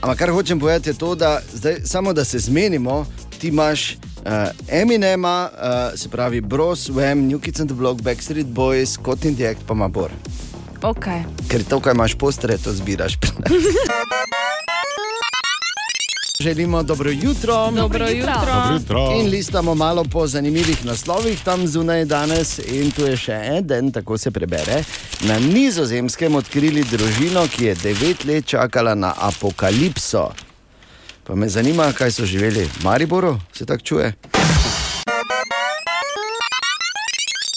Ampak 0.00 0.18
kar 0.18 0.30
hočem 0.30 0.60
povedati, 0.60 0.90
je 0.90 0.94
to, 0.94 1.14
da 1.14 1.40
zdaj, 1.54 1.76
samo 1.84 2.12
da 2.12 2.24
se 2.24 2.38
zmenimo, 2.38 3.06
ti 3.42 3.48
imaš 3.48 3.90
uh, 3.90 4.32
Eminema, 4.68 5.50
uh, 5.52 5.98
se 5.98 6.08
pravi 6.08 6.40
Bros, 6.40 6.88
Wem, 6.88 7.14
New 7.14 7.40
Kids 7.40 7.60
and 7.60 7.70
the 7.70 7.76
Block, 7.78 8.00
Backstreet 8.02 8.46
Boys, 8.46 8.96
kot 9.02 9.24
Indirect, 9.24 9.60
pa 9.66 9.74
ima 9.74 9.88
Bor. 9.88 10.10
Okay. 10.82 11.22
Ker 11.48 11.64
to, 11.64 11.80
kaj 11.80 11.92
imaš 11.92 12.14
postre, 12.14 12.58
to 12.58 12.72
zbiraš. 12.72 13.18
Želimo 16.40 16.82
dobro 16.82 17.10
jutro. 17.10 17.70
Dobro 17.70 18.08
jutro. 18.08 18.32
Dobro 18.34 18.74
jutro. 18.74 19.10
In 19.20 19.30
listamo 19.30 19.74
malo 19.74 20.04
po 20.04 20.26
zanimivih 20.26 20.84
naslovih 20.86 21.44
tam 21.44 21.66
zunaj 21.66 22.04
danes, 22.04 22.58
in 22.58 22.90
tu 22.90 23.06
je 23.06 23.16
še 23.16 23.32
en, 23.32 23.92
tako 23.92 24.18
se 24.18 24.30
prebere. 24.30 24.84
Na 25.20 25.38
nizozemskem 25.38 26.34
odkrili 26.34 26.84
družino, 26.84 27.46
ki 27.56 27.64
je 27.64 27.74
devet 27.74 28.24
let 28.24 28.46
čakala 28.46 28.94
na 28.94 29.14
apokalipso. 29.18 30.30
Pa 31.24 31.34
me 31.34 31.48
zanima, 31.48 31.92
kaj 31.92 32.10
so 32.10 32.24
živeli 32.24 32.64
v 32.64 32.84
Mariboru, 32.84 33.38
se 33.52 33.66
tako 33.66 33.82
čuje. 33.82 34.12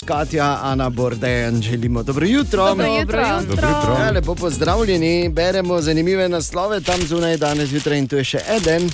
Katja, 0.05 0.59
Ana 0.61 0.89
Borden, 0.89 1.61
želimo 1.61 2.03
dobro 2.03 2.25
jutro. 2.25 2.65
Dobro 2.65 2.85
jutro. 2.85 3.23
Dobro 3.47 3.67
jutro. 3.67 3.93
Ja, 3.99 4.11
lepo 4.11 4.35
pozdravljeni, 4.35 5.29
beremo 5.29 5.81
zanimive 5.81 6.29
naslove 6.29 6.81
tam 6.81 7.01
zunaj 7.01 7.37
danes 7.37 7.69
zjutraj 7.69 7.97
in 7.97 8.07
tu 8.07 8.15
je 8.15 8.23
še 8.23 8.39
en. 8.47 8.89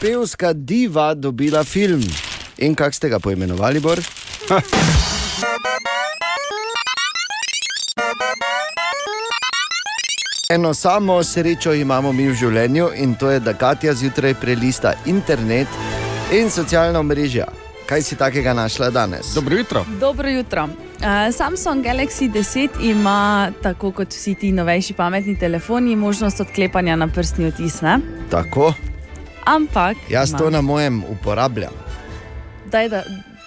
Pevska 0.00 0.52
diva 0.52 1.14
dobila 1.14 1.64
film. 1.64 2.02
In 2.58 2.74
kako 2.74 2.92
ste 2.92 3.08
ga 3.08 3.18
poimenovali, 3.18 3.80
Bor? 3.80 4.00
Eno 10.50 10.74
samo 10.74 11.22
srečo 11.22 11.72
imamo 11.74 12.12
mi 12.12 12.28
v 12.28 12.34
življenju 12.34 12.90
in 12.94 13.14
to 13.18 13.30
je, 13.30 13.40
da 13.40 13.50
Katja 13.54 13.94
zjutraj 13.94 14.34
prelista 14.34 14.92
internet 15.06 15.66
in 16.32 16.50
socialna 16.50 17.02
mreža. 17.02 17.48
Kaj 17.86 18.02
si 18.02 18.16
takega 18.16 18.52
našla 18.54 18.90
danes? 18.90 19.32
Dobro 19.34 19.56
jutro. 19.56 19.84
Dobro 20.00 20.28
jutro. 20.30 20.64
Uh, 20.64 21.34
Samsung 21.34 21.82
Galaxy 21.84 22.30
10 22.30 22.78
ima, 22.82 23.50
tako 23.62 23.90
kot 23.90 24.08
vsi 24.14 24.34
ti 24.34 24.52
novejši 24.52 24.94
pametni 24.94 25.34
telefoni, 25.38 25.96
možnost 25.96 26.40
odklepanja 26.40 26.96
na 26.96 27.08
prstni 27.08 27.46
odtis. 27.46 27.80
Ne? 27.80 27.98
Tako, 28.30 28.72
Ampak, 29.44 29.96
jaz 30.10 30.30
ima. 30.30 30.38
to 30.38 30.50
na 30.50 30.60
mojem 30.60 31.02
uporabljam. 31.10 31.74
daj, 32.66 32.88
da, 32.88 33.02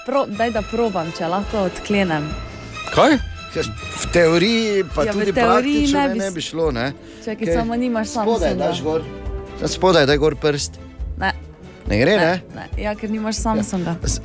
pro, 0.06 0.26
daj 0.26 0.52
da 0.52 0.62
probam, 0.62 1.12
če 1.18 1.28
lahko 1.28 1.58
odklenem. 1.72 2.28
Kaj? 2.95 3.18
V 3.52 4.06
teoriji, 4.14 4.84
pa 4.86 5.04
Ja, 5.04 5.14
tudi 5.14 5.34
teoriji 5.34 5.74
praktično 5.76 6.00
ne 6.00 6.10
bi 6.10 6.20
ne 6.20 6.32
bi 6.32 6.41
šlo. 6.41 6.72
Ne? 6.72 6.93
Čakaj, 7.20 7.45
Kaj? 7.45 7.56
samo 7.56 7.76
nimaš 7.76 8.08
Spodaj, 8.10 8.50
Samsunga. 8.50 8.66
daš 8.66 8.82
gor. 8.84 9.02
Ja, 9.62 9.68
Spodaj, 9.68 10.06
da 10.06 10.12
je 10.12 10.18
gor 10.18 10.36
prst. 10.36 10.80
Ne, 11.18 11.32
Ne 11.88 11.97
gre, 11.97 12.12
ne? 12.12 12.26
ne, 12.26 12.41
ne. 12.56 12.84
Ja, 12.84 12.95
ker 12.95 13.10
nimaš 13.10 13.36
Samsunga. 13.38 13.95
S- 14.04 14.22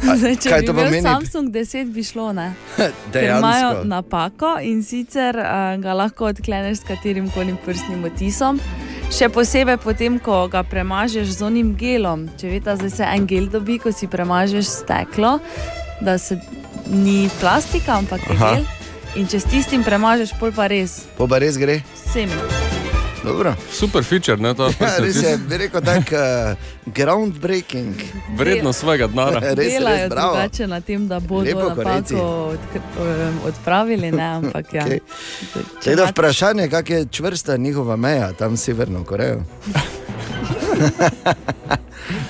Zdaj, 0.16 0.36
če 0.36 0.48
kaj 0.48 0.60
bi 0.60 0.66
to 0.66 0.72
imel 0.72 0.84
pomeni? 0.84 1.02
Samsung 1.02 1.50
10, 1.50 1.92
bi 1.92 2.02
šlo. 2.02 2.32
Ne? 2.32 2.52
Ker 3.12 3.24
imajo 3.26 3.84
napako 3.84 4.56
in 4.62 4.82
sicer 4.82 5.36
uh, 5.36 5.46
ga 5.76 5.92
lahko 5.94 6.24
odkleneš 6.26 6.78
s 6.78 6.84
katerim 6.84 7.30
koli 7.30 7.52
prstnim 7.64 8.04
otisom. 8.04 8.60
Še 9.10 9.28
posebej 9.28 9.76
potem, 9.76 10.18
ko 10.18 10.48
ga 10.48 10.62
premažeš 10.62 11.36
z 11.36 11.42
onim 11.42 11.74
gelom. 11.76 12.28
Če 12.38 12.48
veste, 12.48 12.76
da 12.76 12.90
se 12.90 13.04
en 13.04 13.26
gel 13.26 13.46
dobi, 13.48 13.78
ko 13.78 13.92
si 13.92 14.06
premažeš 14.06 14.64
steklo, 14.80 15.38
da 16.00 16.16
se 16.18 16.38
ni 16.90 17.30
plastika, 17.40 17.94
ampak 17.94 18.20
je 18.20 18.34
Aha. 18.34 18.54
gel. 18.54 18.64
In 19.14 19.26
če 19.26 19.40
s 19.40 19.44
tistim 19.44 19.82
premažeš, 19.82 20.34
pol 20.36 20.50
pa 20.50 20.66
res 20.66 21.00
Po 21.16 21.26
pa 21.26 21.38
res 21.38 21.56
gre. 21.56 21.80
vsem. 21.96 22.30
Dobro. 23.20 23.52
Super 23.70 24.00
feature, 24.00 24.38
ne, 24.38 24.54
to 24.54 24.70
Ja, 24.80 24.96
res 24.96 25.18
je, 25.18 25.36
bi 25.38 25.56
rekel 25.58 25.80
tako 25.80 26.16
uh, 26.16 26.56
groundbreaking. 26.86 27.94
vredno 28.32 28.72
svojega 28.72 29.06
denara. 29.06 29.40
Res, 29.42 29.56
res, 29.56 29.72
Delajo 29.74 30.08
bravo. 30.08 30.32
drugače 30.32 30.66
na 30.66 30.80
tem, 30.80 31.04
da 31.04 31.18
bodo 31.20 31.44
Lepo, 31.44 31.74
Korejci. 31.74 32.14
napako 32.14 32.54
odk- 32.54 32.80
em, 33.20 33.38
odpravili, 33.44 34.10
ne, 34.10 34.22
ampak 34.38 34.72
ja. 34.72 34.84
Okej. 34.84 35.00
Če 35.52 35.60
Seveda 35.82 36.02
ima- 36.02 36.10
vprašanje, 36.10 36.68
kako 36.68 36.92
je 36.92 37.06
čvrsta 37.06 37.56
njihova 37.58 37.96
meja 37.98 38.32
tam 38.32 38.56
s 38.56 38.62
Severno 38.62 39.04
Korejo. 39.04 39.42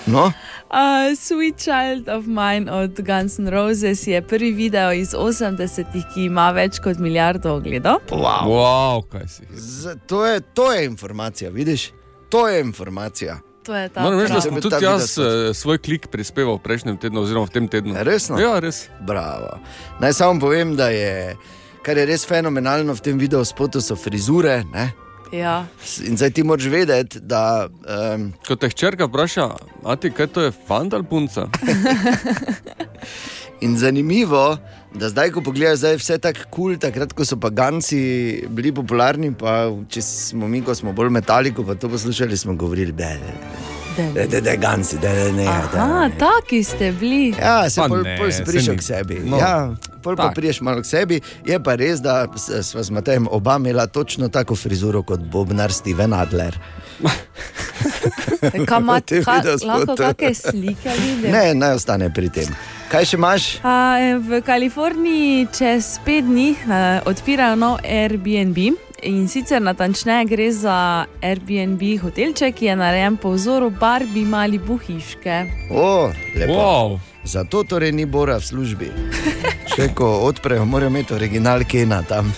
no, 0.07 0.33
Uh, 0.71 1.17
Sweet 1.17 1.59
Child 1.59 2.09
of 2.09 2.27
Mine 2.27 2.73
od 2.73 3.01
Guns 3.01 3.39
N' 3.39 3.49
Roses 3.49 4.07
je 4.07 4.23
prvi 4.23 4.53
video 4.53 4.93
iz 4.93 5.11
80-ih, 5.11 6.05
ki 6.15 6.25
ima 6.25 6.51
več 6.55 6.79
kot 6.79 6.99
milijardo 6.99 7.57
ogledov. 7.57 7.99
wow. 8.11 8.47
Wow. 8.47 9.27
Z, 9.51 9.97
to, 10.07 10.27
je, 10.27 10.41
to 10.41 10.73
je 10.73 10.85
informacija, 10.85 11.51
vidiš? 11.51 11.91
To 12.29 12.49
je 12.49 12.61
informacija. 12.61 13.41
To 13.63 13.75
je 13.75 13.89
ta 13.89 14.03
Moram 14.03 14.21
reči, 14.21 14.33
da 14.33 14.41
sem 14.41 14.61
tudi 14.61 14.85
jaz 14.85 15.19
eh, 15.19 15.55
svoj 15.55 15.79
klik 15.79 16.07
prispeval 16.07 16.55
v 16.57 16.63
prejšnjem 16.63 16.97
tednu, 17.03 17.21
oziroma 17.21 17.51
v 17.51 17.51
tem 17.51 17.69
tednu. 17.69 17.95
Resno? 18.07 18.39
Ja, 18.39 18.61
res. 18.63 18.87
Bravo. 19.01 19.59
Naj 20.01 20.13
samo 20.13 20.41
povem, 20.41 20.77
da 20.79 20.89
je, 20.95 21.35
kar 21.83 21.99
je 21.99 22.07
res 22.07 22.23
fenomenalno 22.27 22.95
v 22.95 23.03
tem 23.03 23.19
videu 23.19 23.43
spotu, 23.45 23.83
so 23.83 23.99
frizure. 23.99 24.63
Ne? 24.71 24.93
Ja. 25.33 25.67
In 26.03 26.17
zdaj 26.17 26.31
ti 26.31 26.43
moraš 26.43 26.67
vedeti, 26.67 27.21
da 27.21 27.69
um, 28.15 28.33
Ko 28.43 28.57
te 28.57 28.69
hčerka 28.69 29.07
vpraša, 29.07 29.47
a 29.85 29.97
ti 29.97 30.11
kaj 30.11 30.27
to 30.27 30.41
je 30.41 30.53
fant 30.61 30.93
ali 30.93 31.05
punca? 31.05 31.47
In 33.61 33.77
zanimivo, 33.77 34.57
da 34.95 35.09
zdaj, 35.09 35.31
ko 35.31 35.43
pogledaš, 35.43 35.79
zdaj 35.79 35.91
je 35.91 35.97
vse 35.97 36.19
tako 36.19 36.39
kul, 36.41 36.51
cool, 36.51 36.79
takrat, 36.79 37.13
ko 37.13 37.25
so 37.25 37.37
pa 37.37 37.51
ganci 37.51 38.01
bili 38.49 38.73
popularni, 38.73 39.35
pa 39.35 39.69
če 39.89 40.01
smo 40.03 40.49
mi, 40.49 40.63
ko 40.63 40.75
smo 40.75 40.93
bolj 40.93 41.11
metali, 41.11 41.53
ko 41.53 41.63
pa 41.63 41.75
to 41.75 41.89
poslušali, 41.89 42.37
smo 42.37 42.55
govorili, 42.55 42.93
da 42.93 43.05
je 43.07 43.21
Da- 44.17 44.41
da 44.41 44.51
je 44.51 44.57
ganci, 44.57 44.99
da 44.99 45.09
je 45.11 45.33
ne. 45.33 45.45
da 45.45 45.51
Aha, 45.77 46.09
ne. 46.09 46.15
taki 46.17 46.63
ste 46.65 46.93
bili. 46.93 47.35
Ja, 47.39 47.71
se 47.71 47.81
Pa 47.81 47.89
pol, 47.89 48.03
ne, 48.03 48.17
pol 48.19 48.31
saj 48.31 48.45
sprišel 48.45 48.73
ni. 48.73 48.79
k 48.79 48.83
sebi. 48.83 49.15
No. 49.17 49.31
No, 49.31 49.37
ja, 49.37 49.75
pol 50.01 50.15
pa 50.15 50.23
Tak. 50.25 50.35
priješ 50.35 50.61
malo 50.61 50.81
k 50.81 50.87
sebi. 50.87 51.17
Je 51.45 51.59
pa 51.59 51.75
res, 51.75 52.01
da 52.01 52.27
s- 52.31 52.51
sva 52.65 52.83
z 52.83 52.91
Matejem 52.91 53.29
oba 53.29 53.57
imela 53.57 53.87
točno 53.87 54.29
tako 54.29 54.57
frizuro 54.57 55.03
kot 55.03 55.21
Bobnar 55.23 55.71
Steven 55.71 56.13
Adler. 56.13 56.59
Kam 58.67 58.83
ima 58.85 59.01
Te 59.01 59.23
ka, 59.23 59.33
videospotu. 59.35 59.67
lahko 59.69 59.97
kakšne 59.97 60.35
slike 60.35 60.91
vidim? 60.91 61.31
Ne, 61.31 61.55
naj 61.55 61.73
ostane 61.73 62.11
pri 62.11 62.29
tem. 62.31 62.49
Kaj 62.89 63.05
še 63.05 63.17
imaš? 63.17 63.43
A, 63.63 63.75
v 64.19 64.41
Kaliforniji 64.43 65.47
čez 65.49 65.99
pet 66.01 66.25
dni 66.25 66.57
a, 66.61 66.81
odpirajo 67.05 67.57
nov 67.57 67.79
Airbnb. 67.83 68.59
In 69.03 69.29
sicer 69.29 69.63
natančneje 69.63 70.25
gre 70.25 70.53
za 70.53 71.07
Airbnb 71.23 71.81
hotelček, 72.03 72.55
ki 72.55 72.67
je 72.67 72.77
narejen 72.77 73.17
po 73.17 73.31
vzoru 73.33 73.71
Barbie 73.71 74.27
Malibu 74.27 74.77
hiške. 74.77 75.45
O, 75.71 76.13
lepo. 76.37 76.53
Wow. 76.53 76.99
Zato 77.25 77.65
torej 77.65 77.93
ni 77.93 78.07
Bora 78.07 78.37
v 78.37 78.45
službi. 78.45 78.89
Še 79.75 79.91
ko 79.95 80.09
odprejo, 80.29 80.65
morajo 80.65 80.91
imeti 80.91 81.15
original 81.15 81.65
Kena 81.65 82.03
tam. 82.03 82.33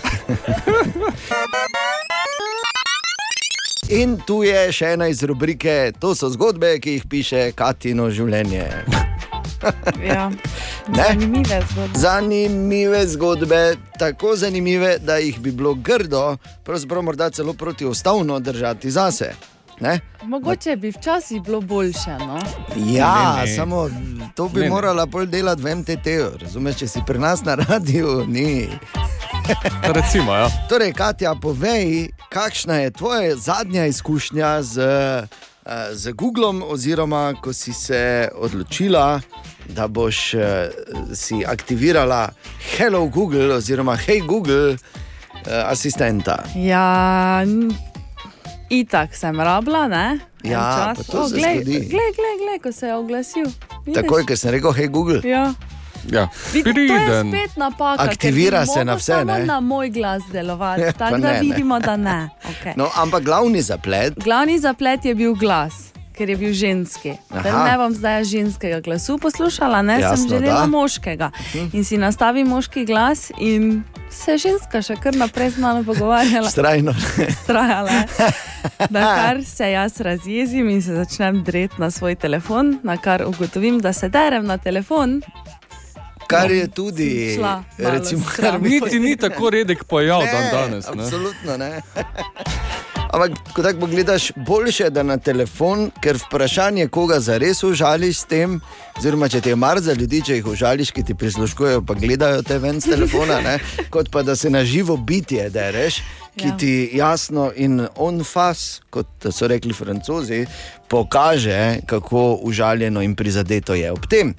In 3.91 4.17
tu 4.27 4.43
je 4.47 4.71
še 4.73 4.95
ena 4.95 5.11
iz 5.11 5.23
rubrike, 5.27 5.93
to 6.01 6.15
so 6.15 6.31
zgodbe, 6.31 6.79
ki 6.81 6.99
jih 6.99 7.09
piše 7.11 7.43
Katino 7.59 8.11
življenje. 8.11 9.12
Ja. 10.05 10.31
Ne? 10.89 11.05
Zanimive 11.09 11.63
zgodbe. 11.73 11.99
Zanimive 11.99 13.07
zgodbe, 13.07 13.63
tako 13.99 14.37
zanimive, 14.37 14.99
da 14.99 15.17
jih 15.17 15.41
bi 15.41 15.51
bilo 15.53 15.75
grdo, 15.75 16.37
pravzaprav 16.65 17.03
morda 17.03 17.31
celo 17.31 17.53
protiustavno 17.53 18.39
držati 18.41 18.91
zase. 18.91 19.35
Ne? 19.81 20.01
Mogoče 20.23 20.77
bi 20.77 20.91
včasih 20.91 21.43
bilo 21.43 21.61
boljše. 21.61 22.11
No? 22.19 22.39
Ja, 22.77 23.35
Ne, 23.37 23.43
ne. 23.43 23.57
samo 23.57 23.91
to 24.35 24.49
bi 24.49 24.61
Ne, 24.61 24.65
ne. 24.65 24.71
morala 24.71 25.07
pol 25.07 25.27
delati 25.27 25.63
v 25.63 25.75
MTT-ju. 25.75 26.31
Razumeš, 26.41 26.77
če 26.77 26.89
si 26.89 27.01
pri 27.07 27.19
nas 27.19 27.45
na 27.45 27.55
radiju, 27.55 28.25
ni. 28.29 28.69
Recimo, 29.85 30.35
ja. 30.35 30.49
Torej, 30.69 30.93
Katja, 30.93 31.35
povej, 31.35 32.09
kakšna 32.29 32.75
je 32.77 32.91
tvoja 32.91 33.37
zadnja 33.37 33.87
izkušnja 33.87 34.63
z, 34.63 34.79
eh, 34.79 35.27
z 35.93 36.13
Googlom, 36.13 36.63
oziroma 36.65 37.35
ko 37.35 37.53
si 37.53 37.73
se 37.73 38.03
odločila, 38.35 39.21
da 39.73 39.87
boš 39.89 40.35
eh, 40.35 40.69
si 41.15 41.45
aktivirala 41.47 42.29
Hello 42.71 43.07
Google 43.07 43.55
oziroma 43.55 43.97
Hey 43.97 44.21
Google 44.23 44.73
eh, 44.73 44.79
asistenta. 45.67 46.45
Ja, 46.55 47.43
itak 48.71 49.15
sem 49.15 49.41
rabila, 49.41 49.89
ne? 49.89 50.19
En 50.45 50.51
Ja, 50.51 50.95
to 51.07 51.29
se 51.29 51.35
glej, 51.35 51.55
zgodi. 51.57 51.73
glej, 51.73 52.11
glej, 52.13 52.37
glej, 52.39 52.59
ko 52.59 52.73
se 52.73 52.87
je 52.87 52.95
oglasil. 52.95 53.47
Vidiš? 53.87 53.95
Takoj, 53.95 54.25
ker 54.25 54.39
sem 54.39 54.51
rekel 54.51 54.73
Hey 54.73 54.89
Google. 54.89 55.21
Ja. 55.25 55.55
ja. 56.11 56.29
Vid, 56.53 56.65
to 56.65 56.69
je 56.69 56.75
Priden. 56.75 57.29
spet 57.29 57.57
napaka. 57.57 58.03
Aktivira 58.03 58.67
se 58.67 58.85
na 58.85 58.95
vse, 58.95 59.13
samo 59.15 59.33
ne? 59.33 59.45
na 59.45 59.61
moj 59.61 59.91
glas 59.91 60.23
delovati, 60.33 60.83
Ja, 60.89 60.93
tako 60.93 61.19
da 61.19 61.29
ne, 61.29 61.33
ne. 61.33 61.41
vidimo, 61.41 61.81
da 61.81 61.97
ne. 61.97 62.29
Okay. 62.53 62.73
No, 62.77 62.89
ampak 62.97 63.23
glavni 63.23 63.63
zaplet, 63.63 64.13
Glavni 64.17 64.59
zaplet 64.59 65.05
je 65.05 65.15
bil 65.15 65.35
glas. 65.35 65.92
Ker 66.13 66.31
je 66.31 66.37
bil 66.37 66.53
ženski. 66.53 67.17
Aha. 67.31 67.65
Ne 67.65 67.77
bom 67.79 67.95
zdaj 67.95 68.25
ženskega 68.25 68.81
glasu 68.81 69.19
poslušala, 69.19 69.83
ne 69.83 70.01
Jasno, 70.01 70.17
sem 70.17 70.29
želela 70.29 70.61
da. 70.61 70.67
Mhm. 70.67 70.71
moškega. 70.71 71.31
In 71.73 71.85
si 71.85 71.97
nastavi 71.97 72.45
moški 72.45 72.85
glas, 72.85 73.31
in 73.41 73.85
se 74.11 74.37
ženska 74.39 74.83
še 74.83 74.97
kar 75.01 75.17
naprej 75.17 75.51
z 75.57 75.59
mano 75.59 75.85
pogovarjala. 75.85 76.51
strajno. 76.55 76.95
trajala. 77.49 78.05
Da 78.91 79.01
kar 79.19 79.45
se 79.45 79.71
jaz 79.71 80.01
razjezim 80.01 80.69
in 80.69 80.83
se 80.83 80.95
začnem 80.95 81.43
dreti 81.45 81.75
na 81.79 81.91
svoj 81.91 82.15
telefon, 82.15 82.79
na 82.83 82.97
kar 82.97 83.25
ugotovim, 83.27 83.81
da 83.81 83.93
se 83.93 84.09
derem 84.09 84.47
na 84.47 84.59
telefon. 84.59 85.23
Kar 86.27 86.51
je 86.51 86.69
tudi, 86.69 87.35
šla 87.37 87.65
recimo, 87.79 88.25
kar 88.37 88.63
Niti 88.63 89.01
ni 89.01 89.17
tako 89.17 89.51
redek 89.51 89.85
pojav 89.85 90.23
dan 90.33 90.45
danes. 90.53 90.87
Ne? 90.95 91.05
Absolutno 91.05 91.57
ne. 91.57 91.83
Ampak, 93.13 93.33
ko 93.53 93.63
tako 93.63 93.81
pogledaš, 93.81 94.31
boljše 94.37 94.85
je, 94.85 94.91
da 94.91 95.03
na 95.03 95.19
telefon, 95.21 95.91
ker 96.01 96.17
vprašanje, 96.17 96.87
koga 96.89 97.19
zares 97.21 97.63
užališ 97.63 98.23
s 98.23 98.25
tem, 98.25 98.55
oziroma 98.97 99.29
če 99.29 99.41
ti 99.45 99.53
je 99.53 99.57
mar 99.57 99.81
za 99.85 99.93
ljudi, 99.93 100.23
če 100.25 100.39
jih 100.39 100.47
užališ, 100.55 100.95
ki 100.97 101.05
ti 101.05 101.15
prisluškujejo, 101.15 101.83
pa 101.85 101.95
gledajo 101.95 102.41
te 102.43 102.57
ven 102.59 102.81
z 102.81 102.95
telefona, 102.95 103.41
ne, 103.45 103.59
kot 103.95 104.09
pa 104.11 104.23
da 104.25 104.37
se 104.37 104.51
na 104.51 104.65
živo 104.65 104.97
bitje 104.97 105.51
dereš, 105.51 106.01
ki 106.37 106.49
Ja. 106.49 106.57
ti 106.57 106.91
jasno 106.97 107.51
in 107.57 107.83
on 108.01 108.25
fas, 108.25 108.81
kot 108.91 109.29
so 109.29 109.47
rekli 109.47 109.75
francozi, 109.77 110.47
pokaže, 110.89 111.83
kako 111.87 112.39
užaljeno 112.49 113.03
in 113.05 113.13
prizadeto 113.15 113.75
je 113.75 113.93
ob 113.93 114.09
tem. 114.09 114.33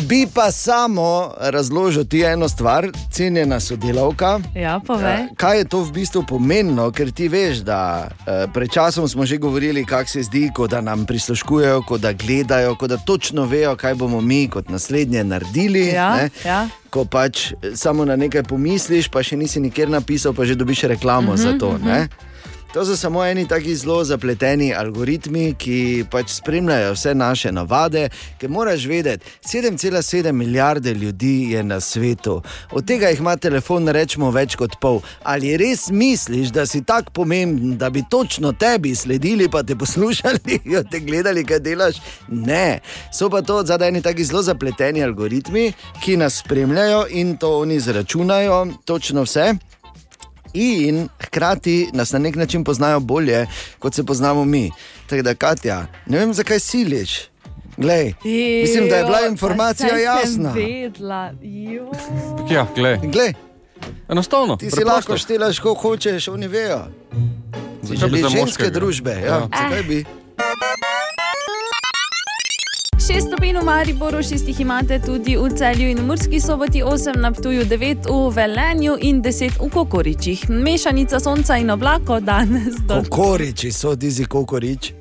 Bi 0.00 0.26
pa 0.26 0.50
samo 0.50 1.10
razložil 1.38 2.04
ti 2.04 2.22
eno 2.22 2.48
stvar, 2.48 2.86
cenjena 3.10 3.60
sodelavka. 3.60 4.40
Ja, 4.54 4.80
povej. 4.80 5.14
Eh, 5.14 5.28
Kaj 5.36 5.58
je 5.58 5.64
to 5.64 5.80
v 5.80 5.92
bistvu 5.92 6.22
pomenilo? 6.24 6.90
Ker 6.90 7.10
ti 7.10 7.28
veš, 7.28 7.56
da 7.58 7.80
eh, 8.20 8.46
pred 8.48 8.70
časom 8.70 9.08
smo 9.08 9.26
že 9.26 9.36
govorili, 9.36 9.84
kako 9.84 10.08
se 10.08 10.22
zdi, 10.22 10.50
ko 10.50 10.66
da 10.66 10.80
nam 10.80 11.06
prisluškujejo, 11.06 11.82
ko 11.82 11.98
da 11.98 12.12
gledajo, 12.12 12.74
ko 12.74 12.86
da 12.86 12.96
točno 12.96 13.44
vejo, 13.44 13.76
kaj 13.76 13.94
bomo 13.94 14.20
mi 14.20 14.48
kot 14.48 14.68
naslednje 14.68 15.24
naredili. 15.24 15.86
Ja, 15.86 16.16
ne. 16.16 16.30
ja. 16.44 16.68
Ko 16.90 17.04
pač 17.04 17.52
eh, 17.52 17.56
samo 17.74 18.04
na 18.04 18.16
nekaj 18.16 18.42
pomisliš, 18.42 19.08
pa 19.08 19.22
še 19.22 19.36
nisi 19.36 19.60
nikjer 19.60 19.88
napisal, 19.90 20.32
pa 20.32 20.44
že 20.44 20.54
dobiš 20.54 20.82
reklamo 20.84 21.32
Mhm, 21.32 21.36
za 21.38 21.52
to. 21.54 21.72
mhm. 21.72 21.86
ne. 21.86 22.08
To 22.72 22.84
so 22.84 22.96
samo 22.96 23.24
eni 23.24 23.48
taki 23.48 23.74
zelo 23.74 24.04
zapleteni 24.04 24.68
algoritmi, 24.74 25.54
ki 25.58 26.04
pač 26.10 26.30
spremljajo 26.30 26.92
vse 26.94 27.14
naše 27.18 27.50
navade. 27.52 28.04
Ker 28.38 28.50
moraš 28.50 28.84
vedeti, 28.86 29.26
7,7 29.42 30.32
milijarde 30.32 30.94
ljudi 30.94 31.50
je 31.50 31.62
na 31.62 31.80
svetu, 31.80 32.42
od 32.70 32.86
tega 32.86 33.08
jih 33.08 33.18
ima 33.18 33.34
telefon, 33.36 33.88
rečemo, 33.88 34.30
več 34.30 34.54
kot 34.54 34.76
pol. 34.80 35.00
Ali 35.22 35.56
res 35.58 35.88
misliš, 35.90 36.52
da 36.54 36.66
si 36.66 36.84
tako 36.86 37.10
pomemben, 37.10 37.74
da 37.78 37.90
bi 37.90 38.04
točno 38.10 38.52
tebi 38.52 38.94
sledili, 38.94 39.48
pa 39.50 39.62
te 39.62 39.74
poslušali, 39.76 40.60
jo 40.74 40.84
te 40.90 41.00
gledali, 41.00 41.44
kaj 41.44 41.58
delaš? 41.66 41.98
Ne. 42.28 42.78
So 43.12 43.30
pa 43.30 43.42
to 43.42 43.64
zadaj 43.66 43.88
eni 43.88 44.02
taki 44.02 44.24
zelo 44.24 44.44
zapleteni 44.46 45.02
algoritmi, 45.02 45.72
ki 46.04 46.16
nas 46.22 46.38
spremljajo 46.44 47.06
in 47.10 47.34
to 47.36 47.50
oni 47.58 47.82
izračunajo, 47.82 48.66
točno 48.86 49.26
vse. 49.26 49.69
In 50.54 51.08
hkrati 51.20 51.88
nas 51.92 52.12
na 52.12 52.18
nek 52.18 52.36
način 52.36 52.64
poznajo 52.64 53.00
bolje, 53.00 53.46
kot 53.78 53.94
se 53.94 54.04
poznamo 54.04 54.44
mi. 54.44 54.70
Tako 55.06 55.22
da, 55.22 55.34
Katja, 55.34 55.86
ne 56.06 56.18
vem, 56.18 56.34
zakaj 56.34 56.60
siliš. 56.60 57.20
Glej, 57.76 58.12
mislim, 58.62 58.88
da 58.88 58.96
je 58.96 59.04
bila 59.04 59.18
Ejo, 59.20 59.30
informacija 59.30 59.96
jasna. 59.98 60.54
Jo. 61.42 61.90
Ja, 62.50 62.66
glej. 62.76 62.98
Glej, 63.02 63.32
Enostavno. 64.08 64.56
ti 64.56 64.70
si 64.70 64.76
preprosto. 64.76 64.94
lahko 64.94 65.18
štelaš, 65.18 65.58
ko 65.58 65.74
hočeš, 65.74 66.28
oni 66.28 66.48
vejo. 66.48 66.84
Zakaj 67.82 68.08
bi 68.08 68.22
za 68.22 68.28
ženske 68.28 68.70
družbe, 68.70 69.10
ja. 69.10 69.26
Ja. 69.26 69.40
Zakaj 69.40 69.82
bi? 69.82 70.04
6 73.10 73.26
stopinj 73.26 73.58
v 73.58 73.64
Mariboru, 73.64 74.18
6 74.18 74.48
jih 74.48 74.60
imate 74.60 74.98
tudi 74.98 75.36
v 75.36 75.50
Celju 75.50 75.90
in 75.90 75.98
v 75.98 76.06
Murski 76.06 76.40
soboti, 76.40 76.82
8 76.82 77.18
na 77.18 77.32
Ptuju, 77.32 77.64
9 77.64 78.06
v 78.06 78.30
Velenju 78.30 78.94
in 79.00 79.22
10 79.22 79.58
v 79.58 79.70
Kokoričih. 79.70 80.50
Mešanica 80.50 81.20
sonca 81.20 81.56
in 81.56 81.70
oblako 81.70 82.20
danes 82.20 82.78
do 82.86 83.02
Kokoriči 83.02 83.72
so, 83.72 83.94
dizi 83.94 84.24
kokorič. 84.24 84.92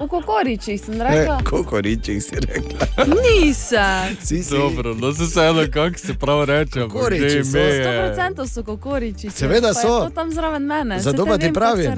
V 0.00 0.08
Kokoričih 0.08 0.80
sem 0.80 1.02
rekla. 1.02 1.40
kokoriči 1.44 2.20
si 2.20 2.36
rekla. 2.40 2.88
Nisem. 3.20 4.16
Si, 4.22 4.42
si. 4.42 4.54
Dobro, 4.54 4.94
no 4.94 5.12
se 5.12 5.24
vseeno, 5.24 5.66
kako 5.72 5.98
se 5.98 6.14
prav 6.14 6.44
reče. 6.44 6.80
Kokoriči 6.80 7.44
so. 7.44 7.58
ime 7.58 7.60
je- 7.60 8.14
100% 8.16 8.48
so 8.48 8.62
Kokoriči. 8.62 9.30
Seveda 9.30 9.74
so. 9.74 10.00
To 10.00 10.10
tam 10.10 10.32
zraven 10.32 10.62
mene. 10.62 11.00
Zato 11.00 11.26
pa 11.26 11.38
ti 11.38 11.52
pravim, 11.52 11.92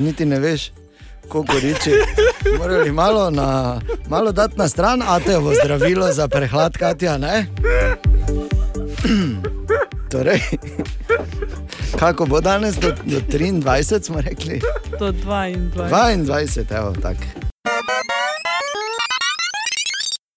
niti 0.00 0.24
ne 0.26 0.40
veš, 0.40 0.83
kokoriči. 1.28 1.92
Morali 2.58 2.92
malo, 2.92 3.30
na, 3.30 3.80
malo 4.08 4.32
dati 4.32 4.54
na 4.56 4.68
stran, 4.68 5.02
a 5.02 5.20
te 5.20 5.38
bo 5.38 5.52
zdravilo 5.54 6.12
za 6.12 6.28
prehlad, 6.28 6.76
Katja, 6.76 7.18
ne? 7.18 7.46
Torej, 10.10 10.40
kako 11.98 12.26
bo 12.26 12.40
danes 12.40 12.76
do, 12.76 12.88
do 13.04 13.20
23, 13.20 14.02
smo 14.02 14.20
rekli? 14.20 14.60
Do 14.98 15.12
22. 15.12 15.90
22, 15.90 16.76
evo, 16.76 16.94
tako. 17.02 17.43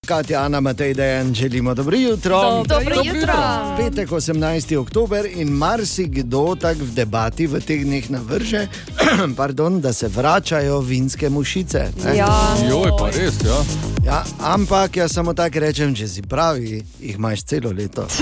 Katja, 0.08 0.41
Ana, 0.41 0.60
Matej, 0.60 0.93
Dejan, 0.93 1.34
želimo 1.34 1.74
dobro 1.74 1.97
jutro. 1.97 2.64
Dobro 2.68 2.95
jutro. 3.03 3.34
Petek 3.78 4.10
18. 4.10 4.78
oktober 4.78 5.26
in 5.36 5.47
marsikdo 5.49 6.55
tako 6.62 6.80
v 6.80 6.91
debati 6.95 7.47
v 7.47 7.60
teh 7.60 7.84
dneh 7.84 8.10
navrže, 8.12 8.68
pardon, 9.38 9.82
da 9.82 9.93
se 9.93 10.08
vračajo 10.08 10.80
vinske 10.80 11.30
mušice. 11.30 11.91
ne. 12.05 12.18
Ja. 12.18 12.55
Joj, 12.70 12.91
pa 12.99 13.08
res, 13.08 13.34
ja. 13.45 13.64
Ja, 14.05 14.24
ampak 14.39 14.97
jaz 14.97 15.12
samo 15.14 15.34
tako 15.34 15.60
rečem, 15.60 15.95
če 15.95 16.08
si 16.08 16.22
pravi, 16.22 16.84
jih 16.99 17.16
imaš 17.16 17.43
celo 17.43 17.72
leto. 17.72 18.08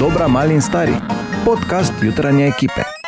Dobra, 0.00 0.28
mali 0.28 0.54
in 0.54 0.62
stari. 0.62 0.94
Podcast 1.44 1.92
jutranje 2.02 2.46
ekipe. 2.46 3.01